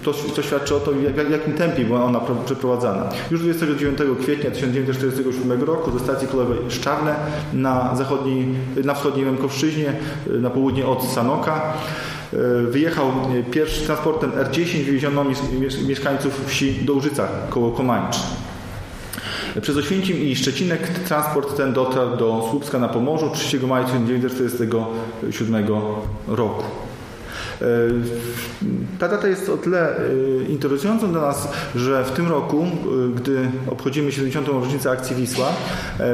To, 0.02 0.12
to 0.12 0.42
świadczy 0.42 0.76
o 0.76 0.80
tym, 0.80 0.94
w 1.26 1.30
jakim 1.30 1.52
tempie 1.54 1.84
była 1.84 2.04
ona 2.04 2.20
przeprowadzana. 2.44 3.08
Już 3.30 3.40
29 3.40 3.98
kwietnia 4.22 4.50
1947 4.50 5.62
roku 5.62 5.98
ze 5.98 6.04
stacji 6.04 6.28
kolejowej 6.28 6.58
Szczarne 6.68 7.16
na, 7.52 7.96
zachodniej, 7.96 8.46
na 8.84 8.94
wschodniej 8.94 9.26
Łemkowszczyźnie, 9.26 9.92
na 10.26 10.50
południe 10.50 10.86
od 10.86 11.04
Sanoka 11.04 11.72
wyjechał 12.70 13.12
pierwszy 13.50 13.86
transportem 13.86 14.30
R10, 14.30 14.84
wywieziono 14.84 15.24
mieszkańców 15.86 16.46
wsi 16.46 16.74
Dołżyca 16.84 17.28
koło 17.50 17.70
Komańcz. 17.72 18.16
Przez 19.60 19.76
Oświęcim 19.76 20.18
i 20.18 20.36
Szczecinek 20.36 20.98
transport 20.98 21.56
ten 21.56 21.72
dotarł 21.72 22.16
do 22.16 22.48
Słupska 22.50 22.78
na 22.78 22.88
Pomorzu 22.88 23.30
3 23.30 23.60
maja 23.60 23.84
1947 23.84 25.66
roku. 26.28 26.83
E, 27.62 27.66
ta 28.98 29.08
data 29.08 29.28
jest 29.28 29.48
o 29.48 29.56
tyle 29.56 29.96
e, 29.96 30.02
interesująca 30.48 31.06
dla 31.06 31.20
nas, 31.20 31.48
że 31.74 32.04
w 32.04 32.10
tym 32.10 32.28
roku, 32.28 32.62
e, 32.62 33.14
gdy 33.14 33.50
obchodzimy 33.70 34.12
70. 34.12 34.48
rocznicę 34.48 34.90
akcji 34.90 35.16
Wisła, 35.16 35.46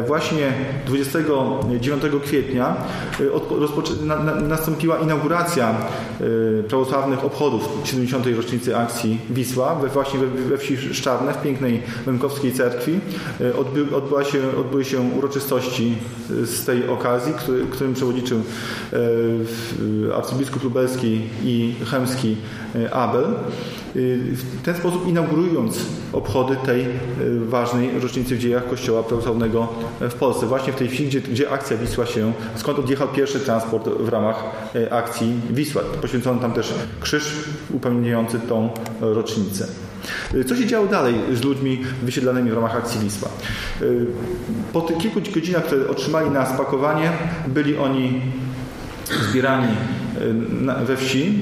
właśnie 0.07 0.53
29 0.87 2.03
kwietnia 2.25 2.77
nastąpiła 4.49 4.99
inauguracja 4.99 5.75
prawosławnych 6.69 7.25
obchodów 7.25 7.69
70. 7.85 8.27
rocznicy 8.37 8.77
akcji 8.77 9.21
Wisła 9.31 9.75
właśnie 9.93 10.21
we, 10.21 10.59
wsi 10.59 10.95
Szczarne, 10.95 11.35
w 11.35 11.43
pięknej 11.43 11.83
Memkowskiej 12.07 12.53
cerkwi. 12.53 13.01
Odby, 13.61 13.97
odbyła 13.97 14.25
się, 14.25 14.39
odbyły 14.61 14.85
się 14.85 15.01
uroczystości 15.19 15.97
z 16.45 16.65
tej 16.65 16.89
okazji, 16.89 17.33
który, 17.33 17.67
którym 17.67 17.95
przewodniczył 17.95 18.43
arcybiskup 20.17 20.65
lubelski 20.65 21.10
i 21.45 21.75
chemski 21.91 22.37
e, 22.75 22.95
Abel, 22.95 23.25
e, 23.25 23.29
w 24.33 24.63
ten 24.63 24.75
sposób 24.75 25.09
inaugurując 25.09 25.79
obchody 26.13 26.57
tej 26.57 26.81
e, 26.81 26.89
ważnej 27.45 28.01
rocznicy 28.01 28.37
w 28.37 28.39
dziejach 28.39 28.69
Kościoła 28.69 29.03
Prawosławnego 29.03 29.69
w 30.01 30.15
Polsce. 30.15 30.47
Właśnie 30.47 30.73
w 30.73 30.77
tej 30.77 30.89
wsi, 30.89 31.07
gdzie, 31.07 31.21
gdzie 31.21 31.51
akcja 31.51 31.77
Wisła 31.77 32.07
się, 32.07 32.33
skąd 32.57 32.79
odjechał 32.79 33.09
pierwszy 33.09 33.41
transport 33.41 33.89
w 33.89 34.09
ramach 34.09 34.45
akcji 34.91 35.33
Wisła. 35.51 35.83
Poświęcono 36.01 36.41
tam 36.41 36.53
też 36.53 36.75
krzyż 37.01 37.45
upamiętniający 37.71 38.41
tą 38.41 38.71
rocznicę. 39.01 39.67
Co 40.49 40.57
się 40.57 40.67
działo 40.67 40.87
dalej 40.87 41.15
z 41.33 41.45
ludźmi 41.45 41.81
wysiedlanymi 42.03 42.51
w 42.51 42.55
ramach 42.55 42.77
akcji 42.77 43.01
Wisła? 43.01 43.29
Po 44.73 44.81
tych 44.81 44.99
kilku 44.99 45.21
godzinach, 45.35 45.65
które 45.65 45.89
otrzymali 45.89 46.31
na 46.31 46.47
spakowanie, 46.47 47.13
byli 47.49 47.77
oni 47.77 48.21
zbierani 49.31 49.77
we 50.87 50.97
wsi. 50.97 51.33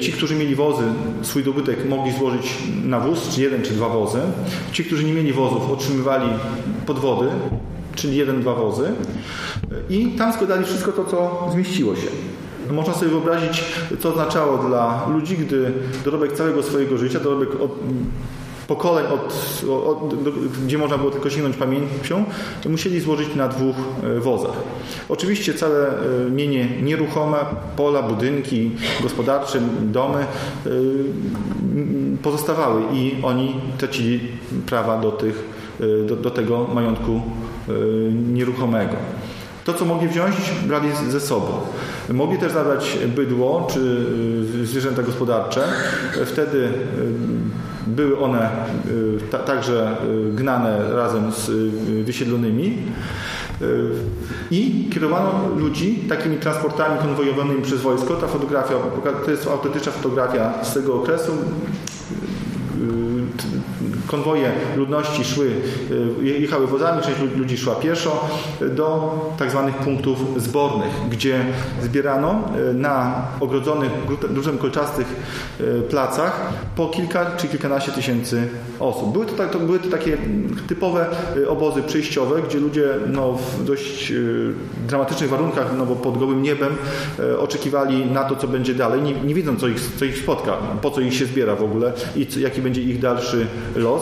Ci, 0.00 0.12
którzy 0.12 0.34
mieli 0.34 0.54
wozy, 0.54 0.82
swój 1.22 1.44
dobytek 1.44 1.88
mogli 1.88 2.12
złożyć 2.12 2.58
na 2.84 3.00
wóz, 3.00 3.28
czy 3.34 3.42
jeden, 3.42 3.62
czy 3.62 3.72
dwa 3.72 3.88
wozy. 3.88 4.18
Ci, 4.72 4.84
którzy 4.84 5.04
nie 5.04 5.12
mieli 5.12 5.32
wozów, 5.32 5.70
otrzymywali 5.70 6.28
podwody, 6.86 7.28
czyli 7.94 8.16
jeden, 8.16 8.40
dwa 8.40 8.54
wozy. 8.54 8.92
I 9.90 10.06
tam 10.06 10.32
składali 10.32 10.64
wszystko 10.64 10.92
to, 10.92 11.04
co 11.04 11.48
zmieściło 11.52 11.96
się. 11.96 12.08
Można 12.70 12.94
sobie 12.94 13.10
wyobrazić, 13.10 13.64
co 14.00 14.08
oznaczało 14.08 14.58
dla 14.58 15.08
ludzi, 15.08 15.36
gdy 15.36 15.72
dorobek 16.04 16.32
całego 16.32 16.62
swojego 16.62 16.98
życia, 16.98 17.20
dorobek 17.20 17.48
od, 17.60 17.78
pokoleń, 18.68 19.06
od, 19.06 19.34
od, 19.86 20.22
do, 20.24 20.32
gdzie 20.66 20.78
można 20.78 20.98
było 20.98 21.10
tylko 21.10 21.30
sięgnąć 21.30 21.56
pamięcią, 21.56 22.24
musieli 22.68 23.00
złożyć 23.00 23.34
na 23.34 23.48
dwóch 23.48 23.76
e, 24.16 24.20
wozach. 24.20 24.56
Oczywiście 25.08 25.54
całe 25.54 25.88
e, 25.88 26.30
mienie 26.30 26.68
nieruchome, 26.82 27.38
pola, 27.76 28.02
budynki 28.02 28.70
gospodarcze, 29.02 29.60
domy 29.82 30.18
e, 30.18 30.70
pozostawały 32.22 32.82
i 32.92 33.16
oni 33.22 33.60
tracili 33.78 34.20
prawa 34.66 35.00
do, 35.00 35.12
tych, 35.12 35.44
do, 36.08 36.16
do 36.16 36.30
tego 36.30 36.66
majątku 36.74 37.20
nieruchomego. 38.32 38.96
To, 39.64 39.74
co 39.74 39.84
mogli 39.84 40.08
wziąć, 40.08 40.34
brali 40.66 40.88
ze 41.10 41.20
sobą. 41.20 41.46
Mogli 42.10 42.38
też 42.38 42.52
zabrać 42.52 42.98
bydło 43.16 43.68
czy 43.70 44.06
zwierzęta 44.64 45.02
gospodarcze. 45.02 45.68
Wtedy 46.26 46.72
były 47.86 48.18
one 48.18 48.50
y, 48.86 49.38
także 49.46 49.96
y, 50.28 50.32
gnane 50.32 50.94
razem 50.94 51.32
z 51.32 51.48
y, 51.48 52.04
wysiedlonymi 52.04 52.78
i 54.50 54.90
kierowano 54.94 55.48
ludzi 55.56 55.96
takimi 56.08 56.36
transportami 56.36 56.98
konwojowanymi 56.98 57.62
przez 57.62 57.80
wojsko. 57.80 58.14
Ta 58.14 58.26
fotografia, 58.26 58.74
to 59.24 59.30
jest 59.30 59.46
autentyczna 59.46 59.92
fotografia 59.92 60.64
z 60.64 60.74
tego 60.74 60.94
okresu 60.94 61.32
konwoje 64.06 64.52
ludności 64.76 65.24
szły, 65.24 65.50
e, 66.20 66.24
jechały 66.24 66.66
wozami, 66.66 67.02
część 67.02 67.18
ludzi 67.36 67.58
szła 67.58 67.74
pieszo 67.74 68.28
do 68.60 69.14
tak 69.38 69.50
zwanych 69.50 69.74
punktów 69.74 70.18
zbornych, 70.36 70.90
gdzie 71.10 71.44
zbierano 71.82 72.30
e, 72.70 72.72
na 72.72 73.24
ogrodzonych 73.40 73.90
dużym 74.30 74.58
kolczastych 74.58 75.06
placach 75.90 76.52
po 76.76 76.86
kilka 76.86 77.36
czy 77.36 77.48
kilkanaście 77.48 77.92
tysięcy 77.92 78.48
osób. 78.78 79.12
Były 79.12 79.26
to, 79.26 79.32
tak, 79.32 79.50
to 79.50 79.58
były 79.58 79.78
to 79.78 79.88
takie 79.88 80.16
typowe 80.68 81.06
obozy 81.48 81.82
przejściowe, 81.82 82.42
gdzie 82.42 82.58
ludzie 82.58 82.88
no, 83.06 83.32
w 83.32 83.64
dość 83.64 84.12
dramatycznych 84.88 85.30
warunkach, 85.30 85.66
no 85.78 85.86
bo 85.86 85.96
pod 85.96 86.18
gołym 86.18 86.42
niebem 86.42 86.76
oczekiwali 87.38 88.06
na 88.06 88.24
to, 88.24 88.36
co 88.36 88.48
będzie 88.48 88.74
dalej, 88.74 89.02
nie, 89.02 89.12
nie 89.12 89.34
wiedzą, 89.34 89.56
co 89.56 89.68
ich, 89.68 89.80
co 89.98 90.04
ich 90.04 90.18
spotka, 90.18 90.56
po 90.82 90.90
co 90.90 91.00
ich 91.00 91.14
się 91.14 91.26
zbiera 91.26 91.56
w 91.56 91.62
ogóle 91.62 91.92
i 92.16 92.26
co, 92.26 92.40
jaki 92.40 92.62
będzie 92.62 92.82
ich 92.82 92.98
dalszy 92.98 93.46
los. 93.76 93.95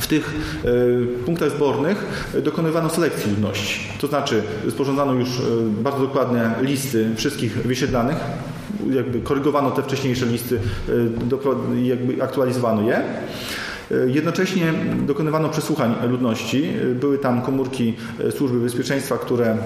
W 0.00 0.06
tych 0.06 0.34
e, 0.64 1.24
punktach 1.24 1.50
zbornych 1.50 2.04
dokonywano 2.44 2.90
selekcji 2.90 3.30
ludności. 3.30 3.80
To 4.00 4.06
znaczy 4.06 4.42
sporządzano 4.70 5.12
już 5.12 5.28
e, 5.28 5.42
bardzo 5.82 6.00
dokładne 6.00 6.54
listy 6.60 7.10
wszystkich 7.16 7.52
wysiedlanych, 7.52 8.16
jakby 8.90 9.20
korygowano 9.20 9.70
te 9.70 9.82
wcześniejsze 9.82 10.26
listy, 10.26 10.60
e, 11.74 11.82
jakby 11.82 12.22
aktualizowano 12.22 12.82
je. 12.82 13.02
Jednocześnie 14.06 14.72
dokonywano 15.06 15.48
przesłuchań 15.48 15.94
ludności. 16.08 16.72
Były 17.00 17.18
tam 17.18 17.42
komórki 17.42 17.94
służby 18.36 18.60
bezpieczeństwa, 18.60 19.18
które 19.18 19.56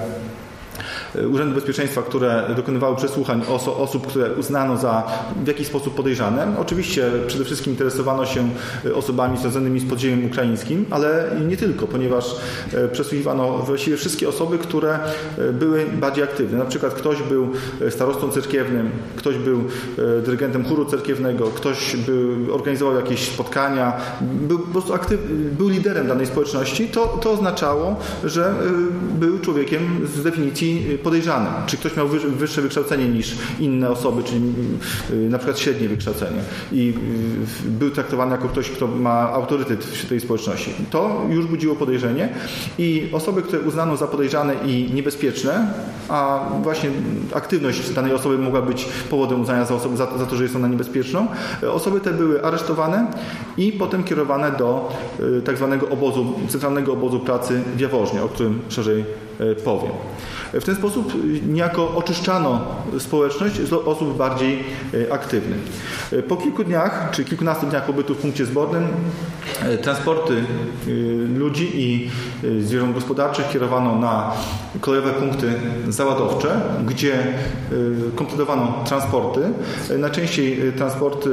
Urzędu 1.33 1.55
Bezpieczeństwa, 1.55 2.03
które 2.03 2.45
dokonywały 2.57 2.97
przesłuchań 2.97 3.43
oso 3.49 3.77
osób, 3.77 4.07
które 4.07 4.35
uznano 4.35 4.77
za 4.77 5.03
w 5.45 5.47
jakiś 5.49 5.67
sposób 5.67 5.95
podejrzane. 5.95 6.47
Oczywiście 6.59 7.11
przede 7.27 7.45
wszystkim 7.45 7.73
interesowano 7.73 8.27
się 8.27 8.49
e, 8.87 8.95
osobami 8.95 9.39
związanymi 9.39 9.81
z 9.81 9.91
podziemiem 9.91 10.25
ukraińskim, 10.25 10.87
ale 10.91 11.31
nie 11.49 11.57
tylko, 11.57 11.87
ponieważ 11.87 12.37
e, 12.75 12.89
przesłuchiwano 12.89 13.59
właściwie 13.59 13.97
wszystkie 13.97 14.29
osoby, 14.29 14.59
które 14.59 14.99
były 15.53 15.87
bardziej 15.87 16.25
aktywne. 16.25 16.59
Na 16.59 16.65
przykład 16.65 16.95
ktoś 16.95 17.23
był 17.23 17.49
starostą 17.91 18.31
cerkiewnym, 18.31 18.91
ktoś 19.17 19.39
był 19.39 19.65
dyrygentem 20.25 20.65
chóru 20.65 20.85
cerkiewnego, 20.85 21.47
ktoś 21.47 21.97
był, 21.97 22.55
organizował 22.55 22.97
jakieś 22.97 23.29
spotkania, 23.29 23.93
był 24.21 24.59
po 24.59 24.73
prostu 24.73 24.95
aktyw, 24.95 25.21
był 25.59 25.69
liderem 25.69 26.09
danej 26.09 26.27
społeczności, 26.27 26.89
to, 26.89 27.07
to 27.07 27.31
oznaczało, 27.31 27.97
że 28.25 28.55
był 29.21 29.39
człowiekiem 29.39 30.09
z 30.15 30.23
definicji 30.23 30.99
podejrzanym. 31.05 31.53
Czy 31.67 31.77
ktoś 31.77 31.97
miał 31.97 32.09
wyższe 32.09 32.63
wykształcenie 32.63 33.09
niż 33.09 33.37
inne 33.61 33.91
osoby, 33.91 34.23
czyli 34.23 34.41
na 35.11 35.39
przykład 35.39 35.59
średnie 35.59 35.89
wykształcenie 35.89 36.41
i 36.73 36.95
był 37.65 37.91
traktowany 37.91 38.33
jako 38.33 38.49
ktoś, 38.49 38.71
kto 38.71 38.87
ma 38.87 39.31
autorytet 39.33 39.85
w 39.85 40.09
tej 40.09 40.21
społeczności. 40.21 40.71
To 40.91 41.27
już 41.31 41.47
budziło 41.47 41.77
podejrzenie 41.77 42.29
i 42.79 43.09
osoby, 43.13 43.43
które 43.43 43.63
uznano 43.63 43.97
za 43.97 44.07
podejrzane 44.07 44.55
i 44.67 44.91
niebezpieczne, 44.95 45.67
a 46.09 46.49
właśnie 46.63 46.91
aktywność 47.35 47.91
danej 47.91 48.13
osoby 48.15 48.39
mogła 48.39 48.63
być 48.63 48.89
powodem 49.11 49.41
uznania 49.41 49.65
za, 49.65 49.75
osobę, 49.75 49.97
za, 49.97 50.19
za 50.19 50.27
to, 50.27 50.37
że 50.37 50.43
jest 50.43 50.57
ona 50.57 50.69
niebezpieczną, 50.69 51.27
osoby 51.73 52.01
te 52.01 52.13
były 52.13 52.45
aresztowane 52.45 53.07
i 53.57 53.73
potem 53.73 54.05
kierowane 54.05 54.53
do 54.53 54.93
tak 55.45 55.57
zwanego 55.57 55.89
obozu, 55.89 56.35
centralnego 56.49 56.93
obozu 56.93 57.21
pracy 57.21 57.63
w 57.77 57.81
Jaworznie, 57.81 58.23
o 58.23 58.29
którym 58.29 58.61
szerzej 58.69 59.05
powiem. 59.65 59.93
W 60.61 60.65
ten 60.65 60.75
sposób 60.75 61.13
niejako 61.49 61.95
oczyszczano 61.95 62.61
społeczność 62.99 63.55
z 63.55 63.73
osób 63.73 64.17
bardziej 64.17 64.65
e, 65.09 65.13
aktywnych. 65.13 65.59
E, 66.13 66.23
po 66.23 66.37
kilku 66.37 66.65
dniach, 66.65 67.09
czy 67.13 67.25
kilkunastu 67.25 67.67
dniach 67.67 67.87
pobytu 67.87 68.15
w 68.15 68.19
punkcie 68.19 68.47
zbornym, 68.47 68.87
e, 69.63 69.79
transporty 69.79 70.35
ludzi 71.37 71.71
i 71.75 72.11
zwierząt 72.61 72.95
gospodarczych 72.95 73.49
kierowano 73.49 73.99
na 73.99 74.33
kolejowe 74.81 75.11
punkty 75.11 75.53
załadowcze, 75.89 76.61
gdzie 76.87 77.13
kompletowano 78.17 78.85
transporty. 78.87 79.41
Najczęściej 79.99 80.73
transporty 80.77 81.31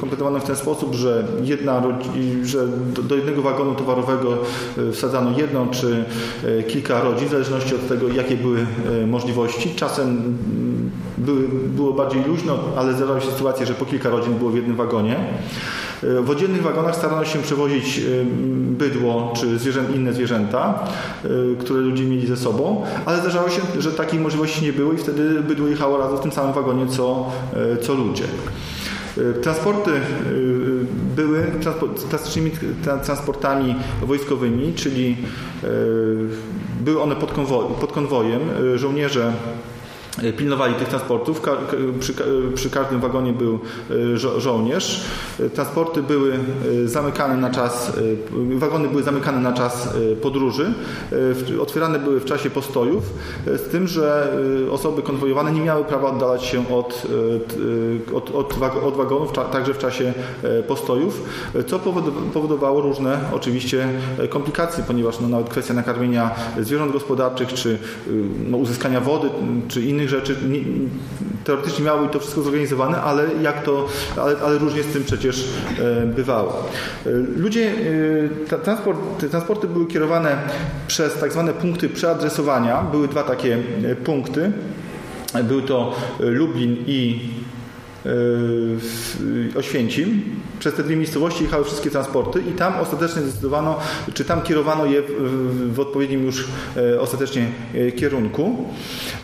kompletowano 0.00 0.38
w 0.40 0.44
ten 0.44 0.56
sposób, 0.56 0.94
że, 0.94 1.24
jedna, 1.42 1.82
że 2.42 2.66
do 3.02 3.16
jednego 3.16 3.42
wagonu 3.42 3.74
towarowego 3.74 4.38
wsadzano 4.92 5.38
jedno 5.38 5.66
czy 5.66 6.04
kilka 6.68 7.00
rodzin, 7.00 7.28
zależności 7.32 7.74
od 7.74 7.88
tego, 7.88 8.08
jakie 8.08 8.36
były 8.36 8.66
e, 9.02 9.06
możliwości. 9.06 9.74
Czasem 9.76 10.08
mm, 10.08 10.90
były, 11.18 11.48
było 11.48 11.92
bardziej 11.92 12.24
luźno, 12.24 12.58
ale 12.76 12.92
zdarzały 12.92 13.20
się 13.20 13.30
sytuacje, 13.30 13.66
że 13.66 13.74
po 13.74 13.84
kilka 13.84 14.10
rodzin 14.10 14.34
było 14.34 14.50
w 14.50 14.56
jednym 14.56 14.76
wagonie. 14.76 15.16
E, 16.02 16.22
w 16.22 16.30
oddzielnych 16.30 16.62
wagonach 16.62 16.96
starano 16.96 17.24
się 17.24 17.38
przewozić 17.38 17.98
e, 17.98 18.02
bydło 18.72 19.32
czy 19.36 19.58
zwierzę, 19.58 19.80
inne 19.94 20.12
zwierzęta, 20.12 20.86
które 21.60 21.80
ludzie 21.80 22.04
mieli 22.04 22.26
ze 22.26 22.36
sobą, 22.36 22.84
ale 23.06 23.20
zdarzało 23.20 23.48
się, 23.48 23.62
że 23.78 23.92
takiej 23.92 24.20
możliwości 24.20 24.64
nie 24.64 24.72
było 24.72 24.92
i 24.92 24.96
wtedy 24.96 25.40
bydło 25.40 25.68
jechało 25.68 25.98
razem 25.98 26.18
w 26.18 26.20
tym 26.20 26.32
samym 26.32 26.52
wagonie 26.52 26.86
co, 26.86 27.32
co 27.82 27.94
ludzie. 27.94 28.24
Transporty 29.42 29.90
były 31.16 31.46
klasycznymi 32.10 32.50
transportami 33.04 33.74
wojskowymi, 34.02 34.72
czyli 34.74 35.16
były 36.82 37.02
one 37.02 37.16
pod, 37.16 37.32
pod 37.80 37.92
konwojem. 37.92 38.40
Y, 38.74 38.78
żołnierze 38.78 39.32
pilnowali 40.36 40.74
tych 40.74 40.88
transportów. 40.88 41.42
Przy, 42.54 42.70
każdym 42.70 43.00
wagonie 43.00 43.32
był 43.32 43.58
y, 43.90 44.18
żo 44.18 44.40
żołnierz. 44.40 45.04
Transporty 45.54 46.02
były 46.02 46.38
zamykane 46.84 47.36
na 47.36 47.50
czas, 47.50 47.92
wagony 48.56 48.88
były 48.88 49.02
zamykane 49.02 49.40
na 49.40 49.52
czas 49.52 49.88
podróży. 50.22 50.74
Otwierane 51.60 51.98
były 51.98 52.20
w 52.20 52.24
czasie 52.24 52.50
postojów, 52.50 53.04
z 53.46 53.62
tym, 53.62 53.88
że 53.88 54.36
osoby 54.70 55.02
konwojowane 55.02 55.52
nie 55.52 55.60
miały 55.60 55.84
prawa 55.84 56.08
oddalać 56.08 56.44
się 56.44 56.74
od, 56.76 57.06
od, 58.14 58.30
od, 58.30 58.62
od 58.84 58.96
wagonów, 58.96 59.32
także 59.52 59.74
w 59.74 59.78
czasie 59.78 60.12
postojów, 60.68 61.22
co 61.66 61.78
powodowało 62.32 62.80
różne 62.80 63.20
oczywiście 63.32 63.88
komplikacje, 64.30 64.84
ponieważ 64.86 65.20
no, 65.20 65.28
nawet 65.28 65.48
kwestia 65.48 65.74
nakarmienia 65.74 66.30
zwierząt 66.60 66.92
gospodarczych, 66.92 67.52
czy 67.52 67.78
no, 68.50 68.56
uzyskania 68.56 69.00
wody, 69.00 69.28
czy 69.68 69.82
innych 69.82 70.01
rzeczy. 70.08 70.36
Teoretycznie 71.44 71.84
miało 71.84 72.02
być 72.02 72.12
to 72.12 72.20
wszystko 72.20 72.42
zorganizowane, 72.42 73.00
ale 73.00 73.24
jak 73.42 73.62
to, 73.62 73.88
ale, 74.16 74.36
ale 74.44 74.58
różnie 74.58 74.82
z 74.82 74.86
tym 74.86 75.04
przecież 75.04 75.44
e, 75.78 76.06
bywało. 76.06 76.68
E, 77.06 77.10
ludzie, 77.36 77.72
e, 78.52 78.56
transport, 78.58 78.98
transporty 79.30 79.68
były 79.68 79.86
kierowane 79.86 80.36
przez 80.86 81.14
tak 81.14 81.32
zwane 81.32 81.52
punkty 81.52 81.88
przeadresowania. 81.88 82.82
Były 82.82 83.08
dwa 83.08 83.22
takie 83.22 83.58
punkty. 84.04 84.52
Były 85.44 85.62
to 85.62 85.94
Lublin 86.20 86.76
i 86.86 87.20
Oświęcim. 89.56 90.22
Przez 90.58 90.74
te 90.74 90.82
dwie 90.82 90.96
miejscowości 90.96 91.44
jechały 91.44 91.64
wszystkie 91.64 91.90
transporty 91.90 92.42
i 92.50 92.52
tam 92.52 92.74
ostatecznie 92.80 93.22
zdecydowano, 93.22 93.78
czy 94.14 94.24
tam 94.24 94.42
kierowano 94.42 94.86
je 94.86 95.02
w, 95.72 95.80
odpowiednim 95.80 96.24
już 96.24 96.48
e, 96.76 97.00
ostatecznie 97.00 97.46
e, 97.74 97.92
kierunku. 97.92 98.64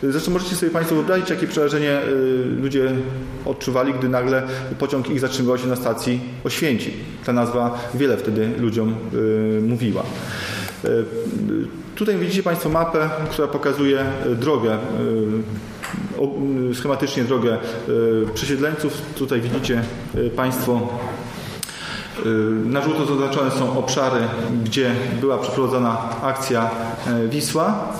Zresztą 0.03 0.31
możecie 0.31 0.55
sobie 0.55 0.71
Państwo 0.71 0.95
wyobrazić, 0.95 1.29
jakie 1.29 1.47
przerażenie 1.47 1.91
e, 1.91 2.05
ludzie 2.61 2.91
odczuwali, 3.45 3.93
gdy 3.93 4.09
nagle 4.09 4.47
pociąg 4.79 5.09
ich 5.09 5.19
zatrzymywał 5.19 5.57
się 5.57 5.67
na 5.67 5.75
stacji 5.75 6.19
Oświęcim. 6.43 6.93
Ta 7.25 7.33
nazwa 7.33 7.89
wiele 7.93 8.17
wtedy 8.17 8.49
ludziom 8.59 8.95
mówiła. 9.61 10.03
Tutaj 11.99 12.17
widzicie 12.17 12.43
Państwo 12.43 12.69
mapę, 12.69 13.09
która 13.31 13.47
pokazuje 13.47 14.05
drogę 14.35 14.77
schematycznie 16.73 17.23
drogę 17.23 17.57
przesiedleńców. 18.33 19.01
Tutaj 19.15 19.41
widzicie 19.41 19.83
Państwo 20.35 20.87
na 22.65 22.81
żółto 22.81 23.05
zaznaczone 23.05 23.51
są 23.51 23.77
obszary, 23.79 24.19
gdzie 24.63 24.91
była 25.21 25.37
przeprowadzona 25.37 25.97
akcja 26.23 26.69
Wisła 27.29 27.93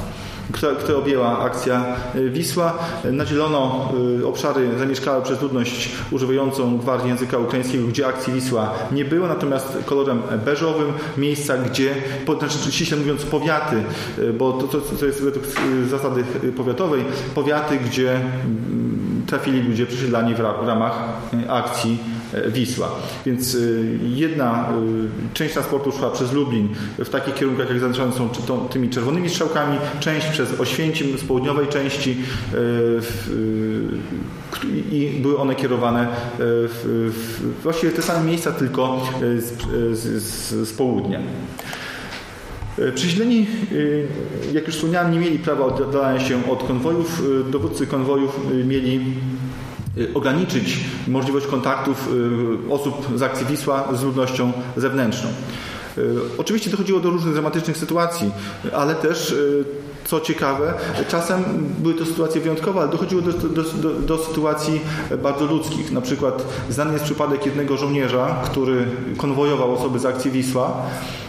które 0.52 0.98
objęła 0.98 1.40
akcja 1.40 1.86
e, 2.16 2.30
Wisła. 2.30 2.78
Na 3.12 3.26
zielono 3.26 3.92
e, 4.22 4.28
obszary 4.28 4.70
zamieszkałe 4.80 5.22
przez 5.22 5.42
ludność 5.42 5.92
używającą 6.12 6.78
gwardii 6.78 7.10
języka 7.10 7.38
ukraińskiego, 7.38 7.88
gdzie 7.88 8.08
akcji 8.08 8.34
Wisła 8.34 8.74
nie 8.92 9.06
było, 9.06 9.28
natomiast 9.28 9.78
kolorem 9.86 10.22
beżowym 10.46 10.94
miejsca, 11.18 11.58
gdzie, 11.58 11.96
znaczy 12.26 12.72
ściśle 12.72 12.98
mówiąc 12.98 13.26
powiaty, 13.26 13.84
e, 14.18 14.34
bo 14.34 14.54
to, 14.54 14.68
to, 14.68 14.82
to 15.00 15.06
jest 15.06 15.24
według 15.24 15.46
zasady 15.90 16.24
powiatowej, 16.58 17.04
powiaty, 17.36 17.78
gdzie 17.78 18.16
mm, 18.16 19.24
trafili 19.28 19.62
ludzie 19.62 19.86
przesiedlani 19.86 20.36
w 20.36 20.40
ramach 20.40 21.00
akcji 21.48 22.19
Wisła. 22.48 22.92
Więc 23.26 23.56
e, 23.56 23.60
jedna 24.16 24.70
e, 24.70 25.34
część 25.34 25.54
transportu 25.54 25.92
szła 25.92 26.10
przez 26.12 26.34
Lublin 26.34 26.70
w 27.00 27.10
takich 27.10 27.34
kierunkach, 27.34 27.70
jak 27.70 27.80
zaznaczone 27.80 28.14
są 28.14 28.30
tymi 28.70 28.90
czerwonymi 28.90 29.30
strzałkami, 29.30 29.78
część 30.00 30.28
przez 30.28 30.60
Oświęcim 30.60 31.18
z 31.18 31.24
południowej 31.24 31.68
części 31.68 32.18
i 34.92 35.20
były 35.22 35.38
one 35.38 35.56
kierowane 35.56 36.08
w, 36.40 37.54
właściwie 37.64 37.92
te 37.92 38.02
same 38.02 38.26
miejsca, 38.26 38.52
tylko 38.52 39.02
z, 39.40 40.00
z, 40.00 40.70
z 40.70 40.74
południa. 40.74 41.20
Prześleni, 42.96 43.48
jak 44.54 44.68
już 44.68 44.76
wspomniałem, 44.76 45.12
nie 45.12 45.20
mieli 45.20 45.40
prawa 45.40 45.66
oddalania 45.66 46.20
się 46.20 46.52
od 46.52 46.64
konwojów. 46.64 47.22
Dowódcy 47.52 47.88
konwojów 47.88 48.40
mieli 48.66 49.02
ograniczyć 50.14 50.80
możliwość 51.08 51.48
kontaktów 51.48 52.10
y, 52.68 52.74
osób 52.74 53.08
z 53.16 53.22
akcji 53.22 53.46
Wisła 53.46 53.88
z 53.94 54.04
ludnością 54.04 54.52
zewnętrzną. 54.78 55.30
Y, 55.98 56.04
oczywiście 56.38 56.70
dochodziło 56.70 57.00
do 57.00 57.10
różnych 57.10 57.34
dramatycznych 57.34 57.78
sytuacji, 57.78 58.32
ale 58.74 58.96
też 58.96 59.36
co 60.06 60.20
ciekawe, 60.20 60.74
czasem 61.08 61.44
były 61.80 61.94
to 61.94 62.06
sytuacje 62.06 62.42
wyjątkowe, 62.42 62.80
ale 62.80 62.90
dochodziło 62.90 63.22
do, 63.22 63.32
do, 63.32 63.64
do, 63.64 63.94
do, 63.94 64.18
sytuacji 64.18 64.82
bardzo 65.24 65.46
ludzkich. 65.46 65.92
Na 65.92 66.02
przykład 66.02 66.46
znany 66.70 66.94
jest 66.94 67.06
przypadek 67.06 67.46
jednego 67.46 67.78
żołnierza, 67.78 68.42
który 68.46 68.86
konwojował 69.18 69.74
osoby 69.74 70.00
z 70.00 70.06
akcji 70.06 70.32
Wisła 70.32 70.86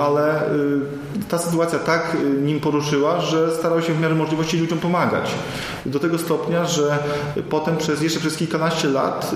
ale 0.00 0.52
y, 0.52 0.80
ta 1.28 1.38
sytuacja 1.38 1.78
tak 1.78 2.16
y, 2.24 2.42
nim 2.42 2.60
poruszyła, 2.60 3.20
że 3.20 3.54
starał 3.54 3.82
się 3.82 3.92
w 3.92 4.00
miarę 4.00 4.14
możliwości 4.14 4.58
ludziom 4.58 4.78
pomagać. 4.78 5.30
Do 5.86 6.00
tego 6.00 6.18
stopnia, 6.18 6.64
że 6.64 6.98
potem 7.50 7.76
przez, 7.76 8.02
jeszcze 8.02 8.20
przez 8.20 8.36
kilkanaście 8.36 8.88
lat 8.88 9.34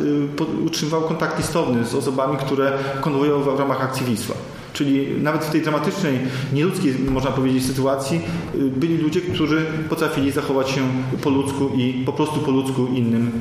utrzymywał 0.66 1.02
kontakt 1.02 1.38
listowny 1.38 1.84
z 1.84 1.94
osobami, 1.94 2.36
które 2.36 2.72
konwojował 3.00 3.56
w 3.56 3.58
ramach 3.58 3.82
akcji 3.82 4.06
Wisła. 4.06 4.36
Czyli 4.72 5.22
nawet 5.22 5.44
w 5.44 5.50
tej 5.50 5.62
dramatycznej, 5.62 6.18
nieludzkiej, 6.52 6.94
można 6.98 7.30
powiedzieć, 7.30 7.66
sytuacji 7.66 8.20
byli 8.54 8.98
ludzie, 8.98 9.20
którzy 9.20 9.66
potrafili 9.88 10.32
zachować 10.32 10.70
się 10.70 10.80
po 11.22 11.30
ludzku 11.30 11.70
i 11.76 12.02
po 12.06 12.12
prostu 12.12 12.40
po 12.40 12.50
ludzku 12.50 12.86
innym 12.86 13.40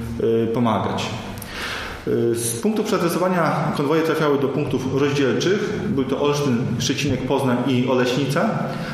pomagać. 0.54 1.06
Z 2.34 2.62
punktu 2.62 2.84
przeadresowania 2.84 3.72
konwoje 3.78 4.02
trafiały 4.02 4.40
do 4.40 4.48
punktów 4.48 5.02
rozdzielczych. 5.02 5.80
Były 5.90 6.06
to 6.06 6.22
Olsztyn, 6.22 6.58
Szczecinek, 6.80 7.22
Poznań 7.22 7.58
i 7.68 7.88
Oleśnica, 7.88 8.50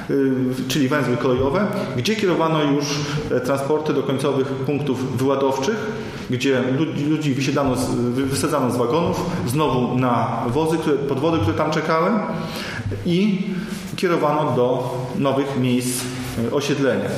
y, 0.10 0.34
czyli 0.68 0.88
węzły 0.88 1.18
kolejowe, 1.18 1.68
gdzie 1.98 2.16
kierowano 2.16 2.64
już 2.64 2.86
e, 3.32 3.40
transporty 3.40 3.94
do 3.94 4.04
końcowych 4.04 4.48
punktów 4.48 5.18
wyładowczych, 5.18 5.76
gdzie 6.30 6.64
ludzi 7.10 7.34
wysiadano, 7.34 7.76
wysadzano 8.16 8.72
z 8.72 8.78
wagonów, 8.78 9.30
znowu 9.48 9.98
na 9.98 10.44
wozy, 10.48 10.78
które, 10.78 10.98
podwody, 10.98 11.38
które 11.38 11.58
tam 11.58 11.72
czekały 11.72 12.12
i 13.06 13.42
kierowano 13.96 14.56
do 14.56 14.98
nowych 15.18 15.60
miejsc 15.60 16.02
e, 16.48 16.52
osiedlenia. 16.52 17.10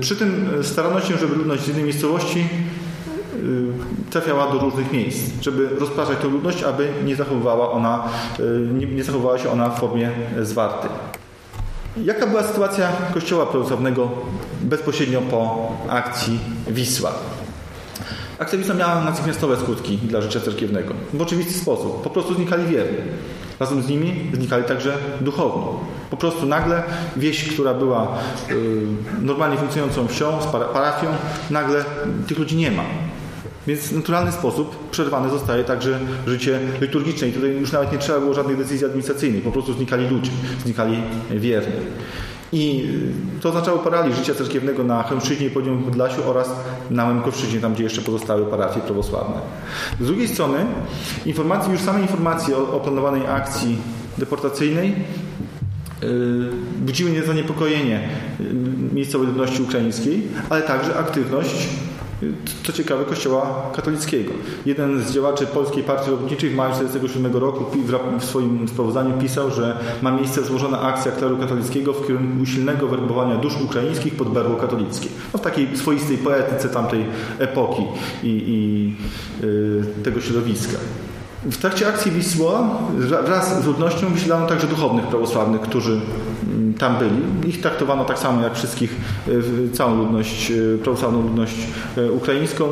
Przy 0.00 0.16
tym 0.16 0.50
starano 0.62 1.00
się, 1.00 1.18
żeby 1.18 1.34
ludność 1.34 1.62
z 1.62 1.66
jednej 1.66 1.84
miejscowości 1.84 2.48
trafiała 4.10 4.52
do 4.52 4.58
różnych 4.58 4.92
miejsc, 4.92 5.32
żeby 5.40 5.68
rozpraszać 5.78 6.18
tę 6.18 6.28
ludność, 6.28 6.62
aby 6.62 6.88
nie 7.04 7.16
zachowywała, 7.16 7.70
ona, 7.70 8.08
nie, 8.72 8.86
nie 8.86 9.04
zachowywała 9.04 9.38
się 9.38 9.50
ona 9.50 9.70
w 9.70 9.80
formie 9.80 10.10
zwartej. 10.42 10.90
Jaka 11.96 12.26
była 12.26 12.42
sytuacja 12.42 12.88
Kościoła 13.14 13.46
prawosławnego 13.46 14.10
bezpośrednio 14.62 15.20
po 15.20 15.72
akcji 15.88 16.38
Wisła? 16.68 17.12
Akcja 18.38 18.58
Wisła 18.58 18.74
miała 18.74 19.04
natychmiastowe 19.04 19.56
skutki 19.56 19.98
dla 19.98 20.20
życia 20.20 20.40
cerkiewnego. 20.40 20.94
W 21.14 21.22
oczywisty 21.22 21.54
sposób. 21.54 22.02
Po 22.02 22.10
prostu 22.10 22.34
znikali 22.34 22.66
wierni. 22.66 22.98
Razem 23.60 23.82
z 23.82 23.88
nimi 23.88 24.30
znikali 24.32 24.64
także 24.64 24.92
duchowni. 25.20 25.66
Po 26.10 26.16
prostu 26.16 26.46
nagle 26.46 26.82
wieś, 27.16 27.54
która 27.54 27.74
była 27.74 28.18
y, 28.50 28.82
normalnie 29.20 29.56
funkcjonującą 29.56 30.08
wsią, 30.08 30.42
z 30.42 30.46
parafią, 30.46 31.06
nagle 31.50 31.84
tych 32.26 32.38
ludzi 32.38 32.56
nie 32.56 32.70
ma. 32.70 32.82
Więc 33.66 33.80
w 33.80 33.96
naturalny 33.96 34.32
sposób 34.32 34.90
przerwane 34.90 35.30
zostaje 35.30 35.64
także 35.64 35.98
życie 36.26 36.58
liturgiczne. 36.80 37.28
I 37.28 37.32
tutaj 37.32 37.50
już 37.50 37.72
nawet 37.72 37.92
nie 37.92 37.98
trzeba 37.98 38.20
było 38.20 38.34
żadnych 38.34 38.56
decyzji 38.56 38.86
administracyjnych. 38.86 39.42
Po 39.42 39.52
prostu 39.52 39.72
znikali 39.72 40.08
ludzie, 40.08 40.30
znikali 40.64 41.02
wierni. 41.30 41.72
I 42.52 42.88
to 43.40 43.48
oznaczało 43.48 43.78
paraliż 43.78 44.16
życia 44.16 44.34
cerkiewnego 44.34 44.84
na 44.84 45.02
Chemszczyźnie 45.02 45.46
i 45.46 45.50
Podlasiu 45.50 46.30
oraz 46.30 46.50
na 46.90 47.06
Mękowszczyźnie, 47.06 47.60
tam 47.60 47.74
gdzie 47.74 47.84
jeszcze 47.84 48.02
pozostały 48.02 48.46
parafie 48.46 48.80
prawosławne. 48.80 49.40
Z 50.00 50.06
drugiej 50.06 50.28
strony 50.28 50.66
informacje, 51.26 51.72
już 51.72 51.82
same 51.82 52.00
informacje 52.00 52.56
o, 52.56 52.76
o 52.76 52.80
planowanej 52.80 53.26
akcji 53.26 53.76
deportacyjnej 54.18 54.94
yy, 56.02 56.50
budziły 56.80 57.22
zaniepokojenie 57.26 58.08
miejscowej 58.92 59.26
ludności 59.26 59.62
ukraińskiej, 59.62 60.22
ale 60.50 60.62
także 60.62 60.98
aktywność 60.98 61.68
co 62.62 62.72
ciekawe, 62.72 63.04
Kościoła 63.04 63.70
katolickiego. 63.74 64.32
Jeden 64.66 65.02
z 65.02 65.12
działaczy 65.12 65.46
Polskiej 65.46 65.82
Partii 65.82 66.10
Robotniczej 66.10 66.50
w 66.50 66.54
maju 66.54 66.72
1947 66.72 67.42
roku 67.42 67.64
w 68.18 68.24
swoim 68.24 68.68
sprawozdaniu 68.68 69.18
pisał, 69.18 69.50
że 69.50 69.78
ma 70.02 70.10
miejsce 70.10 70.44
złożona 70.44 70.80
akcja 70.80 71.12
kleru 71.12 71.36
katolickiego 71.36 71.92
w 71.92 72.06
kierunku 72.06 72.46
silnego 72.46 72.88
werbowania 72.88 73.36
dusz 73.36 73.60
ukraińskich 73.60 74.14
pod 74.14 74.28
berło 74.28 74.56
katolickie. 74.56 75.08
No, 75.32 75.38
w 75.38 75.42
takiej 75.42 75.76
swoistej 75.76 76.18
poetyce 76.18 76.68
tamtej 76.68 77.04
epoki 77.38 77.82
i, 78.22 78.28
i 78.28 78.94
yy, 79.46 79.84
tego 80.04 80.20
środowiska. 80.20 80.78
W 81.44 81.56
trakcie 81.56 81.88
akcji 81.88 82.12
Wisła 82.12 82.78
wraz 83.24 83.62
z 83.62 83.66
ludnością 83.66 84.12
wysiedlano 84.12 84.46
także 84.46 84.66
duchownych 84.66 85.06
prawosławnych, 85.06 85.60
którzy 85.60 86.00
mm, 86.52 86.74
tam 86.74 86.96
byli. 86.98 87.48
Ich 87.48 87.60
traktowano 87.60 88.04
tak 88.04 88.18
samo 88.18 88.42
jak 88.42 88.54
wszystkich, 88.54 88.96
e, 89.28 89.72
całą 89.72 89.96
ludność, 89.96 90.50
e, 90.50 90.78
prawosławną 90.78 91.22
ludność 91.22 91.54
e, 91.96 92.12
ukraińską. 92.12 92.64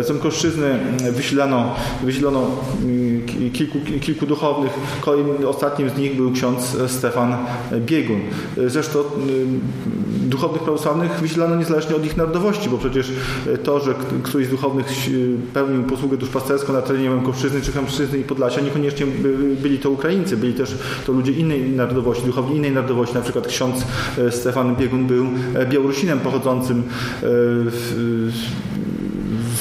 Z 0.00 0.10
Mękoszczyzny 0.10 0.78
wysiedlano, 1.12 1.74
wysiedlono 2.02 2.46
mm, 2.82 3.52
kilku, 3.52 3.78
kilku 4.00 4.26
duchownych. 4.26 4.72
Kolejnym, 5.00 5.46
ostatnim 5.46 5.90
z 5.90 5.96
nich 5.96 6.16
był 6.16 6.32
ksiądz 6.32 6.76
Stefan 6.86 7.36
Biegun. 7.86 8.20
Zresztą 8.66 8.98
duchownych 10.28 10.62
prawosławnych 10.62 11.20
wysiedlano 11.20 11.56
niezależnie 11.56 11.96
od 11.96 12.06
ich 12.06 12.16
narodowości, 12.16 12.68
bo 12.68 12.78
przecież 12.78 13.12
to, 13.62 13.80
że 13.80 13.94
któryś 14.22 14.46
z 14.46 14.50
duchownych 14.50 14.86
pełnił 15.54 15.82
posługę 15.82 16.16
duszpasterską 16.16 16.72
na 16.72 16.82
terenie 16.82 17.10
Mękowszczyzny 17.10 17.60
czy 17.60 17.72
Chemszczyzny 17.72 18.18
i 18.18 18.24
Podlasia 18.24 18.60
niekoniecznie 18.60 19.06
byli 19.62 19.78
to 19.78 19.90
Ukraińcy, 19.90 20.36
byli 20.36 20.54
też 20.54 20.78
to 21.06 21.12
ludzie 21.12 21.32
innej 21.32 21.70
narodowości, 21.70 22.26
duchowni 22.26 22.56
innej 22.56 22.72
narodowości. 22.72 23.14
Na 23.14 23.20
przykład 23.20 23.46
ksiądz 23.46 23.86
e, 24.18 24.32
Stefan 24.32 24.76
Biegun 24.76 25.06
był 25.06 25.26
e, 25.54 25.66
Białorusinem 25.66 26.20
pochodzącym 26.20 26.78
e, 26.78 27.26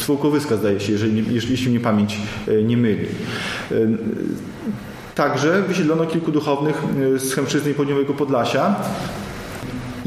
z 0.01 0.05
Wołkowyska, 0.07 0.57
zdaje 0.57 0.79
się, 0.79 0.91
jeżeli, 0.91 1.33
jeśli 1.33 1.69
mnie 1.69 1.79
pamięć 1.79 2.17
nie 2.63 2.77
myli. 2.77 3.05
Także 5.15 5.61
wysiedlono 5.61 6.05
kilku 6.05 6.31
duchownych 6.31 6.83
z 7.17 7.33
Chemszczyzny 7.33 7.71
i 7.71 7.73
Południowego 7.73 8.13
Podlasia. 8.13 8.75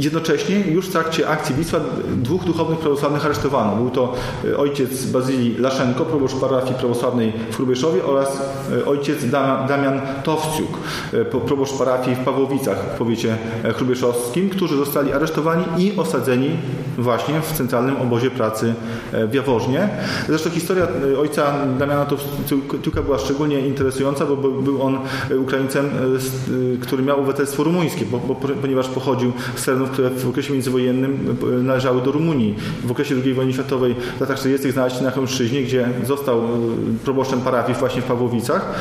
Jednocześnie 0.01 0.61
już 0.61 0.87
w 0.87 0.93
trakcie 0.93 1.29
akcji 1.29 1.55
Wisła 1.55 1.81
dwóch 2.17 2.45
duchownych 2.45 2.79
prawosławnych 2.79 3.27
aresztowano. 3.27 3.77
Był 3.77 3.91
to 3.91 4.15
e, 4.45 4.57
ojciec 4.57 5.05
Bazylii 5.05 5.59
Laszenko, 5.59 6.05
proboszcz 6.05 6.35
parafii 6.35 6.75
prawosławnej 6.75 7.33
w 7.51 7.57
Hrubieszowie 7.57 8.05
oraz 8.05 8.43
e, 8.81 8.87
ojciec 8.87 9.31
Damian 9.69 10.01
Towciuk, 10.25 10.79
e, 11.13 11.25
proboszcz 11.25 11.73
parafii 11.73 12.17
w 12.17 12.19
Pawłowicach 12.19 12.79
w 12.95 12.99
powiecie 12.99 13.37
hrubieszowskim, 13.75 14.51
którzy 14.51 14.77
zostali 14.77 15.13
aresztowani 15.13 15.65
i 15.79 15.97
osadzeni 15.97 16.51
właśnie 16.99 17.41
w 17.41 17.53
centralnym 17.53 17.97
obozie 17.97 18.31
pracy 18.31 18.75
w 19.13 19.35
Jaworznie. 19.35 19.89
Zresztą 20.29 20.51
historia 20.51 20.87
ojca 21.21 21.53
Damiana 21.79 22.07
Towciuka 22.07 23.03
była 23.03 23.19
szczególnie 23.19 23.61
interesująca, 23.61 24.27
bo 24.27 24.37
był 24.37 24.83
on 24.83 24.99
Ukraińcem, 25.39 25.91
który 26.81 27.03
miał 27.03 27.19
obywatelstwo 27.19 27.65
rumuńskie, 27.65 28.05
bo, 28.05 28.19
bo, 28.19 28.35
ponieważ 28.35 28.89
pochodził 28.89 29.33
z 29.57 29.65
terenów 29.65 29.90
które 29.93 30.11
w 30.11 30.29
okresie 30.29 30.53
międzywojennym 30.53 31.37
należały 31.63 32.03
do 32.03 32.13
Rumunii. 32.13 32.57
W 32.85 32.91
okresie 32.91 33.15
II 33.25 33.35
wojny 33.35 33.53
światowej 33.53 33.95
w 34.17 34.21
latach 34.21 34.39
40. 34.39 34.73
znalazł 34.73 34.97
się 34.99 35.05
na 35.05 35.11
Chełmszczyźnie, 35.11 35.63
gdzie 35.63 35.89
został 36.07 36.39
e, 36.39 36.49
proboszczem 37.05 37.41
parafii 37.41 37.79
właśnie 37.79 38.03
w 38.03 38.05
Pawłowicach 38.05 38.75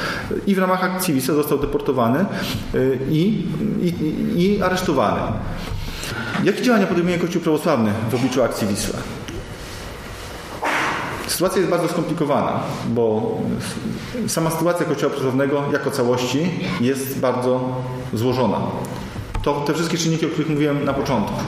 i 0.48 0.56
w 0.56 0.58
ramach 0.58 0.84
akcji 0.84 1.14
Wisła 1.14 1.36
został 1.36 1.58
deportowany 1.58 2.20
e, 2.20 2.26
i, 3.10 3.44
i, 3.82 3.94
i 4.36 4.62
aresztowany. 4.62 5.22
Jakie 6.44 6.62
działania 6.62 6.88
podejmuje 6.88 7.18
Kościół 7.18 7.42
prawosławny 7.42 7.92
w 8.12 8.16
obliczu 8.16 8.44
akcji 8.44 8.68
Wisła? 8.68 9.00
Sytuacja 11.28 11.58
jest 11.58 11.72
bardzo 11.72 11.88
skomplikowana, 11.88 12.60
bo 12.88 13.38
sama 14.28 14.52
sytuacja 14.52 14.86
Kościoła 14.86 15.10
prawosławnego 15.10 15.64
jako 15.74 15.92
całości 15.92 16.50
jest 16.82 17.20
bardzo 17.20 17.76
złożona 18.14 18.58
to 19.44 19.54
te 19.54 19.74
wszystkie 19.74 19.98
czynniki, 19.98 20.26
o 20.26 20.30
których 20.30 20.50
mówiłem 20.50 20.86
na 20.86 20.94
początku. 20.94 21.42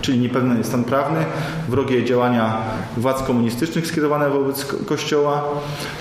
Czyli 0.00 0.18
niepewny 0.18 0.64
stan 0.64 0.84
prawny, 0.84 1.24
wrogie 1.68 2.04
działania 2.04 2.56
władz 2.96 3.22
komunistycznych 3.22 3.86
skierowane 3.86 4.30
wobec 4.30 4.64
Kościoła, 4.64 5.44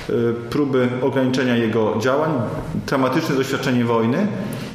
y, 0.09 0.33
próby 0.49 0.89
ograniczenia 1.01 1.55
jego 1.55 1.99
działań, 1.99 2.31
traumatyczne 2.85 3.35
doświadczenie 3.35 3.85
wojny 3.85 4.27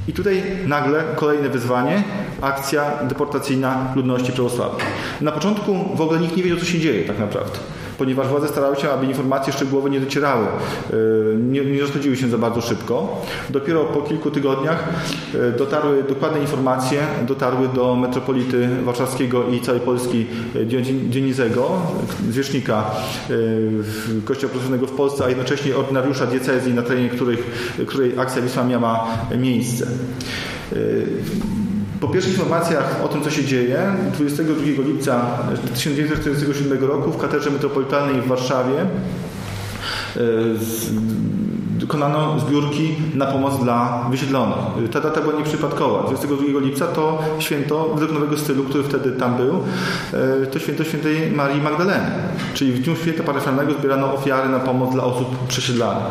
i 0.09 0.13
tutaj 0.13 0.43
nagle 0.67 1.05
kolejne 1.17 1.49
wyzwanie, 1.49 2.05
akcja 2.41 2.91
deportacyjna 3.03 3.93
ludności 3.97 4.33
prawosławnej. 4.33 4.87
Na 5.21 5.33
początku 5.33 5.97
w 5.97 6.01
ogóle 6.01 6.21
nikt 6.21 6.37
nie 6.37 6.43
wiedział, 6.43 6.59
co 6.59 6.65
się 6.65 6.81
dzieje 6.81 7.05
tak 7.05 7.19
naprawdę 7.19 7.59
ponieważ 8.01 8.29
władze 8.29 8.49
starały 8.49 8.77
się, 8.77 8.91
aby 8.91 9.07
informacje 9.07 9.53
szczegółowe 9.53 9.91
nie 9.91 10.01
docierały, 10.01 10.47
y, 10.93 11.37
nie, 11.37 11.65
nie 11.65 11.81
rozchodziły 11.81 12.17
się 12.17 12.29
za 12.29 12.39
bardzo 12.39 12.61
szybko. 12.61 13.23
Dopiero 13.51 13.85
po 13.85 14.03
kilku 14.03 14.31
tygodniach 14.31 14.89
y, 15.35 15.59
dotarły 15.59 16.03
dokładne 16.03 16.41
informacje, 16.41 17.01
dotarły 17.27 17.69
do 17.69 17.97
metropolity 17.97 18.69
warszawskiego 18.85 19.49
i 19.49 19.61
całej 19.61 19.81
Polski 19.81 20.27
y, 20.57 20.67
Dionizego, 21.11 21.71
zwierzchnika 22.31 22.85
Kościoła 24.25 24.51
Prawosławnego 24.51 24.87
w 24.87 24.97
Polsce, 24.97 25.25
a 25.25 25.29
jednocześnie 25.29 25.77
ordynariusza 25.77 26.27
diecezji, 26.27 26.75
na 26.75 26.83
terenie 26.83 27.09
których, 27.09 27.73
której 27.87 28.19
akcja 28.19 28.43
Wisła 28.43 28.65
miała 28.65 29.07
miejsce. 29.39 29.87
Po 32.01 32.09
pierwszych 32.09 32.33
informacjach 32.33 33.05
o 33.05 33.09
tym, 33.09 33.23
co 33.23 33.31
się 33.31 33.45
dzieje, 33.45 33.83
22 34.15 34.83
lipca 34.83 35.39
1947 35.75 36.85
roku 36.85 37.13
w 37.13 37.19
katedrze 37.19 37.51
metropolitalnej 37.51 38.23
w 38.23 38.27
Warszawie 38.27 38.87
dokonano 41.91 42.41
zbiórki 42.41 42.95
na 43.15 43.27
pomoc 43.27 43.59
dla 43.63 44.07
wysiedlonych. 44.11 44.91
Ta 44.93 45.01
data 45.01 45.21
była 45.21 45.35
nieprzypadkowa. 45.35 46.03
22 46.03 46.61
lipca 46.61 46.87
to 46.87 47.19
święto 47.39 47.89
według 47.95 48.13
nowego 48.13 48.39
stylu, 48.39 48.65
który 48.65 48.85
wtedy 48.85 49.13
tam 49.13 49.37
był, 49.37 49.61
e, 50.43 50.47
to 50.47 50.59
święto 50.59 50.85
świętej 50.85 51.31
Marii 51.31 51.63
Magdaleny. 51.63 52.11
Czyli 52.55 52.73
w 52.73 52.81
dniu 52.83 52.97
święta 52.97 53.23
parafialnego 53.23 53.73
zbierano 53.75 54.15
ofiary 54.15 54.49
na 54.49 54.59
pomoc 54.59 54.93
dla 54.93 55.05
osób 55.05 55.47
przesiedlanych. 55.49 56.03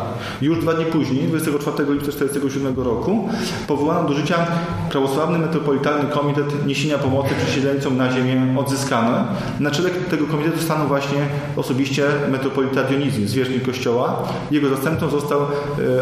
Już 0.42 0.58
dwa 0.58 0.74
dni 0.74 0.84
później, 0.84 1.28
24 1.28 1.92
lipca 1.92 2.12
1947 2.12 2.84
roku, 2.84 3.28
powołano 3.66 4.08
do 4.08 4.14
życia 4.14 4.46
prawosławny 4.90 5.38
metropolitalny 5.38 6.10
komitet 6.10 6.66
niesienia 6.66 6.98
pomocy 6.98 7.34
przesiedleńcom 7.42 7.96
na 7.96 8.12
ziemię 8.12 8.54
odzyskane. 8.58 9.24
Na 9.60 9.70
czele 9.70 9.90
tego 9.90 10.26
komitetu 10.26 10.60
stanął 10.60 10.88
właśnie 10.88 11.26
osobiście 11.56 12.04
metropolita 12.30 12.84
Dionizji, 12.84 13.28
zwierzchnik 13.28 13.66
kościoła. 13.66 14.22
Jego 14.50 14.68
zastępcą 14.68 15.08
został 15.08 15.40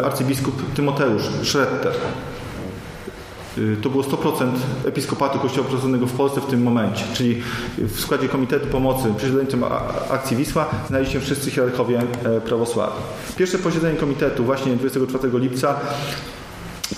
arcybiskup 0.05 0.75
Tymoteusz 0.75 1.23
Schretter. 1.43 1.93
E, 3.59 3.77
to 3.83 3.91
było 3.91 4.03
100% 4.03 4.51
episkopatu 4.87 5.39
Kościoła 5.39 5.67
Prawosławnego 5.67 6.07
w 6.07 6.13
Polsce 6.13 6.41
w 6.41 6.47
tym 6.47 6.63
momencie, 6.63 7.05
czyli 7.13 7.43
w 7.79 8.01
składzie 8.01 8.29
Komitetu 8.29 8.67
Pomocy 8.67 9.15
Przeziętym 9.17 9.65
Akcji 10.11 10.37
Wisła 10.37 10.67
znaleźli 10.89 11.13
się 11.13 11.21
wszyscy 11.21 11.51
hierarchowie 11.51 12.03
e, 12.25 12.41
prawosławni. 12.41 13.03
Pierwsze 13.37 13.59
posiedzenie 13.59 13.99
komitetu 13.99 14.45
właśnie 14.45 14.77
24 14.77 15.39
lipca 15.39 15.81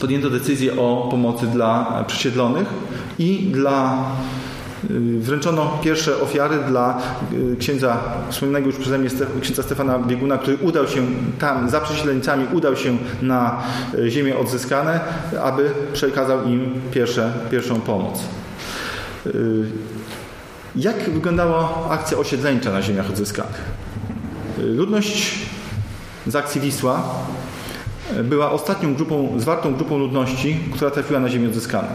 podjęto 0.01 0.31
decyzję 0.31 0.81
o 0.81 1.09
pomocy 1.11 1.47
dla 1.47 2.05
przesiedlonych 2.07 2.69
i 3.19 3.39
dla 3.39 4.05
wręczono 5.19 5.79
pierwsze 5.83 6.21
ofiary 6.21 6.59
dla 6.69 6.99
księdza 7.59 7.97
wspomnianego 8.31 8.67
już 8.67 8.77
przeze 8.77 8.99
mnie 8.99 9.11
księdza 9.41 9.63
Stefana 9.63 9.99
Bieguna, 9.99 10.39
który 10.39 10.57
udał 10.57 10.89
się 10.89 11.07
tam 11.39 11.71
za 11.71 11.81
prześlednicami, 11.81 12.47
udał 12.53 12.77
się 12.77 12.97
na 13.23 13.63
ziemię 14.09 14.39
odzyskane, 14.39 15.01
aby 15.43 15.71
przekazał 15.93 16.45
im 16.45 16.81
pierwsze, 16.93 17.33
pierwszą 17.51 17.81
pomoc. 17.81 18.21
Jak 20.77 21.11
wyglądała 21.11 21.89
akcja 21.91 22.19
osiedleńcza 22.19 22.73
na 22.73 22.83
ziemiach 22.83 23.11
odzyskanych? 23.11 23.63
Ludność 24.59 25.39
z 26.27 26.37
akcji 26.37 26.61
Wisła 26.61 27.03
była 28.25 28.51
ostatnią 28.51 28.95
grupą, 28.95 29.35
zwartą 29.41 29.75
grupą 29.75 29.99
ludności, 29.99 30.61
która 30.75 30.91
trafiła 30.91 31.21
na 31.21 31.29
ziemię 31.29 31.49
odzyskane. 31.49 31.89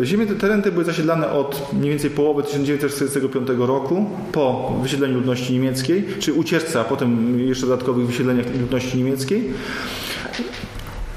Ziemie, 0.00 0.26
tereny 0.26 0.62
te 0.62 0.72
były 0.72 0.84
zasiedlane 0.84 1.30
od 1.30 1.72
mniej 1.72 1.90
więcej 1.90 2.10
połowy 2.10 2.42
1945 2.42 3.48
roku 3.58 4.10
po 4.32 4.74
wysiedleniu 4.82 5.14
ludności 5.14 5.52
niemieckiej, 5.52 6.04
czy 6.18 6.32
ucieczce, 6.32 6.80
a 6.80 6.84
potem 6.84 7.40
jeszcze 7.40 7.66
dodatkowych 7.66 8.06
wysiedleniach 8.06 8.46
ludności 8.60 8.98
niemieckiej. 8.98 9.50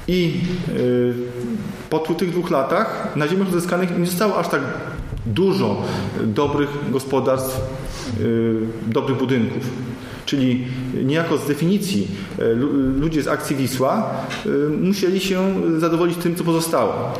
I 0.08 0.40
y, 0.78 1.14
po 1.90 1.98
tych 1.98 2.30
dwóch 2.30 2.50
latach 2.50 3.16
na 3.16 3.28
ziemiach 3.28 3.48
odzyskanych 3.48 3.98
nie 3.98 4.06
zostało 4.06 4.38
aż 4.38 4.48
tak 4.48 4.62
dużo 5.26 5.82
dobrych 6.24 6.70
gospodarstw, 6.90 7.60
y, 8.20 8.60
dobrych 8.86 9.18
budynków. 9.18 9.62
Czyli 10.26 10.66
niejako 11.04 11.38
z 11.38 11.46
definicji 11.46 12.08
y, 12.38 12.54
ludzie 13.00 13.22
z 13.22 13.28
akcji 13.28 13.56
Wisła 13.56 14.10
musieli 14.80 15.20
się 15.20 15.54
zadowolić 15.78 16.18
tym, 16.18 16.34
co 16.34 16.44
pozostało. 16.44 17.12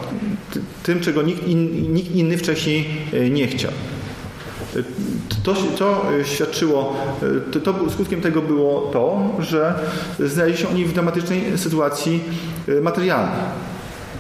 Tym, 0.83 1.01
czego 1.01 1.23
nikt, 1.23 1.49
in, 1.49 1.93
nikt 1.93 2.15
inny 2.15 2.39
wcześniej 2.39 2.87
nie 3.31 3.47
chciał. 3.47 3.73
To, 5.43 5.55
to 5.79 6.03
świadczyło, 6.25 6.97
to, 7.53 7.61
to, 7.61 7.91
skutkiem 7.91 8.21
tego 8.21 8.43
było 8.43 8.91
to, 8.93 9.31
że 9.39 9.75
znaleźli 10.21 10.63
się 10.63 10.69
oni 10.69 10.85
w 10.85 10.93
dramatycznej 10.93 11.59
sytuacji 11.59 12.21
materialnej. 12.83 13.41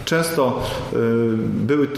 Często 0.04 0.62
były 1.38 1.88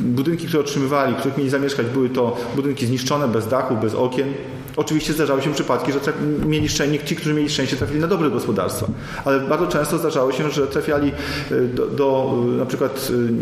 budynki, 0.00 0.46
które 0.46 0.60
otrzymywali, 0.60 1.14
których 1.14 1.36
mieli 1.36 1.50
zamieszkać, 1.50 1.86
były 1.86 2.08
to 2.08 2.36
budynki 2.56 2.86
zniszczone, 2.86 3.28
bez 3.28 3.48
dachu, 3.48 3.76
bez 3.76 3.94
okien. 3.94 4.28
Oczywiście 4.76 5.12
zdarzały 5.12 5.42
się 5.42 5.52
przypadki, 5.52 5.92
że 5.92 5.98
mieli 6.46 6.68
szczęście, 6.68 7.04
ci, 7.04 7.16
którzy 7.16 7.34
mieli 7.34 7.48
szczęście, 7.48 7.76
trafili 7.76 8.00
na 8.00 8.06
dobre 8.06 8.30
gospodarstwa, 8.30 8.86
ale 9.24 9.40
bardzo 9.40 9.66
często 9.66 9.98
zdarzało 9.98 10.32
się, 10.32 10.50
że 10.50 10.66
trafiali 10.66 11.12
y, 11.52 11.68
do, 11.68 11.86
do 11.86 12.36
na 12.58 12.66
przykład 12.66 13.10
y, 13.10 13.32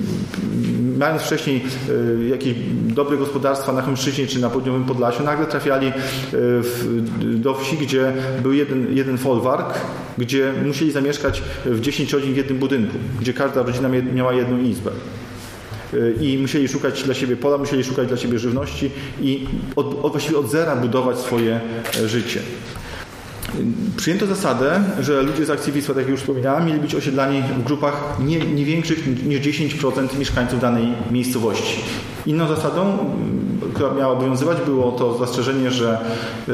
mając 0.99 1.23
wcześniej 1.23 1.65
jakieś 2.31 2.55
dobre 2.87 3.17
gospodarstwa 3.17 3.73
na 3.73 3.83
Chemszczyźnie 3.83 4.27
czy 4.27 4.41
na 4.41 4.51
południowym 4.51 4.85
Podlasiu, 4.85 5.23
nagle 5.23 5.47
trafiali 5.47 5.93
w, 6.33 7.05
do 7.21 7.55
wsi, 7.55 7.77
gdzie 7.77 8.13
był 8.43 8.53
jeden, 8.53 8.97
jeden 8.97 9.19
folwark, 9.19 9.75
gdzie 10.19 10.53
musieli 10.67 10.93
zamieszkać 10.93 11.43
w 11.65 11.81
10 11.81 12.13
rodzin 12.13 12.35
w 12.35 12.37
jednym 12.37 12.59
budynku, 12.59 12.99
gdzie 13.21 13.33
każda 13.33 13.63
rodzina 13.63 13.89
miała 13.89 14.33
jedną 14.33 14.59
izbę 14.59 14.91
i 16.21 16.39
musieli 16.39 16.69
szukać 16.69 17.03
dla 17.03 17.15
siebie 17.15 17.37
pola, 17.37 17.59
musieli 17.59 17.85
szukać 17.85 18.09
dla 18.09 18.17
siebie 18.17 18.39
żywności 18.39 18.91
i 19.21 19.47
od, 19.77 20.05
od, 20.05 20.13
właściwie 20.13 20.39
od 20.39 20.51
zera 20.51 20.77
budować 20.77 21.19
swoje 21.19 21.61
e, 22.01 22.09
życie. 22.09 22.41
Przyjęto 23.97 24.27
zasadę, 24.27 24.83
że 25.01 25.23
ludzie 25.23 25.47
z 25.47 25.51
akcji 25.51 25.73
Wisła, 25.73 25.95
tak 25.95 26.03
jak 26.03 26.11
już 26.11 26.21
wspominałem, 26.21 26.67
mieli 26.67 26.81
być 26.81 26.95
osiedlani 26.95 27.43
w 27.43 27.65
grupach 27.65 28.17
nie, 28.21 28.39
nie 28.39 28.65
większych 28.65 29.27
niż 29.27 29.41
10% 29.41 30.19
mieszkańców 30.19 30.61
danej 30.61 30.87
miejscowości. 31.11 31.81
Inną 32.27 32.49
zasadą, 32.49 32.99
która 33.75 33.95
miała 33.95 34.13
obowiązywać, 34.13 34.59
było 34.67 34.93
to 34.93 35.19
zastrzeżenie, 35.19 35.71
że 35.71 35.99
y, 36.49 36.53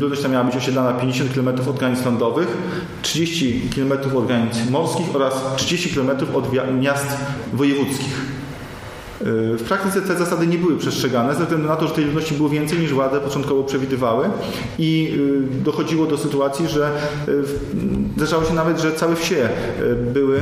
ludność 0.00 0.22
ta 0.22 0.28
miała 0.28 0.44
być 0.44 0.56
osiedlana 0.56 0.92
50 0.92 1.34
km 1.34 1.48
od 1.48 1.78
granic 1.78 2.04
lądowych, 2.04 2.56
30 3.02 3.60
km 3.74 3.92
od 4.16 4.26
granic 4.26 4.70
morskich 4.70 5.16
oraz 5.16 5.34
30 5.56 5.90
km 5.94 6.10
od 6.34 6.52
miast 6.80 7.06
wojewódzkich. 7.52 8.31
Y, 9.26 9.56
w 9.56 9.62
praktyce 9.62 10.02
te 10.02 10.16
zasady 10.16 10.46
nie 10.46 10.58
były 10.58 10.78
przestrzegane, 10.78 11.34
ze 11.34 11.42
względu 11.42 11.68
na 11.68 11.76
to, 11.76 11.88
że 11.88 11.94
tej 11.94 12.04
ludności 12.04 12.34
było 12.34 12.48
więcej 12.48 12.78
niż 12.78 12.92
władze 12.92 13.20
początkowo 13.20 13.64
przewidywały 13.64 14.30
i 14.78 15.18
y, 15.60 15.64
dochodziło 15.64 16.06
do 16.06 16.18
sytuacji, 16.18 16.68
że 16.68 16.90
y, 17.28 17.42
zdarzało 18.16 18.44
się 18.44 18.54
nawet, 18.54 18.80
że 18.80 18.92
całe 18.92 19.16
wsie 19.16 19.48
były 20.12 20.40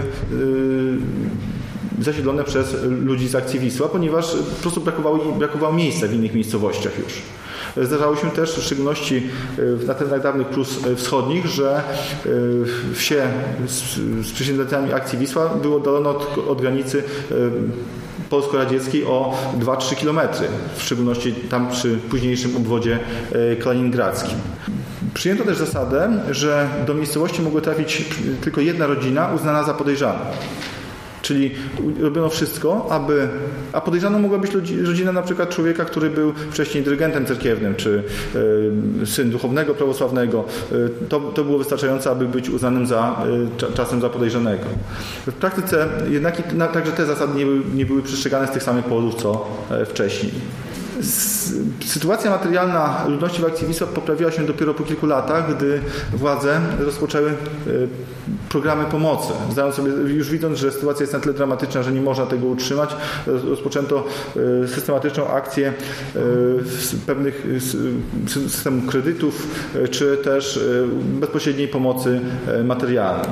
zasiedlone 2.01 2.45
przez 2.45 2.77
ludzi 3.05 3.29
z 3.29 3.35
akcji 3.35 3.61
Wisła, 3.61 3.89
ponieważ 3.89 4.31
po 4.31 4.63
prostu 4.63 4.81
brakowało, 4.81 5.19
brakowało 5.19 5.73
miejsca 5.73 6.07
w 6.07 6.13
innych 6.15 6.35
miejscowościach 6.35 6.93
już. 6.99 7.23
Zdarzało 7.87 8.17
się 8.17 8.31
też, 8.31 8.53
w 8.53 8.63
szczególności 8.63 9.23
na 9.87 9.95
terenach 9.95 10.23
dawnych 10.23 10.47
plus 10.47 10.79
wschodnich, 10.97 11.47
że 11.47 11.83
wsie 12.95 13.23
z, 13.67 13.73
z 14.27 14.93
akcji 14.95 15.19
Wisła 15.19 15.49
były 15.63 15.77
oddalone 15.77 16.09
od, 16.09 16.39
od 16.49 16.61
granicy 16.61 17.03
polsko-radzieckiej 18.31 19.05
o 19.05 19.37
2-3 19.59 19.97
kilometry, 19.97 20.49
w 20.77 20.83
szczególności 20.83 21.33
tam 21.33 21.71
przy 21.71 21.97
późniejszym 21.97 22.57
obwodzie 22.57 22.99
e, 23.33 23.57
kaliningradzkim. 23.57 24.39
Przyjęto 25.15 25.45
też 25.45 25.59
zasadę, 25.59 26.23
że 26.31 26.69
do 26.87 26.95
miejscowości 26.95 27.43
mogła 27.43 27.61
trafić 27.61 28.05
tylko 28.41 28.61
jedna 28.61 28.87
rodzina 28.87 29.33
uznana 29.35 29.63
za 29.65 29.75
podejrzaną. 29.75 30.19
Czyli 31.31 31.51
robiono 32.01 32.29
wszystko, 32.29 32.87
aby. 32.91 33.29
A 33.73 33.81
podejrzana 33.81 34.19
mogła 34.19 34.39
być 34.39 34.53
rodzina 34.83 35.13
na 35.13 35.23
przykład 35.23 35.51
człowieka, 35.51 35.85
który 35.85 36.11
był 36.11 36.33
wcześniej 36.51 36.85
dyrygentem 36.85 37.27
cerkiewnym, 37.27 37.75
czy 37.75 38.03
y, 39.03 39.07
syn 39.07 39.31
duchownego 39.31 39.75
prawosławnego. 39.75 40.45
Y, 40.73 40.91
to, 41.09 41.21
to 41.21 41.45
było 41.45 41.59
wystarczające, 41.59 42.11
aby 42.11 42.29
być 42.29 42.51
uznanym 42.51 42.87
za, 42.87 43.25
y, 43.71 43.73
czasem 43.75 44.01
za 44.01 44.09
podejrzanego. 44.09 44.65
W 45.27 45.33
praktyce 45.33 45.89
jednak 46.09 46.55
na, 46.55 46.69
także 46.69 46.93
te 46.93 47.07
zasady 47.07 47.39
nie 47.39 47.45
były, 47.45 47.61
nie 47.75 47.87
były 47.87 48.03
przestrzegane 48.03 48.47
z 48.47 48.51
tych 48.51 48.63
samych 48.63 48.85
powodów, 48.85 49.15
co 49.15 49.49
wcześniej. 49.87 50.33
Sytuacja 51.87 52.31
materialna 52.31 53.05
ludności 53.09 53.43
w 53.43 53.45
akcji 53.45 53.67
Wisła 53.67 53.87
poprawiła 53.87 54.31
się 54.31 54.47
dopiero 54.47 54.75
po 54.75 54.85
kilku 54.85 55.07
latach, 55.07 55.57
gdy 55.57 55.81
władze 56.13 56.61
rozpoczęły 56.79 57.35
programy 58.49 58.85
pomocy. 58.85 59.33
Zdając 59.51 59.75
sobie, 59.75 59.91
już 59.91 60.31
widząc, 60.31 60.59
że 60.59 60.73
sytuacja 60.73 61.03
jest 61.03 61.13
na 61.13 61.21
tyle 61.21 61.35
dramatyczna, 61.35 61.83
że 61.83 61.93
nie 61.93 62.01
można 62.01 62.27
tego 62.27 62.47
utrzymać, 62.47 62.97
rozpoczęto 63.27 64.05
e, 64.65 64.69
systematyczną 64.69 65.29
akcję 65.29 65.69
e, 65.69 66.21
pewnych 67.07 67.47
systemów 68.27 68.87
kredytów, 68.87 69.47
e, 69.75 69.89
czy 69.89 70.17
też 70.17 70.61
bezpośredniej 71.21 71.69
pomocy 71.69 72.21
materialnej. 72.65 73.31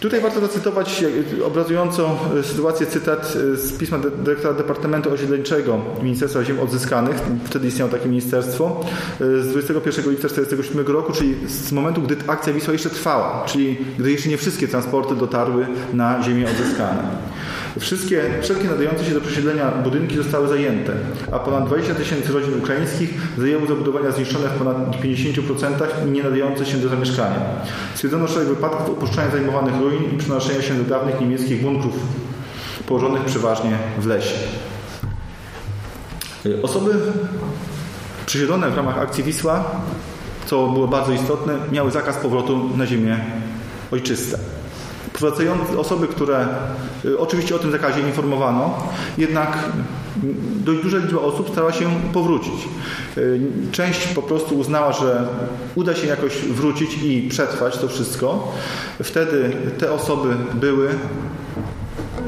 Tutaj 0.00 0.20
warto 0.20 0.40
zacytować 0.40 1.04
obrazująco 1.44 2.18
sytuację 2.42 2.86
cytat 2.86 3.32
z 3.54 3.78
pisma 3.78 3.98
dyrektora 4.24 4.54
Departamentu 4.54 5.12
Osiedleńczego 5.12 5.78
Ministerstwa 6.02 6.44
Ziem 6.44 6.60
Odzyskanych, 6.60 7.16
wtedy 7.44 7.68
istniało 7.68 7.90
takie 7.90 8.08
ministerstwo, 8.08 8.80
z 9.20 9.48
21 9.48 10.10
lipca 10.10 10.28
1947 10.28 10.86
roku, 10.86 11.12
czyli 11.12 11.48
z 11.48 11.72
momentu, 11.72 12.02
gdy 12.02 12.16
akcja 12.26 12.52
Wisła 12.52 12.72
jeszcze 12.72 12.90
trwała, 12.90 13.44
czyli 13.46 13.76
gdy 13.98 14.12
jeszcze 14.12 14.28
nie 14.28 14.36
wszystkie 14.36 14.68
transporty 14.68 15.14
dotarły 15.14 15.66
na 15.92 16.22
ziemię 16.22 16.46
odzyskane. 16.50 17.02
Wszystkie, 17.80 18.22
wszelkie 18.42 18.64
nadające 18.64 19.04
się 19.04 19.14
do 19.14 19.20
przesiedlenia 19.20 19.70
budynki 19.70 20.16
zostały 20.16 20.48
zajęte, 20.48 20.92
a 21.32 21.38
ponad 21.38 21.66
20 21.66 21.94
tysięcy 21.94 22.32
rodzin 22.32 22.58
ukraińskich 22.58 23.14
zajęło 23.38 23.66
zabudowania 23.66 24.10
zniszczone 24.10 24.48
w 24.48 24.58
ponad 24.58 24.76
50% 24.76 26.06
i 26.06 26.10
nie 26.10 26.22
nadające 26.22 26.66
się 26.66 26.78
do 26.78 26.88
zamieszkania. 26.88 27.40
Stwierdzono 27.94 28.28
szereg 28.28 28.48
wypadków 28.48 28.90
opuszczania 28.90 29.30
zajmowanych 29.30 29.80
ruin 29.80 30.14
i 30.14 30.18
przenoszenia 30.18 30.62
się 30.62 30.74
do 30.74 30.84
dawnych 30.84 31.20
niemieckich 31.20 31.62
bunkrów 31.62 31.94
położonych 32.86 33.24
przeważnie 33.24 33.78
w 33.98 34.06
lesie. 34.06 34.34
Osoby 36.62 36.90
przesiedlone 38.26 38.70
w 38.70 38.76
ramach 38.76 38.98
akcji 38.98 39.24
Wisła, 39.24 39.64
co 40.46 40.66
było 40.66 40.88
bardzo 40.88 41.12
istotne, 41.12 41.54
miały 41.72 41.90
zakaz 41.90 42.16
powrotu 42.16 42.70
na 42.76 42.86
ziemię 42.86 43.18
ojczyste 43.92 44.55
wprowadzające 45.16 45.78
osoby, 45.78 46.08
które 46.08 46.46
y, 47.04 47.18
oczywiście 47.18 47.56
o 47.56 47.58
tym 47.58 47.72
zakazie 47.72 48.00
informowano, 48.00 48.78
jednak 49.18 49.58
dość 50.64 50.82
duża 50.82 50.98
liczba 50.98 51.20
osób 51.20 51.50
starała 51.50 51.72
się 51.72 51.84
powrócić. 52.12 52.68
Y, 53.18 53.40
część 53.72 54.06
po 54.06 54.22
prostu 54.22 54.58
uznała, 54.58 54.92
że 54.92 55.28
uda 55.74 55.94
się 55.94 56.06
jakoś 56.06 56.38
wrócić 56.38 56.98
i 57.02 57.28
przetrwać 57.30 57.78
to 57.78 57.88
wszystko. 57.88 58.52
Wtedy 59.02 59.56
te 59.78 59.92
osoby 59.92 60.36
były 60.54 60.88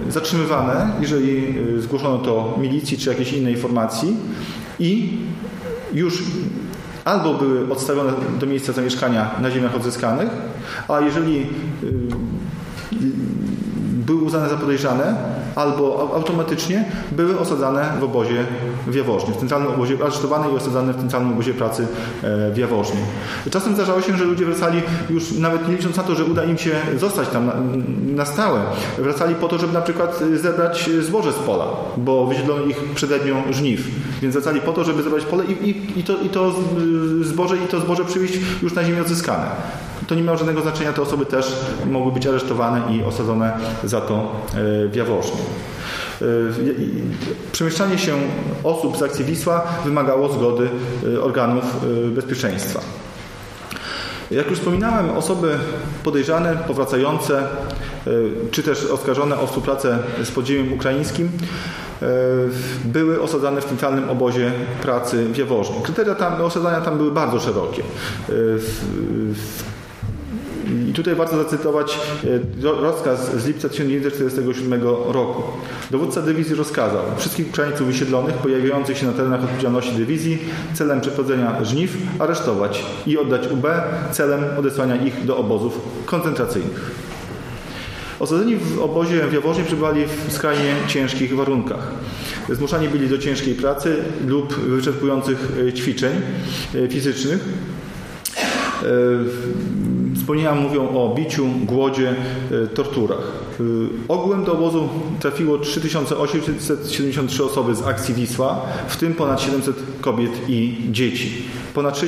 zatrzymywane, 0.09 0.91
jeżeli 1.01 1.59
y, 1.77 1.83
zgłoszono 1.83 2.19
to 2.19 2.59
milicji 2.61 2.99
czy 2.99 3.09
jakiejś 3.09 3.33
innej 3.33 3.57
formacji 3.57 4.17
i 4.79 5.19
już 5.93 6.23
albo 7.05 7.35
były 7.35 7.73
odstawione 7.73 8.13
do 8.41 8.47
miejsca 8.47 8.73
zamieszkania 8.73 9.31
na 9.41 9.51
ziemiach 9.51 9.77
odzyskanych, 9.77 10.29
a 10.89 11.01
jeżeli 11.01 11.47
były 14.07 14.23
uznane 14.23 14.49
za 14.49 14.57
podejrzane, 14.57 15.15
albo 15.55 16.11
automatycznie 16.15 16.85
były 17.13 17.39
osadzane 17.39 17.93
w 18.01 18.05
obozie 18.05 18.45
w 18.87 18.95
Jaworznie, 18.95 19.35
w 19.35 19.37
centralnym 19.37 19.73
obozie, 19.73 19.97
aresztowane 20.03 20.51
i 20.53 20.57
osadzane 20.57 20.93
w 20.93 20.97
centralnym 20.97 21.33
obozie 21.33 21.55
pracy 21.55 21.87
w 22.53 22.57
Jaworznie. 22.57 23.01
Czasem 23.51 23.75
zdarzało 23.75 24.03
się, 24.03 24.17
że 24.17 24.25
ludzie 24.25 24.45
wracali 24.45 24.83
już 25.11 25.33
nawet 25.33 25.69
nie 25.69 25.77
licząc 25.77 25.97
na 25.97 26.03
to, 26.03 26.15
że 26.15 26.25
uda 26.25 26.45
im 26.45 26.59
się 26.59 26.71
zostać 27.01 27.29
tam 27.29 27.47
na, 27.47 27.53
na 28.15 28.25
stałe. 28.25 28.61
Wracali 28.99 29.35
po 29.35 29.49
to, 29.49 29.59
żeby 29.59 29.73
na 29.73 29.81
przykład 29.81 30.21
zebrać 30.43 30.91
zboże 31.01 31.33
z 31.33 31.37
pola, 31.37 31.67
bo 31.97 32.27
wysiedlono 32.27 32.65
ich 32.65 32.85
przedednią 32.95 33.43
żniw. 33.51 33.81
Więc 34.23 34.35
wracali 34.35 34.61
po 34.61 34.73
to, 34.73 34.85
żeby 34.85 35.03
zebrać 35.03 35.25
pole 35.25 35.45
i, 35.45 35.69
i, 35.69 36.01
i, 36.01 36.03
to, 36.03 36.17
i 36.17 36.29
to 36.29 36.55
zboże 37.23 37.57
i 37.57 37.69
to 37.69 37.81
zboże 37.81 38.05
przywieźć 38.05 38.35
już 38.63 38.75
na 38.75 38.85
ziemię 38.85 39.01
odzyskane. 39.01 39.47
To 40.07 40.15
nie 40.15 40.23
miało 40.23 40.39
żadnego 40.39 40.63
znaczenia, 40.63 40.93
te 40.93 41.03
osoby 41.03 41.27
też 41.27 41.57
mogły 41.91 42.13
być 42.13 42.27
aresztowane 42.27 42.83
i 42.91 43.05
osadzone 43.05 43.53
za 43.85 44.01
to 44.01 44.33
w 44.91 44.93
Jaworznie. 44.95 45.41
Przemieszczanie 47.53 47.99
się 47.99 48.17
osób 48.65 48.97
z 48.97 49.03
akcji 49.03 49.25
Wisła 49.25 49.63
wymagało 49.85 50.33
zgody 50.33 50.69
organów 51.23 51.65
bezpieczeństwa. 52.15 52.81
Jak 54.31 54.51
już 54.51 54.59
wspominałem, 54.59 55.11
osoby 55.11 55.59
podejrzane, 56.05 56.57
powracające, 56.57 57.49
czy 58.51 58.63
też 58.63 58.85
oskarżone 58.85 59.41
o 59.41 59.47
współpracę 59.47 59.99
z 60.25 60.31
podziemiem 60.31 60.73
ukraińskim 60.73 61.31
były 62.85 63.23
osadzane 63.23 63.61
w 63.61 63.65
centralnym 63.65 64.11
obozie 64.11 64.53
pracy 64.83 65.25
w 65.25 65.37
Jaworznie. 65.37 65.77
Kryteria 65.83 66.15
tam, 66.15 66.43
osadzania 66.43 66.81
tam 66.81 66.97
były 66.97 67.13
bardzo 67.13 67.41
szerokie. 67.41 67.83
I 70.91 70.93
tutaj 70.93 71.15
warto 71.15 71.37
zacytować 71.37 71.99
rozkaz 72.63 73.37
z 73.37 73.47
lipca 73.47 73.69
1947 73.69 74.83
roku. 75.09 75.43
Dowódca 75.91 76.23
dywizji 76.23 76.55
rozkazał 76.55 77.03
wszystkich 77.17 77.49
Ukraińców 77.49 77.87
wysiedlonych 77.87 78.35
pojawiających 78.35 78.99
się 78.99 79.07
na 79.07 79.13
terenach 79.13 79.45
odpowiedzialności 79.45 79.93
dywizji 79.93 80.39
celem 80.75 81.01
przeprowadzenia 81.01 81.65
żniw 81.65 81.97
aresztować 82.19 82.85
i 83.07 83.19
oddać 83.19 83.49
UB 83.53 83.67
celem 84.13 84.45
odesłania 84.59 84.97
ich 84.97 85.25
do 85.25 85.37
obozów 85.37 85.81
koncentracyjnych. 86.07 86.91
Osadzeni 88.21 88.57
w 88.57 88.79
obozie 88.79 89.27
w 89.27 89.33
Jaworznie 89.33 89.65
przebywali 89.65 90.05
w 90.29 90.33
skrajnie 90.33 90.75
ciężkich 90.87 91.37
warunkach. 91.37 91.91
Zmuszani 92.51 92.89
byli 92.89 93.09
do 93.09 93.19
ciężkiej 93.19 93.55
pracy 93.55 93.97
lub 94.27 94.55
wyczerpujących 94.55 95.53
ćwiczeń 95.75 96.13
fizycznych. 96.91 97.45
Wspomnienia 100.29 100.55
mówią 100.55 100.89
o 100.89 101.15
biciu, 101.15 101.47
głodzie, 101.67 102.15
torturach. 102.75 103.33
Ogółem 104.09 104.45
do 104.45 104.53
obozu 104.53 104.89
trafiło 105.21 105.59
3873 105.59 107.45
osoby 107.45 107.75
z 107.75 107.83
akcji 107.83 108.15
Wisła, 108.15 108.61
w 108.89 108.97
tym 108.97 109.15
ponad 109.15 109.41
700 109.41 109.77
kobiet 110.01 110.31
i 110.49 110.77
dzieci. 110.91 111.33
Ponad 111.75 112.01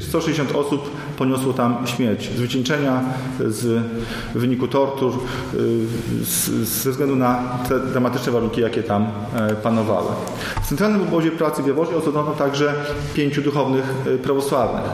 160 0.00 0.56
osób 0.56 0.90
poniosło 1.18 1.52
tam 1.52 1.86
śmierć 1.86 2.30
z 2.36 2.40
wycieńczenia, 2.40 3.04
z 3.40 3.82
wyniku 4.34 4.68
tortur, 4.68 5.12
z, 6.22 6.48
ze 6.84 6.90
względu 6.90 7.16
na 7.16 7.58
te 7.68 7.80
dramatyczne 7.80 8.32
warunki, 8.32 8.60
jakie 8.60 8.82
tam 8.82 9.06
panowały. 9.62 10.08
W 10.62 10.68
centralnym 10.68 11.02
obozie 11.02 11.30
pracy 11.30 11.62
w 11.62 11.66
Jaworznie 11.66 11.96
osadzono 11.96 12.32
także 12.32 12.74
pięciu 13.14 13.42
duchownych 13.42 13.84
prawosławnych. 14.22 14.84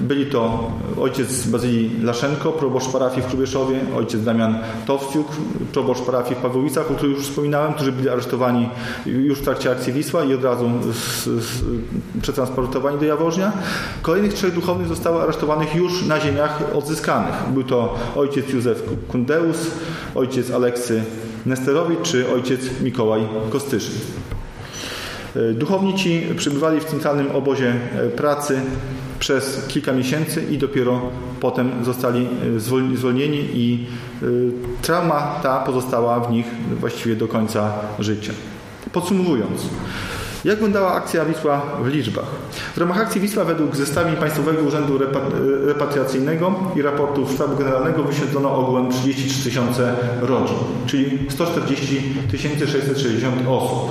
Byli 0.00 0.26
to 0.26 0.70
ojciec 1.00 1.46
Bazylii 1.46 1.90
Laszenko, 2.02 2.52
proboszcz 2.52 2.88
parafii 2.88 3.22
w 3.22 3.26
Krubieszowie, 3.26 3.80
ojciec 3.96 4.22
Damian 4.24 4.58
Towciuk, 4.86 5.26
proboszcz 5.72 6.02
parafii 6.02 6.34
w 6.34 6.38
Pawłowicach, 6.38 6.90
o 6.90 6.94
których 6.94 7.16
już 7.16 7.26
wspominałem, 7.26 7.74
którzy 7.74 7.92
byli 7.92 8.08
aresztowani 8.08 8.68
już 9.06 9.38
w 9.38 9.42
trakcie 9.42 9.70
akcji 9.70 9.92
Wisła 9.92 10.24
i 10.24 10.34
od 10.34 10.44
razu 10.44 10.70
z, 10.92 11.24
z, 11.24 11.64
przetransportowani 12.22 12.98
do 12.98 13.04
Jaworznia. 13.04 13.52
Kolejnych 14.02 14.34
trzech 14.34 14.54
duchownych 14.54 14.88
zostało 14.88 15.22
aresztowanych 15.22 15.74
już 15.74 16.06
na 16.06 16.20
ziemiach 16.20 16.62
odzyskanych. 16.74 17.34
Był 17.54 17.64
to 17.64 17.98
ojciec 18.16 18.52
Józef 18.52 18.82
Kundeus, 19.08 19.56
ojciec 20.14 20.50
Aleksy 20.50 21.02
Nesterowicz 21.46 22.02
czy 22.02 22.32
ojciec 22.32 22.60
Mikołaj 22.80 23.28
Kostyszyn. 23.50 23.94
Duchowni 25.54 25.94
ci 25.94 26.22
przybywali 26.36 26.80
w 26.80 26.84
centralnym 26.84 27.30
obozie 27.30 27.74
pracy 28.16 28.60
przez 29.18 29.66
kilka 29.68 29.92
miesięcy 29.92 30.42
i 30.50 30.58
dopiero 30.58 31.00
potem 31.40 31.84
zostali 31.84 32.28
zwolnieni 32.94 33.48
i 33.54 33.86
trauma 34.82 35.40
ta 35.42 35.60
pozostała 35.60 36.20
w 36.20 36.30
nich 36.30 36.46
właściwie 36.80 37.16
do 37.16 37.28
końca 37.28 37.72
życia. 37.98 38.32
Podsumowując, 38.92 39.62
jak 40.44 40.54
wyglądała 40.54 40.92
akcja 40.92 41.24
Wisła 41.24 41.62
w 41.82 41.86
liczbach? 41.86 42.24
W 42.74 42.78
ramach 42.78 43.00
akcji 43.00 43.20
Wisła 43.20 43.44
według 43.44 43.76
zestawień 43.76 44.16
Państwowego 44.16 44.62
Urzędu 44.62 44.98
Repatriacyjnego 45.66 46.54
i 46.76 46.82
raportów 46.82 47.32
Sztabu 47.32 47.56
Generalnego 47.56 48.02
wyświetlono 48.02 48.56
ogółem 48.56 48.90
33 48.90 49.44
tysiące 49.44 49.94
rodzin, 50.20 50.56
czyli 50.86 51.18
140 51.28 52.02
660 52.38 53.34
osób. 53.48 53.90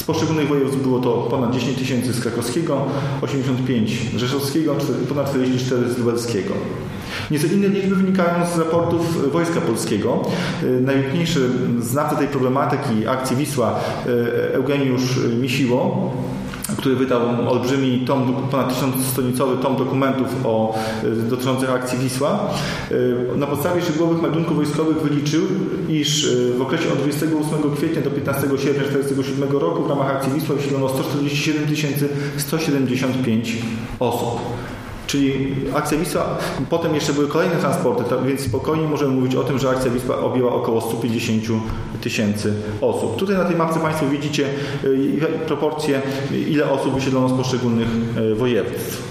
Z 0.00 0.02
poszczególnych 0.02 0.48
województw 0.48 0.82
było 0.82 0.98
to 0.98 1.12
ponad 1.30 1.54
10 1.54 1.78
tysięcy 1.78 2.12
z 2.12 2.20
krakowskiego, 2.20 2.86
85 3.22 3.98
z 4.14 4.16
rzeszowskiego, 4.16 4.76
ponad 5.08 5.30
44 5.30 5.90
z 5.90 5.98
lubelskiego. 5.98 6.54
Nieco 7.30 7.46
inne 7.46 7.68
liczby 7.68 7.96
wynikają 7.96 8.46
z 8.54 8.58
raportów 8.58 9.32
Wojska 9.32 9.60
Polskiego. 9.60 10.22
Najwiękniejszy 10.80 11.50
znawca 11.80 12.16
tej 12.16 12.28
problematyki 12.28 13.06
akcji 13.06 13.36
Wisła 13.36 13.80
Eugeniusz 14.52 15.18
Misiło 15.40 16.12
który 16.80 16.96
wydał 16.96 17.20
olbrzymi 17.48 18.00
tom, 18.00 18.34
ponad 18.50 18.74
tysiącstronicowy 18.74 19.62
tom 19.62 19.76
dokumentów 19.76 20.26
o, 20.44 20.74
dotyczących 21.30 21.70
akcji 21.70 21.98
Wisła. 21.98 22.50
Na 23.36 23.46
podstawie 23.46 23.82
szczegółowych 23.82 24.22
meldunków 24.22 24.56
wojskowych 24.56 24.96
wyliczył, 24.96 25.42
iż 25.88 26.36
w 26.58 26.62
okresie 26.62 26.92
od 26.92 26.98
28 26.98 27.76
kwietnia 27.76 28.02
do 28.02 28.10
15 28.10 28.42
sierpnia 28.42 28.84
1947 28.84 29.58
roku 29.58 29.84
w 29.84 29.90
ramach 29.90 30.10
akcji 30.10 30.32
Wisła 30.32 30.56
wysiedlono 30.56 30.88
147 30.88 32.08
175 32.36 33.56
osób. 34.00 34.40
Czyli 35.06 35.54
akcja 35.74 35.98
Wisła, 35.98 36.24
potem 36.70 36.94
jeszcze 36.94 37.12
były 37.12 37.28
kolejne 37.28 37.56
transporty, 37.56 38.04
więc 38.26 38.40
spokojnie 38.40 38.88
możemy 38.88 39.14
mówić 39.14 39.34
o 39.34 39.44
tym, 39.44 39.58
że 39.58 39.70
akcja 39.70 39.90
Wisła 39.90 40.18
objęła 40.18 40.52
około 40.52 40.80
150 40.80 41.44
tysięcy 42.00 42.52
osób. 42.80 43.16
Tutaj 43.16 43.36
na 43.36 43.44
tej 43.44 43.56
mapce 43.56 43.80
Państwo 43.80 44.06
widzicie 44.06 44.46
proporcje, 45.46 46.02
ile 46.48 46.70
osób 46.70 46.94
wysiedlono 46.94 47.28
z 47.28 47.32
poszczególnych 47.32 47.88
województw. 48.36 49.10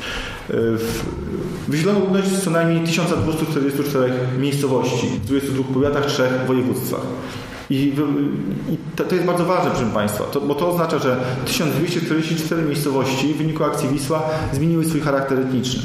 Wysiedlono 1.68 2.00
ludność 2.00 2.28
z 2.28 2.44
co 2.44 2.52
najmniej 2.52 2.86
1244 2.86 4.14
miejscowości 4.40 5.08
w 5.08 5.26
22 5.26 5.74
powiatach, 5.74 6.06
3 6.06 6.24
województwach. 6.48 7.02
I, 7.70 7.94
i 8.70 8.78
to, 8.96 9.04
to, 9.04 9.16
jest 9.16 9.28
bardzo 9.28 9.46
ważne, 9.46 9.72
proszę 9.72 9.86
Państwa, 9.94 10.24
to, 10.24 10.42
bo 10.42 10.56
to 10.56 10.70
oznacza, 10.70 11.00
że 11.00 11.18
1244 11.46 12.62
miejscowości 12.62 13.34
w 13.34 13.38
wyniku 13.38 13.64
akcji 13.64 13.90
Wisła 13.90 14.24
zmieniły 14.54 14.86
swój 14.86 15.02
charakter 15.02 15.40
etniczny. 15.40 15.82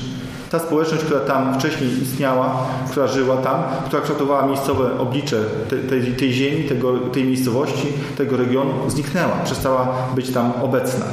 Ta 0.55 0.61
społeczność, 0.61 1.05
która 1.05 1.21
tam 1.21 1.61
wcześniej 1.61 2.03
istniała, 2.03 2.67
która 2.91 3.07
żyła 3.07 3.37
tam, 3.37 3.63
która 3.87 4.03
kształtowała 4.03 4.47
miejscowe 4.47 4.99
oblicze 4.99 5.45
tej, 5.71 5.79
tej, 5.79 6.13
tej 6.13 6.33
ziemi, 6.33 6.65
tego, 6.65 6.99
tej 6.99 7.25
miejscowości, 7.25 7.87
tego 8.17 8.37
regionu, 8.37 8.91
zniknęła, 8.91 9.37
przestała 9.45 10.09
być 10.15 10.31
tam 10.31 10.53
obecna. 10.63 11.07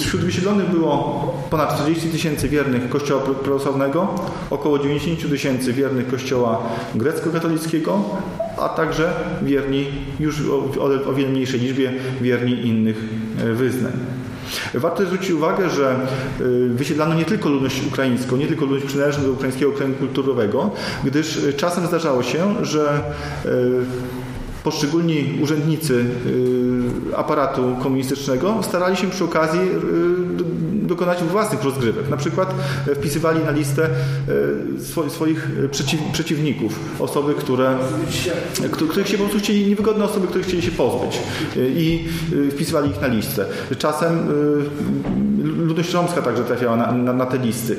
Wśród 0.00 0.22
wysiedlonych 0.22 0.70
było 0.70 0.96
ponad 1.50 1.74
40 1.74 2.08
tysięcy 2.08 2.48
wiernych 2.48 2.88
Kościoła 2.88 3.22
prawosławnego, 3.44 4.08
około 4.50 4.78
90 4.78 5.30
tysięcy 5.30 5.72
wiernych 5.72 6.08
Kościoła 6.08 6.62
grecko-katolickiego, 6.94 8.00
a 8.58 8.68
także 8.68 9.12
wierni 9.42 9.86
już 10.20 10.42
o, 10.48 11.10
o 11.10 11.14
wiele 11.14 11.30
mniejszej 11.30 11.60
liczbie 11.60 11.92
wierni 12.20 12.66
innych 12.66 12.96
wyznań. 13.54 14.13
Warto 14.74 15.06
zwrócić 15.06 15.30
uwagę, 15.30 15.70
że 15.70 15.96
wysiedlano 16.68 17.14
nie 17.14 17.24
tylko 17.24 17.48
ludność 17.48 17.86
ukraińską, 17.86 18.36
nie 18.36 18.46
tylko 18.46 18.64
ludność 18.64 18.86
przynależną 18.86 19.24
do 19.24 19.32
ukraińskiego 19.32 19.72
kręgu 19.72 19.98
kulturowego, 19.98 20.70
gdyż 21.04 21.40
czasem 21.56 21.86
zdarzało 21.86 22.22
się, 22.22 22.54
że 22.64 23.00
poszczególni 24.64 25.38
urzędnicy 25.42 26.04
aparatu 27.16 27.76
komunistycznego 27.82 28.62
starali 28.62 28.96
się 28.96 29.10
przy 29.10 29.24
okazji 29.24 29.60
dokonać 30.86 31.22
własnych 31.22 31.64
rozgrywek. 31.64 32.08
Na 32.10 32.16
przykład 32.16 32.54
wpisywali 32.94 33.44
na 33.44 33.50
listę 33.50 33.88
swoich 35.08 35.48
przeciwników, 36.12 36.78
osoby, 36.98 37.34
które, 37.34 37.76
których 38.70 39.08
się 39.08 39.18
po 39.18 39.24
prostu 39.24 39.38
chcieli, 39.38 39.66
niewygodne 39.66 40.04
osoby, 40.04 40.26
których 40.26 40.46
chcieli 40.46 40.62
się 40.62 40.70
pozbyć 40.70 41.18
i 41.56 42.04
wpisywali 42.50 42.90
ich 42.90 43.00
na 43.00 43.06
listę. 43.06 43.46
Czasem 43.78 44.28
ludność 45.44 45.92
romska 45.92 46.22
także 46.22 46.44
trafiała 46.44 46.76
na, 46.76 46.92
na, 46.92 47.12
na 47.12 47.26
te 47.26 47.38
listy. 47.38 47.76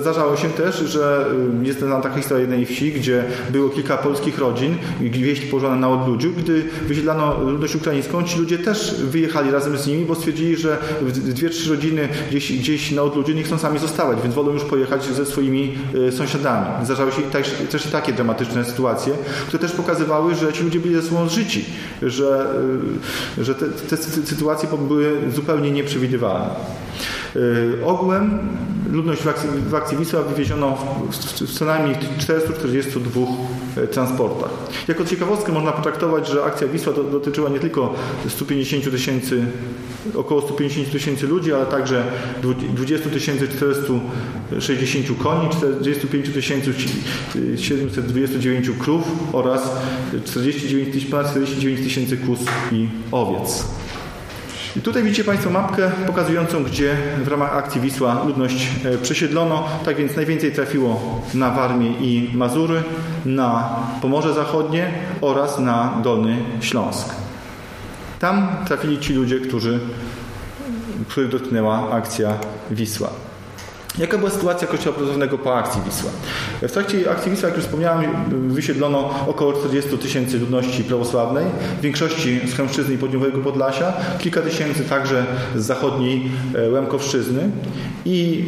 Zdarzało 0.00 0.36
się 0.36 0.48
też, 0.48 0.78
że 0.78 1.26
jest 1.62 1.78
znana 1.78 2.00
taka 2.00 2.16
historia 2.16 2.40
jednej 2.40 2.66
wsi, 2.66 2.92
gdzie 2.92 3.24
było 3.50 3.68
kilka 3.68 3.96
polskich 3.96 4.38
rodzin, 4.38 4.74
wieś 5.00 5.40
położona 5.40 5.76
na 5.76 5.88
odludziu. 5.88 6.32
Gdy 6.38 6.64
wysiedlano 6.88 7.40
ludność 7.40 7.76
ukraińską, 7.76 8.22
ci 8.22 8.38
ludzie 8.38 8.58
też 8.58 8.94
wyjechali 8.94 9.50
razem 9.50 9.78
z 9.78 9.86
nimi, 9.86 10.04
bo 10.04 10.14
stwierdzili, 10.14 10.56
że 10.56 10.78
dwie, 11.12 11.50
trzy 11.50 11.70
rodziny 11.70 12.08
gdzieś, 12.30 12.52
gdzieś 12.52 12.90
na 12.90 13.02
odludziu 13.02 13.32
nie 13.32 13.42
chcą 13.42 13.58
sami 13.58 13.78
zostawać, 13.78 14.18
więc 14.22 14.34
wolą 14.34 14.52
już 14.52 14.64
pojechać 14.64 15.04
ze 15.04 15.26
swoimi 15.26 15.74
e, 16.08 16.12
sąsiadami. 16.12 16.84
Zdarzały 16.84 17.12
się 17.12 17.22
też, 17.22 17.54
też 17.70 17.86
i 17.86 17.88
takie 17.88 18.12
dramatyczne 18.12 18.64
sytuacje, 18.64 19.12
które 19.46 19.58
też 19.58 19.72
pokazywały, 19.72 20.34
że 20.34 20.52
ci 20.52 20.64
ludzie 20.64 20.80
byli 20.80 20.94
ze 20.94 21.02
sobą 21.02 21.28
zżyci, 21.28 21.64
że, 22.02 22.46
że 23.38 23.54
te, 23.54 23.66
te 23.68 23.96
sytuacje 24.26 24.68
były 24.88 25.16
zupełnie 25.34 25.70
nieprzewidywalne. 25.70 26.19
E, 26.26 27.86
ogółem 27.86 28.38
ludność 28.92 29.22
w 29.68 29.74
akcji 29.74 29.98
Wisła 29.98 30.22
wywieziono 30.22 30.78
w 31.40 31.58
co 31.58 31.64
najmniej 31.64 31.96
442 32.18 33.20
transportach. 33.90 34.50
Jako 34.88 35.04
ciekawostkę 35.04 35.52
można 35.52 35.72
potraktować, 35.72 36.28
że 36.28 36.44
akcja 36.44 36.68
Wisła 36.68 36.92
dotyczyła 36.92 37.50
nie 37.50 37.58
tylko 37.58 37.94
150 38.28 38.90
tysięcy, 38.90 39.44
około 40.14 40.42
150 40.42 40.92
tysięcy 40.92 41.26
ludzi, 41.26 41.52
ale 41.52 41.66
także 41.66 42.04
20 42.74 43.10
460 43.10 45.06
koni, 45.22 45.48
45 45.50 46.26
729 47.56 48.70
krów 48.78 49.02
oraz 49.32 49.70
49, 50.24 51.04
ponad 51.04 51.30
49 51.30 51.80
tysięcy 51.80 52.16
kus 52.16 52.40
i 52.72 52.88
owiec. 53.12 53.64
I 54.76 54.80
tutaj 54.80 55.02
widzicie 55.02 55.24
Państwo 55.24 55.50
mapkę 55.50 55.90
pokazującą, 56.06 56.64
gdzie 56.64 56.96
w 57.24 57.28
ramach 57.28 57.56
akcji 57.56 57.80
Wisła 57.80 58.24
ludność 58.24 58.68
e, 58.84 58.98
przesiedlono. 58.98 59.68
Tak 59.84 59.96
więc 59.96 60.16
najwięcej 60.16 60.52
trafiło 60.52 61.20
na 61.34 61.50
Warmię 61.50 61.90
i 61.90 62.30
Mazury, 62.34 62.82
na 63.26 63.76
Pomorze 64.02 64.34
Zachodnie 64.34 64.92
oraz 65.20 65.58
na 65.58 66.00
Dolny 66.02 66.36
Śląsk. 66.60 67.14
Tam 68.18 68.48
trafili 68.66 68.98
ci 68.98 69.14
ludzie, 69.14 69.40
którzy, 69.40 69.80
których 71.08 71.30
dotknęła 71.30 71.90
akcja 71.90 72.34
Wisła. 72.70 73.10
Jaka 73.98 74.18
była 74.18 74.30
sytuacja 74.30 74.68
Kościoła 74.68 74.94
Prawosławnego 74.94 75.38
po 75.38 75.56
akcji 75.56 75.82
Wisła? 75.82 76.10
W 76.62 76.72
trakcie 76.72 77.10
akcji 77.10 77.30
Wisła, 77.30 77.48
jak 77.48 77.56
już 77.56 77.64
wspomniałem, 77.66 78.10
wysiedlono 78.48 79.14
około 79.26 79.52
40 79.52 79.98
tysięcy 79.98 80.38
ludności 80.38 80.84
prawosławnej, 80.84 81.46
w 81.78 81.80
większości 81.80 82.40
z 82.48 82.54
Chęszczyzny 82.54 82.94
i 82.94 82.98
Południowego 82.98 83.38
Podlasia, 83.38 83.92
kilka 84.18 84.42
tysięcy 84.42 84.84
także 84.84 85.26
z 85.56 85.64
zachodniej 85.64 86.30
e, 86.54 86.70
Łemkowszczyzny 86.70 87.50
i 88.04 88.44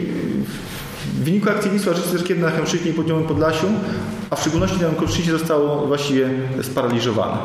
w 1.14 1.24
wyniku 1.24 1.50
akcji 1.50 1.70
Wisła 1.70 1.94
życie 1.94 2.08
cerkiewne 2.08 2.46
na 2.46 2.56
Chęszczyźnie 2.56 2.90
i 2.90 2.94
Południowym 2.94 3.24
Podlasiu, 3.24 3.66
a 4.30 4.36
w 4.36 4.40
szczególności 4.40 4.80
na 4.80 4.86
Łemkowszczyźnie 4.86 5.32
zostało 5.32 5.86
właściwie 5.86 6.30
sparaliżowane. 6.62 7.38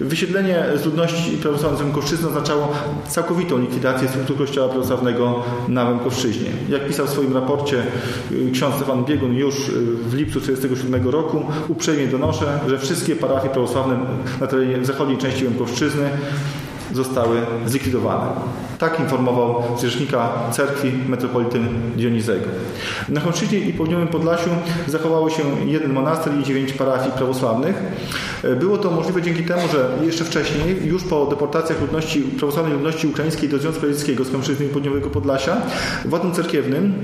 Wysiedlenie 0.00 0.64
z 0.82 0.84
ludności 0.84 1.36
prawosławnej 1.36 1.80
z 1.80 1.84
Łękowszczyzny 1.84 2.28
oznaczało 2.28 2.72
całkowitą 3.08 3.58
likwidację 3.58 4.08
struktur 4.08 4.36
Kościoła 4.36 4.68
prawosławnego 4.68 5.42
na 5.68 5.84
Łękowszczyźnie. 5.84 6.50
Jak 6.68 6.88
pisał 6.88 7.06
w 7.06 7.10
swoim 7.10 7.34
raporcie 7.34 7.82
y, 8.32 8.50
ksiądz 8.52 8.74
Stefan 8.74 9.04
Biegun 9.04 9.34
już 9.34 9.68
y, 9.68 9.72
w 10.08 10.14
lipcu 10.14 10.40
1947 10.40 11.08
roku, 11.08 11.44
uprzejmie 11.68 12.06
donoszę, 12.06 12.60
że 12.68 12.78
wszystkie 12.78 13.16
parafie 13.16 13.48
prawosławne 13.48 13.98
na 14.40 14.46
terenie 14.46 14.84
zachodniej 14.84 15.18
części 15.18 15.44
Łękowszczyzny 15.44 16.10
zostały 16.96 17.40
zlikwidowane. 17.66 18.26
Tak 18.78 19.00
informował 19.00 19.62
zwierzchnika 19.78 20.32
cerkwi 20.50 20.92
metropolity 21.08 21.60
Dionizego. 21.96 22.46
Na 23.08 23.20
Chąszczyźnie 23.20 23.58
i 23.58 23.72
Południowym 23.72 24.08
Podlasiu 24.08 24.50
zachowało 24.86 25.30
się 25.30 25.42
jeden 25.66 25.92
monaster 25.92 26.32
i 26.40 26.44
dziewięć 26.44 26.72
parafii 26.72 27.12
prawosławnych. 27.12 27.82
Było 28.60 28.78
to 28.78 28.90
możliwe 28.90 29.22
dzięki 29.22 29.44
temu, 29.44 29.62
że 29.72 30.06
jeszcze 30.06 30.24
wcześniej, 30.24 30.86
już 30.86 31.04
po 31.04 31.26
deportacjach 31.26 31.80
ludności, 31.80 32.20
prawosławnej 32.20 32.74
ludności 32.74 33.06
ukraińskiej 33.06 33.48
do 33.48 33.58
Związku 33.58 33.86
Radzieckiego 33.86 34.24
z 34.24 34.32
Chąszczyzny 34.32 34.66
i 34.66 34.68
Południowego 34.68 35.10
Podlasia, 35.10 35.56
władzom 36.04 36.34
cerkiewnym 36.34 36.94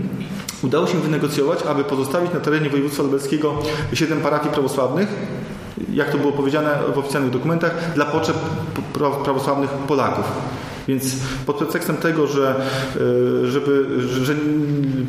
udało 0.63 0.87
się 0.87 0.99
wynegocjować, 0.99 1.59
aby 1.63 1.85
pozostawić 1.85 2.33
na 2.33 2.41
terenie 2.41 2.71
województwa 2.71 3.03
lubelskiego 3.03 3.55
siedem 3.93 4.21
parafii 4.21 4.53
prawosławnych, 4.53 5.09
jak 5.93 6.11
to 6.11 6.19
było 6.19 6.33
powiedziane 6.33 6.71
w 6.95 6.99
oficjalnych 6.99 7.33
dokumentach, 7.33 7.95
dla 7.95 8.05
potrzeb 8.05 8.37
prawosławnych 9.25 9.71
Polaków. 9.71 10.25
Więc 10.89 11.17
pod 11.47 11.57
pretekstem 11.57 11.97
tego, 11.97 12.27
że, 12.27 12.55
e, 13.45 13.47
żeby, 13.47 13.87
że 14.25 14.35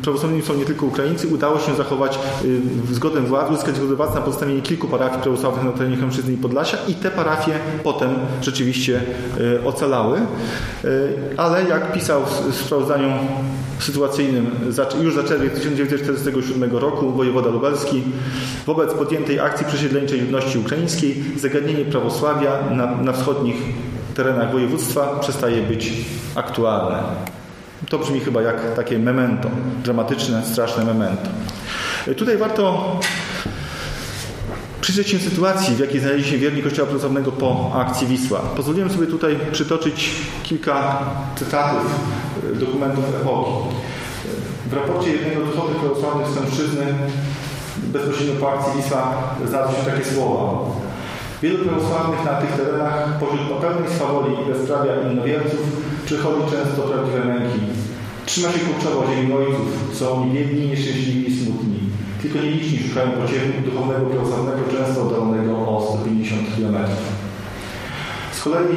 prawosławni 0.02 0.42
są 0.42 0.54
nie 0.54 0.64
tylko 0.64 0.86
Ukraińcy, 0.86 1.28
udało 1.28 1.58
się 1.58 1.74
zachować 1.74 2.18
e, 2.90 2.94
zgodę 2.94 3.20
władz, 3.20 3.50
uzyskać 3.50 3.76
zgodę 3.76 3.94
władz 3.96 4.14
na 4.14 4.20
pozostawienie 4.20 4.62
kilku 4.62 4.88
parafii 4.88 5.22
prawosławnych 5.22 5.64
na 5.64 5.72
terenie 5.72 5.96
Chemszczyzny 5.96 6.32
i 6.32 6.36
Podlasia 6.36 6.78
i 6.88 6.94
te 6.94 7.10
parafie 7.10 7.52
potem 7.82 8.10
rzeczywiście 8.42 9.00
e, 9.60 9.64
ocalały. 9.64 10.20
Ale 11.36 11.64
jak 11.64 11.92
pisał 11.92 12.22
w 12.50 12.54
sprawozdaniu 12.54 13.08
sytuacyjnym 13.78 14.50
już 15.02 15.14
za 15.14 15.24
czerwiec 15.24 15.54
1947 15.54 16.76
roku 16.76 17.10
wojewoda 17.10 17.50
lubelski 17.50 18.02
wobec 18.66 18.94
podjętej 18.94 19.40
akcji 19.40 19.66
przesiedleńczej 19.66 20.20
ludności 20.20 20.58
ukraińskiej 20.58 21.24
zagadnienie 21.36 21.84
prawosławia 21.84 22.70
na, 22.70 22.96
na 22.96 23.12
wschodnich 23.12 23.56
terenach 24.14 24.52
województwa 24.52 25.18
przestaje 25.20 25.62
być 25.62 25.92
aktualne. 26.34 27.02
To 27.88 27.98
brzmi 27.98 28.20
chyba 28.20 28.42
jak 28.42 28.74
takie 28.76 28.98
memento, 28.98 29.48
dramatyczne, 29.82 30.44
straszne 30.44 30.84
memento. 30.84 31.28
Tutaj 32.16 32.36
warto 32.36 32.96
przyjrzeć 34.80 35.08
się 35.08 35.18
sytuacji, 35.18 35.74
w 35.74 35.78
jakiej 35.78 36.00
znaleźli 36.00 36.30
się 36.30 36.38
wierni 36.38 36.62
Kościoła 36.62 36.86
Prawosławnego 36.86 37.32
po 37.32 37.72
akcji 37.74 38.06
Wisła. 38.06 38.38
Pozwoliłem 38.38 38.90
sobie 38.90 39.06
tutaj 39.06 39.38
przytoczyć 39.52 40.10
kilka 40.42 40.98
cytatów 41.36 41.82
dokumentów 42.54 43.04
epoki. 43.20 43.50
W 44.70 44.72
raporcie 44.72 45.10
jednego 45.10 45.52
z 45.52 45.56
chorych 45.56 45.76
prawosławnych 45.76 46.28
Stępszczyzny 46.28 46.94
bezpośrednio 47.76 48.34
po 48.34 48.52
akcji 48.52 48.82
Wisła 48.82 49.14
znalazły 49.48 49.76
się 49.76 49.90
takie 49.90 50.04
słowa. 50.04 50.58
Wielu 51.42 51.58
prawosławnych 51.64 52.24
na 52.24 52.34
tych 52.40 52.52
terenach 52.52 53.18
pośród 53.20 53.60
pełnej 53.60 53.90
swawoli 53.96 54.34
i 54.34 54.52
bezprawia 54.52 54.94
innowierców 55.10 55.64
przychodzi 56.06 56.42
często 56.50 56.82
prawdziwe 56.82 57.24
męki. 57.24 57.60
Trzyma 58.26 58.48
się 58.52 58.58
kurczowo 58.58 59.06
ziemi 59.06 59.32
ojców, 59.32 59.68
są 59.92 60.12
oni 60.12 60.30
biedni, 60.30 60.66
nieszczęśliwi 60.66 61.28
i 61.28 61.38
smutni. 61.38 61.80
Tylko 62.22 62.38
nieliczni 62.38 62.78
szukają 62.78 63.10
pociechy 63.10 63.52
duchownego 63.64 64.06
prawosławnego, 64.06 64.62
często 64.76 65.02
oddalonego 65.02 65.52
o 65.52 65.96
150 65.98 66.42
km. 66.56 66.76
Z 68.32 68.42
kolei 68.42 68.76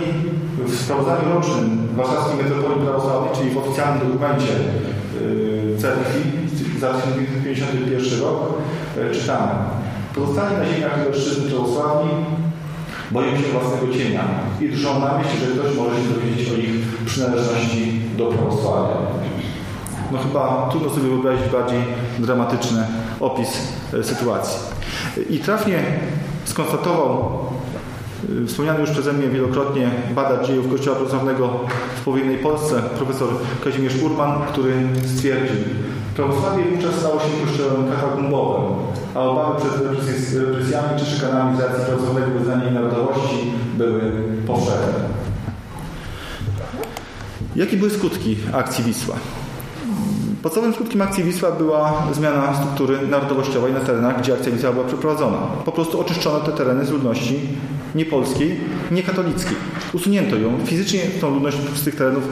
w 0.65 0.75
sprawozdaniu 0.75 1.33
rocznym 1.33 1.87
Warszawskiej 1.95 2.37
Metropolii 2.43 2.85
Prawosławnej, 2.85 3.35
czyli 3.35 3.49
w 3.49 3.57
oficjalnym 3.57 4.07
dokumencie 4.07 4.53
yy, 4.53 5.77
cerkwi 5.81 6.21
za 6.79 6.93
1951 6.93 8.21
rok, 8.21 8.53
yy, 8.97 9.15
czytamy 9.15 9.53
Pozostali 10.17 10.57
na 10.57 10.65
ziemiach 10.65 10.97
mężczyzn 10.97 11.49
prawosławni 11.49 12.11
boją 13.11 13.37
się 13.37 13.43
własnego 13.43 13.93
cienia 13.93 14.23
i 14.61 14.69
drżą 14.69 14.99
na 14.99 15.17
myśl, 15.17 15.29
że 15.39 15.59
ktoś 15.59 15.77
może 15.77 15.95
się 15.95 16.09
dowiedzieć 16.13 16.49
o 16.49 16.57
ich 16.57 17.05
przynależności 17.05 18.01
do 18.17 18.25
prawosławia. 18.25 18.97
No 20.11 20.17
chyba 20.17 20.67
trudno 20.71 20.89
sobie 20.89 21.07
wyobrazić 21.07 21.51
bardziej 21.51 21.79
dramatyczny 22.19 22.87
opis 23.19 23.49
e, 23.93 24.03
sytuacji. 24.03 24.59
I 25.29 25.39
trafnie 25.39 25.83
skonstatował 26.45 27.39
wspomniany 28.47 28.79
już 28.79 28.89
przeze 28.89 29.13
mnie 29.13 29.27
wielokrotnie 29.27 29.91
badacz 30.15 30.47
dziejów 30.47 30.69
Kościoła 30.69 30.95
Prawosławnego 30.95 31.59
w 32.01 32.03
powiedznej 32.05 32.37
Polsce, 32.37 32.81
profesor 32.97 33.29
Kazimierz 33.63 34.03
Urman, 34.03 34.41
który 34.51 34.73
stwierdził, 35.15 35.55
Prawosławie 36.17 36.63
wówczas 36.63 36.95
stało 36.95 37.19
się 37.19 37.45
kościołem 37.45 37.91
katakumbowym, 37.91 38.73
a 39.15 39.19
obawy 39.19 39.61
przed 39.61 39.81
represjami 40.39 40.99
czy 40.99 41.05
szykanami 41.05 41.57
z 41.57 41.59
racji 41.59 41.85
prawosławnego 41.85 42.39
wyznania 42.39 42.69
i 42.69 42.73
narodowości 42.73 43.53
były 43.77 44.01
powszechne. 44.47 44.93
Jakie 47.55 47.77
były 47.77 47.89
skutki 47.89 48.37
akcji 48.53 48.83
Wisła? 48.83 49.15
Podstawowym 50.43 50.75
skutkiem 50.75 51.01
akcji 51.01 51.23
Wisła 51.23 51.51
była 51.51 52.03
zmiana 52.13 52.55
struktury 52.55 53.07
narodowościowej 53.07 53.73
na 53.73 53.79
terenach, 53.79 54.21
gdzie 54.21 54.33
akcja 54.33 54.51
Wisła 54.51 54.71
była 54.71 54.85
przeprowadzona. 54.85 55.37
Po 55.65 55.71
prostu 55.71 56.01
oczyszczono 56.01 56.39
te 56.39 56.51
tereny 56.51 56.85
z 56.85 56.91
ludności 56.91 57.49
nie 57.95 58.05
polskiej, 58.05 58.55
nie 58.91 59.03
katolickiej. 59.03 59.55
Usunięto 59.93 60.35
ją. 60.35 60.65
Fizycznie 60.65 60.99
tą 61.21 61.33
ludność 61.33 61.57
z 61.75 61.83
tych 61.83 61.95
terenów 61.95 62.23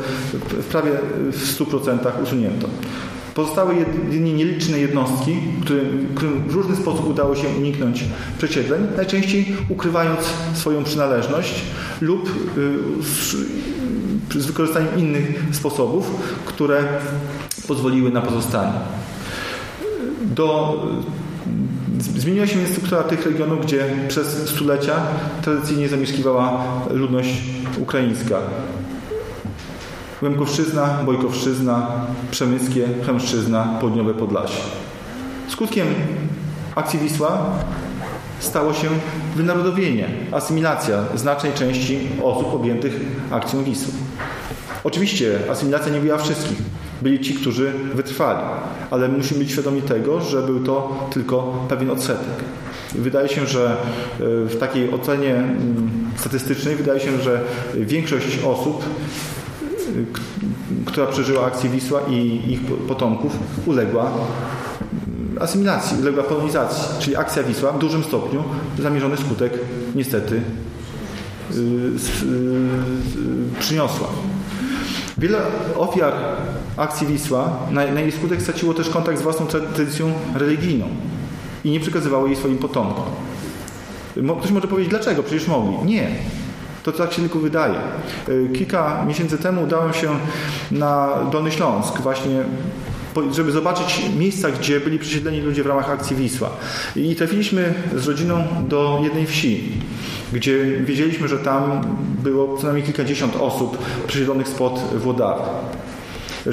prawie 0.71 0.91
w 1.31 1.59
100% 1.59 2.23
usunięto. 2.23 2.67
Pozostały 3.35 3.75
jedynie 3.75 4.33
nieliczne 4.33 4.79
jednostki, 4.79 5.37
którym, 5.61 6.07
którym 6.15 6.43
w 6.47 6.53
różny 6.53 6.75
sposób 6.75 7.09
udało 7.09 7.35
się 7.35 7.47
uniknąć 7.57 8.03
przesiedleń, 8.37 8.87
najczęściej 8.97 9.45
ukrywając 9.69 10.19
swoją 10.53 10.83
przynależność 10.83 11.61
lub 12.01 12.29
y, 12.57 14.39
z 14.39 14.45
wykorzystaniem 14.45 14.99
innych 14.99 15.43
sposobów, 15.51 16.11
które 16.45 16.83
pozwoliły 17.67 18.11
na 18.11 18.21
pozostanie. 18.21 18.79
Do, 20.21 20.79
zmieniła 22.01 22.47
się 22.47 22.57
więc 22.57 22.69
struktura 22.69 23.03
tych 23.03 23.25
regionów, 23.25 23.65
gdzie 23.65 23.85
przez 24.07 24.49
stulecia 24.49 24.95
tradycyjnie 25.41 25.89
zamieszkiwała 25.89 26.63
ludność 26.89 27.29
ukraińska. 27.77 28.37
Łemkowszczyzna, 30.21 30.99
Bojkowszczyzna, 31.05 31.87
Przemyskie, 32.31 32.87
Chemszczyzna, 33.05 33.77
Południowe 33.79 34.13
Podlasie. 34.13 34.61
Skutkiem 35.47 35.87
akcji 36.75 36.99
Wisła 36.99 37.45
stało 38.39 38.73
się 38.73 38.87
wynarodowienie, 39.35 40.07
asymilacja 40.31 41.03
znacznej 41.15 41.53
części 41.53 41.99
osób 42.23 42.53
objętych 42.53 42.99
akcją 43.31 43.63
Wisły. 43.63 43.93
Oczywiście 44.83 45.39
asymilacja 45.51 45.91
nie 45.91 45.99
była 45.99 46.17
wszystkich. 46.17 46.57
Byli 47.01 47.19
ci, 47.19 47.33
którzy 47.33 47.71
wytrwali, 47.93 48.45
ale 48.91 49.07
musimy 49.07 49.39
być 49.39 49.51
świadomi 49.51 49.81
tego, 49.81 50.21
że 50.21 50.41
był 50.41 50.59
to 50.59 51.07
tylko 51.13 51.65
pewien 51.69 51.91
odsetek. 51.91 52.43
Wydaje 52.95 53.29
się, 53.29 53.45
że 53.47 53.71
e, 53.71 53.75
w 54.45 54.57
takiej 54.59 54.93
ocenie 54.93 55.35
mm, 55.35 55.89
statystycznej 56.15 56.75
wydaje 56.75 56.99
się, 56.99 57.19
że 57.19 57.41
większość 57.73 58.39
osób 58.43 58.83
która 60.85 61.07
przeżyła 61.07 61.45
akcję 61.45 61.69
Wisła 61.69 62.01
i 62.09 62.41
ich 62.51 62.61
potomków, 62.87 63.37
uległa 63.65 64.11
asymilacji, 65.39 65.97
uległa 66.01 66.23
polonizacji. 66.23 66.83
Czyli 66.99 67.15
akcja 67.15 67.43
Wisła 67.43 67.71
w 67.71 67.79
dużym 67.79 68.03
stopniu 68.03 68.43
zamierzony 68.79 69.17
skutek 69.17 69.53
niestety 69.95 70.41
yy, 71.51 71.57
yy, 71.57 71.99
przyniosła. 73.59 74.07
Wiele 75.17 75.37
ofiar 75.75 76.13
akcji 76.77 77.07
Wisła 77.07 77.59
na, 77.71 77.91
na 77.91 78.01
jej 78.01 78.11
skutek 78.11 78.41
straciło 78.41 78.73
też 78.73 78.89
kontakt 78.89 79.19
z 79.19 79.21
własną 79.21 79.47
tradycją 79.47 80.13
religijną 80.35 80.85
i 81.63 81.71
nie 81.71 81.79
przekazywało 81.79 82.27
jej 82.27 82.35
swoim 82.35 82.57
potomkom. 82.57 83.05
Ktoś 84.39 84.51
może 84.51 84.67
powiedzieć, 84.67 84.89
dlaczego? 84.89 85.23
Przecież 85.23 85.47
mogli. 85.47 85.77
Nie. 85.85 86.07
To 86.83 86.91
tak 86.91 87.13
się 87.13 87.21
tylko 87.21 87.39
wydaje. 87.39 87.75
E, 87.75 88.53
kilka 88.53 89.05
miesięcy 89.07 89.37
temu 89.37 89.63
udałem 89.63 89.93
się 89.93 90.09
na 90.71 91.09
Dolny 91.31 91.51
Śląsk 91.51 92.01
właśnie 92.01 92.43
żeby 93.31 93.51
zobaczyć 93.51 94.01
miejsca, 94.17 94.51
gdzie 94.51 94.79
byli 94.79 94.99
przesiedleni 94.99 95.41
ludzie 95.41 95.63
w 95.63 95.65
ramach 95.65 95.89
akcji 95.89 96.15
Wisła. 96.15 96.49
I 96.95 97.15
trafiliśmy 97.15 97.73
z 97.95 98.07
rodziną 98.07 98.43
do 98.67 98.99
jednej 99.03 99.25
wsi, 99.25 99.71
gdzie 100.33 100.65
wiedzieliśmy, 100.65 101.27
że 101.27 101.39
tam 101.39 101.81
było 102.23 102.57
co 102.57 102.63
najmniej 102.63 102.85
kilkadziesiąt 102.85 103.35
osób 103.35 103.77
przesiedlonych 104.07 104.47
spod 104.47 104.79
Włodary. 104.95 105.41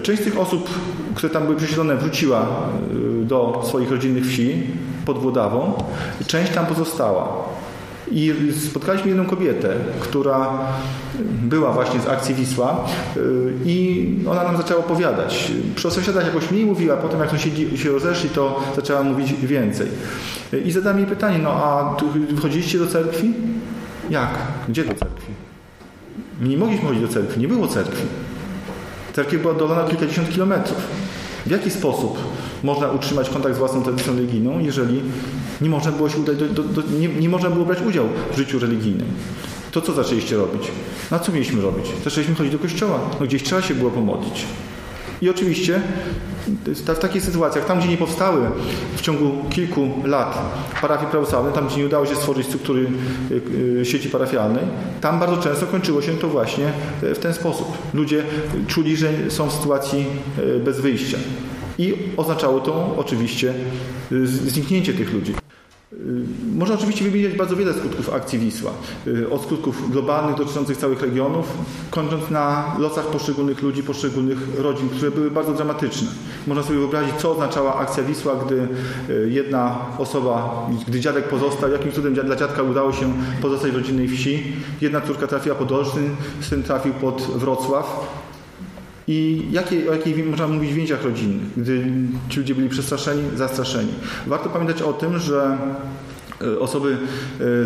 Część 0.03 0.23
z 0.23 0.25
tych 0.25 0.39
osób, 0.39 0.71
które 1.15 1.33
tam 1.33 1.43
były 1.45 1.57
przesiedlone, 1.57 1.97
wróciła 1.97 2.41
e, 2.41 3.25
do 3.25 3.63
swoich 3.65 3.91
rodzinnych 3.91 4.27
wsi 4.27 4.63
pod 5.05 5.19
Włodawą. 5.19 5.73
Część 6.27 6.53
tam 6.53 6.67
pozostała. 6.67 7.29
I 8.11 8.35
spotkaliśmy 8.69 9.09
jedną 9.09 9.27
kobietę, 9.27 9.75
która 10.01 10.59
była 11.43 11.73
właśnie 11.73 12.01
z 12.01 12.09
akcji 12.09 12.35
Wisła 12.35 12.85
y, 13.17 13.21
i 13.65 14.07
ona 14.29 14.45
nam 14.45 14.57
zaczęła 14.57 14.81
opowiadać. 14.81 15.53
Przy 15.75 15.91
sąsiadach 15.91 16.27
jakoś 16.27 16.51
mniej 16.51 16.67
mówiła, 16.67 16.97
potem 16.97 17.21
jak 17.21 17.31
sąsiedzi 17.31 17.79
się 17.79 17.91
rozeszli, 17.91 18.31
to 18.31 18.61
zaczęła 18.77 19.03
mówić 19.03 19.33
więcej. 19.33 19.87
I 20.65 20.73
zadałem 20.73 20.99
jej 20.99 21.07
pytanie, 21.07 21.39
no 21.39 21.51
a 21.51 21.95
tu 21.95 22.07
do 22.79 22.87
cerkwi? 22.87 23.35
Jak? 24.13 24.39
Gdzie 24.69 24.85
do 24.85 24.95
cerkwi? 24.95 25.33
Nie 26.41 26.57
mogliśmy 26.57 26.89
chodzić 26.89 27.03
do 27.03 27.09
cerkwi, 27.09 27.41
nie 27.41 27.49
było 27.49 27.69
cerkwi. 27.69 28.03
Cerkiew 29.13 29.43
była 29.43 29.55
oddalona 29.55 29.89
kilkadziesiąt 29.89 30.31
kilometrów. 30.31 30.79
W 31.47 31.51
jaki 31.51 31.71
sposób 31.71 32.19
można 32.63 32.91
utrzymać 32.91 33.31
kontakt 33.31 33.55
z 33.55 33.59
własną 33.59 33.83
tradycją 33.83 34.15
religijną, 34.15 34.59
jeżeli 34.59 35.03
nie 35.61 35.69
można 35.69 35.93
było 35.93 36.09
się 36.09 36.19
udać 36.19 36.37
do, 36.37 36.49
do, 36.49 36.63
do, 36.63 36.83
nie, 36.99 37.09
nie 37.09 37.29
można 37.29 37.51
było 37.51 37.65
brać 37.65 37.83
udziału 37.83 38.09
w 38.33 38.37
życiu 38.37 38.59
religijnym. 38.59 39.07
To 39.71 39.81
co 39.81 39.93
zaczęliście 39.93 40.37
robić? 40.37 40.63
Na 41.11 41.19
co 41.19 41.33
mieliśmy 41.33 41.63
robić? 41.63 41.87
Zaczęliśmy 42.05 42.35
chodzić 42.35 42.53
do 42.53 42.59
kościoła. 42.59 43.01
No 43.21 43.27
gdzieś 43.27 43.43
trzeba 43.43 43.63
się 43.63 43.75
było 43.75 43.91
pomodlić. 43.91 44.45
I 45.23 45.31
oczywiście 45.31 45.81
w 46.67 46.99
takich 46.99 47.23
sytuacjach, 47.23 47.65
tam 47.65 47.79
gdzie 47.79 47.89
nie 47.89 47.97
powstały 47.97 48.41
w 48.97 49.01
ciągu 49.01 49.45
kilku 49.51 49.89
lat 50.05 50.39
parafie 50.81 51.07
prawosławne, 51.07 51.53
tam 51.53 51.67
gdzie 51.69 51.77
nie 51.77 51.87
udało 51.87 52.07
się 52.07 52.17
stworzyć 52.17 52.47
struktury 52.47 52.87
y, 53.31 53.41
y, 53.81 53.85
sieci 53.85 54.09
parafialnej, 54.09 54.65
tam 55.01 55.21
bardzo 55.21 55.37
często 55.37 55.67
kończyło 55.67 56.03
się 56.03 56.13
to 56.13 56.29
właśnie 56.29 56.73
w 57.03 57.19
ten 57.19 57.35
sposób. 57.35 57.79
Ludzie 57.95 58.23
czuli, 58.67 58.97
że 58.97 59.09
są 59.29 59.49
w 59.49 59.53
sytuacji 59.53 60.07
y, 60.39 60.59
bez 60.59 60.81
wyjścia. 60.81 61.19
I 61.79 61.95
oznaczało 62.17 62.61
to 62.61 62.95
oczywiście 62.97 63.55
zniknięcie 64.25 64.93
tych 64.93 65.13
ludzi. 65.13 65.35
Y, 65.93 66.55
można 66.55 66.75
oczywiście 66.75 67.05
wymieniać 67.05 67.35
bardzo 67.35 67.57
wiele 67.57 67.73
skutków 67.73 68.15
akcji 68.15 68.39
Wisła. 68.39 68.71
Y, 69.07 69.31
od 69.31 69.43
skutków 69.43 69.91
globalnych 69.91 70.37
dotyczących 70.37 70.77
całych 70.77 71.03
regionów, 71.03 71.47
kończąc 71.91 72.31
na 72.31 72.75
losach 72.79 73.07
poszczególnych 73.07 73.63
ludzi, 73.63 73.83
poszczególnych 73.83 74.39
rodzin, 74.59 74.89
które 74.89 75.11
były 75.11 75.31
bardzo 75.31 75.53
dramatyczne. 75.53 76.09
Można 76.47 76.63
sobie 76.63 76.79
wyobrazić, 76.79 77.15
co 77.15 77.31
oznaczała 77.31 77.77
akcja 77.77 78.03
Wisła, 78.03 78.37
gdy 78.47 78.69
y, 79.11 79.31
jedna 79.31 79.79
osoba, 79.99 80.67
gdy 80.89 81.01
dziadek 81.01 81.29
pozostał, 81.29 81.73
jakim 81.73 81.93
cudem 81.93 82.15
dla 82.15 82.37
dziadka 82.37 82.63
udało 82.63 82.93
się 82.93 83.13
pozostać 83.43 83.71
w 83.73 83.77
rodzinnej 83.77 84.09
wsi. 84.09 84.53
Jedna 84.81 85.01
córka 85.01 85.27
trafiła 85.27 85.55
pod 85.55 85.73
Olsztyn, 85.73 86.17
syn 86.41 86.63
trafił 86.63 86.93
pod 86.95 87.23
Wrocław. 87.23 88.22
I 89.09 89.47
jakie, 89.51 89.91
o 89.91 89.93
jakiej 89.93 90.25
można 90.25 90.49
mówić 90.49 90.73
więziach 90.73 91.05
rodzinnych, 91.05 91.55
gdy 91.57 91.85
ci 92.29 92.39
ludzie 92.41 92.55
byli 92.55 92.69
przestraszeni, 92.69 93.23
zastraszeni. 93.37 93.93
Warto 94.27 94.49
pamiętać 94.49 94.83
o 94.83 94.93
tym, 94.93 95.19
że 95.19 95.59
e, 96.43 96.59
osoby 96.59 96.93
e, 96.93 96.97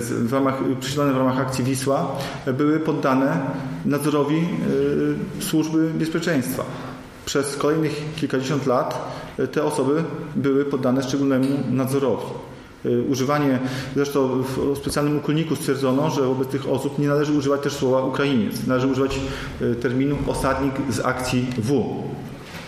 w 0.00 0.32
ramach, 0.32 0.54
prześledzone 0.80 1.12
w 1.12 1.16
ramach 1.16 1.38
akcji 1.38 1.64
Wisła 1.64 2.16
były 2.58 2.80
poddane 2.80 3.40
nadzorowi 3.84 4.38
e, 4.38 5.42
służby 5.42 5.90
bezpieczeństwa. 5.94 6.64
Przez 7.24 7.56
kolejnych 7.56 8.02
kilkadziesiąt 8.16 8.66
lat 8.66 9.16
te 9.52 9.64
osoby 9.64 10.04
były 10.36 10.64
poddane 10.64 11.02
szczególnemu 11.02 11.46
nadzorowi. 11.70 12.45
Y, 12.86 13.02
używanie, 13.02 13.58
zresztą 13.94 14.42
w 14.42 14.78
specjalnym 14.78 15.18
ukulniku 15.18 15.56
stwierdzono, 15.56 16.10
że 16.10 16.22
wobec 16.22 16.48
tych 16.48 16.68
osób 16.68 16.98
nie 16.98 17.08
należy 17.08 17.32
używać 17.32 17.60
też 17.62 17.72
słowa 17.72 18.02
Ukrainiec. 18.02 18.66
Należy 18.66 18.86
używać 18.86 19.20
y, 19.62 19.74
terminu 19.74 20.16
osadnik 20.26 20.74
z 20.90 21.00
akcji 21.00 21.46
W. 21.58 21.84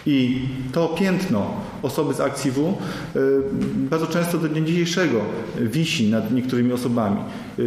I 0.06 0.48
to 0.72 0.88
piętno 0.88 1.50
osoby 1.82 2.14
z 2.14 2.20
akcji 2.20 2.50
W 2.50 2.74
y, 3.16 3.42
bardzo 3.90 4.06
często 4.06 4.38
do 4.38 4.48
dnia 4.48 4.60
dzisiejszego 4.62 5.20
wisi 5.60 6.10
nad 6.10 6.32
niektórymi 6.32 6.72
osobami. 6.72 7.16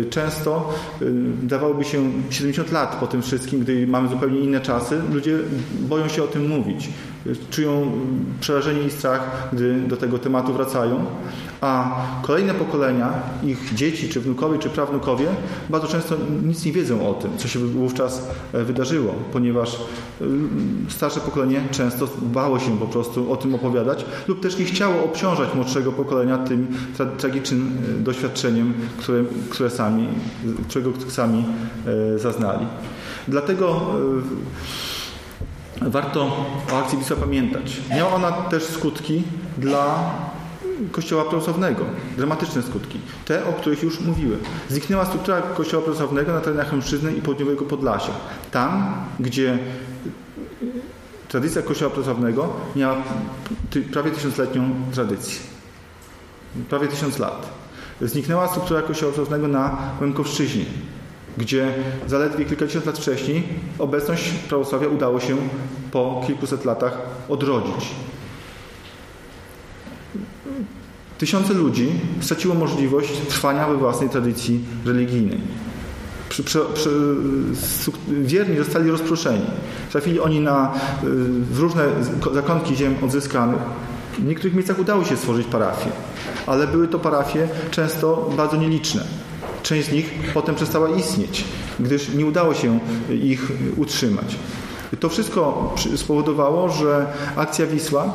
Często 0.10 0.74
dawałoby 1.44 1.84
się 1.84 2.12
70 2.30 2.72
lat 2.72 2.96
po 2.96 3.08
tym 3.08 3.22
wszystkim, 3.22 3.60
gdy 3.60 3.88
mamy 3.88 4.10
zupełnie 4.10 4.40
inne 4.40 4.62
czasy, 4.62 5.02
ludzie 5.14 5.38
boją 5.80 6.08
się 6.08 6.24
o 6.24 6.28
tym 6.28 6.48
mówić. 6.48 6.90
Czują 7.50 7.92
przerażenie 8.40 8.82
i 8.82 8.92
strach, 8.92 9.50
gdy 9.54 9.82
do 9.82 9.98
tego 9.98 10.20
tematu 10.20 10.54
wracają, 10.54 11.06
a 11.62 12.02
kolejne 12.22 12.54
pokolenia, 12.54 13.14
ich 13.44 13.74
dzieci, 13.74 14.10
czy 14.10 14.20
wnukowie, 14.20 14.60
czy 14.60 14.70
prawnukowie, 14.70 15.26
bardzo 15.70 15.88
często 15.88 16.16
nic 16.44 16.66
nie 16.66 16.72
wiedzą 16.72 17.10
o 17.10 17.14
tym, 17.14 17.38
co 17.38 17.48
się 17.48 17.60
wówczas 17.60 18.28
e, 18.54 18.64
wydarzyło, 18.64 19.14
ponieważ 19.34 19.76
e, 19.76 20.26
starsze 20.90 21.20
pokolenie 21.20 21.62
często 21.72 22.08
bało 22.22 22.60
się 22.60 22.78
po 22.80 22.86
prostu 22.86 23.32
o 23.32 23.36
tym 23.36 23.56
opowiadać 23.56 24.06
lub 24.28 24.42
też 24.42 24.58
nie 24.58 24.66
chciało 24.66 25.04
obciążać 25.04 25.56
młodszego 25.56 25.92
pokolenia 25.92 26.38
tym 26.38 26.68
tra 26.98 27.06
tragicznym 27.06 27.78
e, 28.00 28.04
doświadczeniem, 28.04 28.74
które, 28.98 29.24
które 29.50 29.70
sami, 29.70 30.08
którego 30.70 30.92
sami 31.10 31.46
zaznali. 32.18 32.66
Dlatego 33.28 33.96
warto 35.82 36.22
o 36.72 36.80
akcji 36.80 36.98
Wisła 36.98 37.18
pamiętać. 37.18 37.82
Miała 37.90 38.14
ona 38.14 38.32
też 38.32 38.64
skutki 38.64 39.24
dla 39.58 40.12
Kościoła 40.92 41.24
prawosławnego. 41.24 41.86
Dramatyczne 42.18 42.62
skutki. 42.62 43.00
Te, 43.26 43.46
o 43.46 43.54
których 43.54 43.84
już 43.84 44.00
mówiłem. 44.00 44.40
Zniknęła 44.70 45.06
struktura 45.06 45.42
Kościoła 45.42 45.84
prawosławnego 45.84 46.34
na 46.34 46.40
terenach 46.42 46.74
Mężczyzny 46.74 47.14
i 47.14 47.22
południowego 47.22 47.66
Podlasia. 47.66 48.12
Tam, 48.52 48.94
gdzie 49.20 49.60
tradycja 51.28 51.62
Kościoła 51.62 51.92
prawosławnego 51.92 52.54
miała 52.76 52.98
prawie 53.94 54.12
tysiącletnią 54.12 54.70
tradycję. 54.94 55.40
Prawie 56.70 56.88
tysiąc 56.88 57.20
lat. 57.20 57.50
zniknęła 58.02 58.48
struktura 58.48 58.82
kościoła 58.82 59.12
prawosławnego 59.12 59.48
na 59.48 59.78
Łękowszczyźnie, 60.02 60.66
gdzie 61.38 61.74
zaledwie 62.08 62.46
kilkadziesiąt 62.46 62.86
lat 62.86 62.98
wcześniej 62.98 63.44
obecność 63.80 64.30
prawosławia 64.50 64.88
udało 64.88 65.20
się 65.20 65.38
po 65.92 66.24
kilkuset 66.28 66.66
latach 66.66 66.98
odrodzić. 67.30 67.88
Tysiące 71.18 71.54
ludzi 71.54 71.92
straciło 72.22 72.56
możliwość 72.56 73.14
trwania 73.30 73.68
we 73.68 73.78
własnej 73.78 74.10
tradycji 74.10 74.60
religijnej. 74.86 75.40
Przy, 76.30 76.44
przy, 76.44 76.60
przy, 76.74 76.90
wierni 78.08 78.58
zostali 78.58 78.92
rozproszeni. 78.92 79.46
Trafili 79.92 80.20
oni 80.20 80.40
na, 80.40 80.74
y, 81.04 81.08
w 81.52 81.60
różne 81.60 81.84
zakątki 82.34 82.76
ziem 82.76 82.96
odzyskanych. 83.04 83.60
W 84.20 84.26
niektórych 84.26 84.54
miejscach 84.54 84.80
udało 84.80 85.06
się 85.06 85.18
stworzyć 85.18 85.48
parafie, 85.48 85.90
ale 86.48 86.68
były 86.68 86.88
to 86.88 87.00
parafie 87.00 87.48
często 87.72 88.30
bardzo 88.38 88.58
nieliczne. 88.58 89.04
Część 89.72 89.88
z 89.88 89.92
nich 89.92 90.14
potem 90.34 90.56
przestała 90.56 90.90
istnieć, 90.90 91.44
gdyż 91.80 92.10
nie 92.14 92.26
udało 92.26 92.54
się 92.54 92.80
ich 93.24 93.52
utrzymać. 93.78 94.36
To 95.00 95.10
wszystko 95.10 95.76
spowodowało, 95.96 96.70
że 96.70 97.06
akcja 97.36 97.66
Wisła 97.66 98.14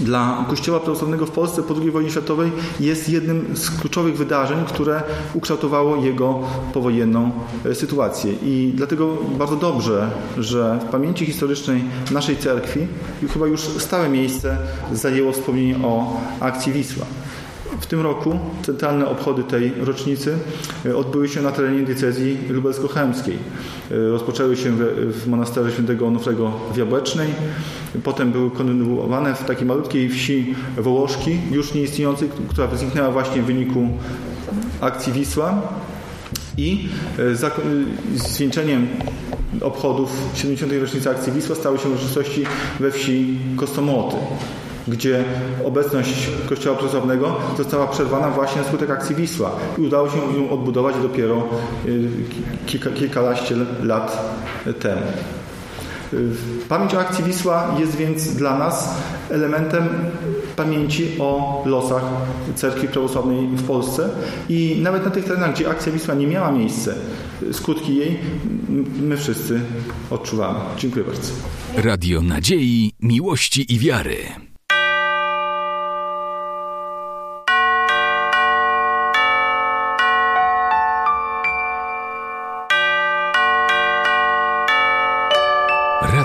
dla 0.00 0.44
Kościoła 0.48 0.80
Prawosławnego 0.80 1.26
w 1.26 1.30
Polsce 1.30 1.62
po 1.62 1.74
II 1.80 1.90
wojnie 1.90 2.10
światowej 2.10 2.52
jest 2.80 3.08
jednym 3.08 3.56
z 3.56 3.70
kluczowych 3.70 4.16
wydarzeń, 4.16 4.64
które 4.64 5.02
ukształtowało 5.34 5.96
jego 5.96 6.40
powojenną 6.72 7.30
e, 7.64 7.74
sytuację. 7.74 8.32
I 8.32 8.72
dlatego 8.74 9.16
bardzo 9.38 9.56
dobrze, 9.56 10.10
że 10.38 10.78
w 10.88 10.90
pamięci 10.90 11.26
historycznej 11.26 11.84
naszej 12.10 12.36
cerkwi 12.36 12.86
chyba 13.32 13.46
już 13.46 13.60
stałe 13.60 14.08
miejsce 14.08 14.58
zajęło 14.92 15.32
wspomnienie 15.32 15.86
o 15.86 16.20
akcji 16.40 16.72
Wisła. 16.72 17.06
W 17.80 17.86
tym 17.86 18.00
roku 18.00 18.38
centralne 18.62 19.08
obchody 19.08 19.44
tej 19.44 19.72
rocznicy 19.80 20.38
e, 20.86 20.96
odbyły 20.96 21.28
się 21.28 21.42
na 21.42 21.52
terenie 21.52 21.82
diecezji 21.82 22.38
lubelsko-chełmskiej. 22.48 23.38
E, 23.90 24.08
rozpoczęły 24.08 24.56
się 24.56 24.72
w 25.10 25.26
monasterze 25.26 25.72
świętego 25.72 26.06
Onufrego 26.06 26.52
w 26.74 26.76
Jabłecznej, 26.76 27.28
potem 28.04 28.32
były 28.32 28.50
kontynuowane 28.50 29.34
w 29.34 29.44
takiej 29.44 29.66
malutkiej 29.66 30.08
wsi 30.08 30.54
Wołoszki, 30.76 31.38
już 31.50 31.74
nieistniejącej, 31.74 32.28
która 32.48 32.76
zniknęła 32.76 33.10
właśnie 33.10 33.42
w 33.42 33.46
wyniku 33.46 33.88
akcji 34.80 35.12
Wisła 35.12 35.62
i 36.58 36.88
e, 37.18 37.52
zwieńczeniem 38.16 38.86
obchodów 39.60 40.12
70. 40.34 40.72
rocznicy 40.80 41.10
akcji 41.10 41.32
Wisła 41.32 41.56
stały 41.56 41.78
się 41.78 41.88
uroczystości 41.88 42.44
we 42.80 42.90
wsi 42.90 43.38
Kostomoty 43.56 44.16
gdzie 44.88 45.24
obecność 45.64 46.30
Kościoła 46.48 46.76
Prawosławnego 46.76 47.36
została 47.58 47.86
przerwana 47.86 48.30
właśnie 48.30 48.62
na 48.62 48.68
skutek 48.68 48.90
akcji 48.90 49.16
Wisła 49.16 49.50
i 49.78 49.80
udało 49.80 50.10
się 50.10 50.16
ją 50.16 50.50
odbudować 50.50 50.94
dopiero 51.02 51.48
y, 51.86 52.08
kilka, 52.66 52.90
kilkanaście 52.90 53.56
lat 53.82 54.34
temu. 54.80 55.02
Y, 56.12 56.30
pamięć 56.68 56.94
o 56.94 57.00
akcji 57.00 57.24
Wisła 57.24 57.74
jest 57.78 57.96
więc 57.96 58.34
dla 58.34 58.58
nas 58.58 58.94
elementem 59.30 59.88
pamięci 60.56 61.08
o 61.18 61.62
losach 61.66 62.04
cerkwi 62.54 62.88
prawosławnej 62.88 63.46
w 63.46 63.66
Polsce 63.66 64.10
i 64.48 64.78
nawet 64.82 65.04
na 65.04 65.10
tych 65.10 65.24
terenach, 65.24 65.54
gdzie 65.54 65.70
akcja 65.70 65.92
Wisła 65.92 66.14
nie 66.14 66.26
miała 66.26 66.52
miejsca, 66.52 66.90
skutki 67.52 67.96
jej 67.96 68.18
my 69.00 69.16
wszyscy 69.16 69.60
odczuwamy. 70.10 70.58
Dziękuję 70.78 71.04
bardzo. 71.04 71.32
Radio 71.76 72.22
Nadziei, 72.22 72.92
Miłości 73.00 73.74
i 73.74 73.78
Wiary. 73.78 74.16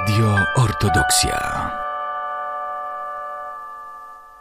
Radio 0.02 0.34
Ortodoksja. 0.57 1.61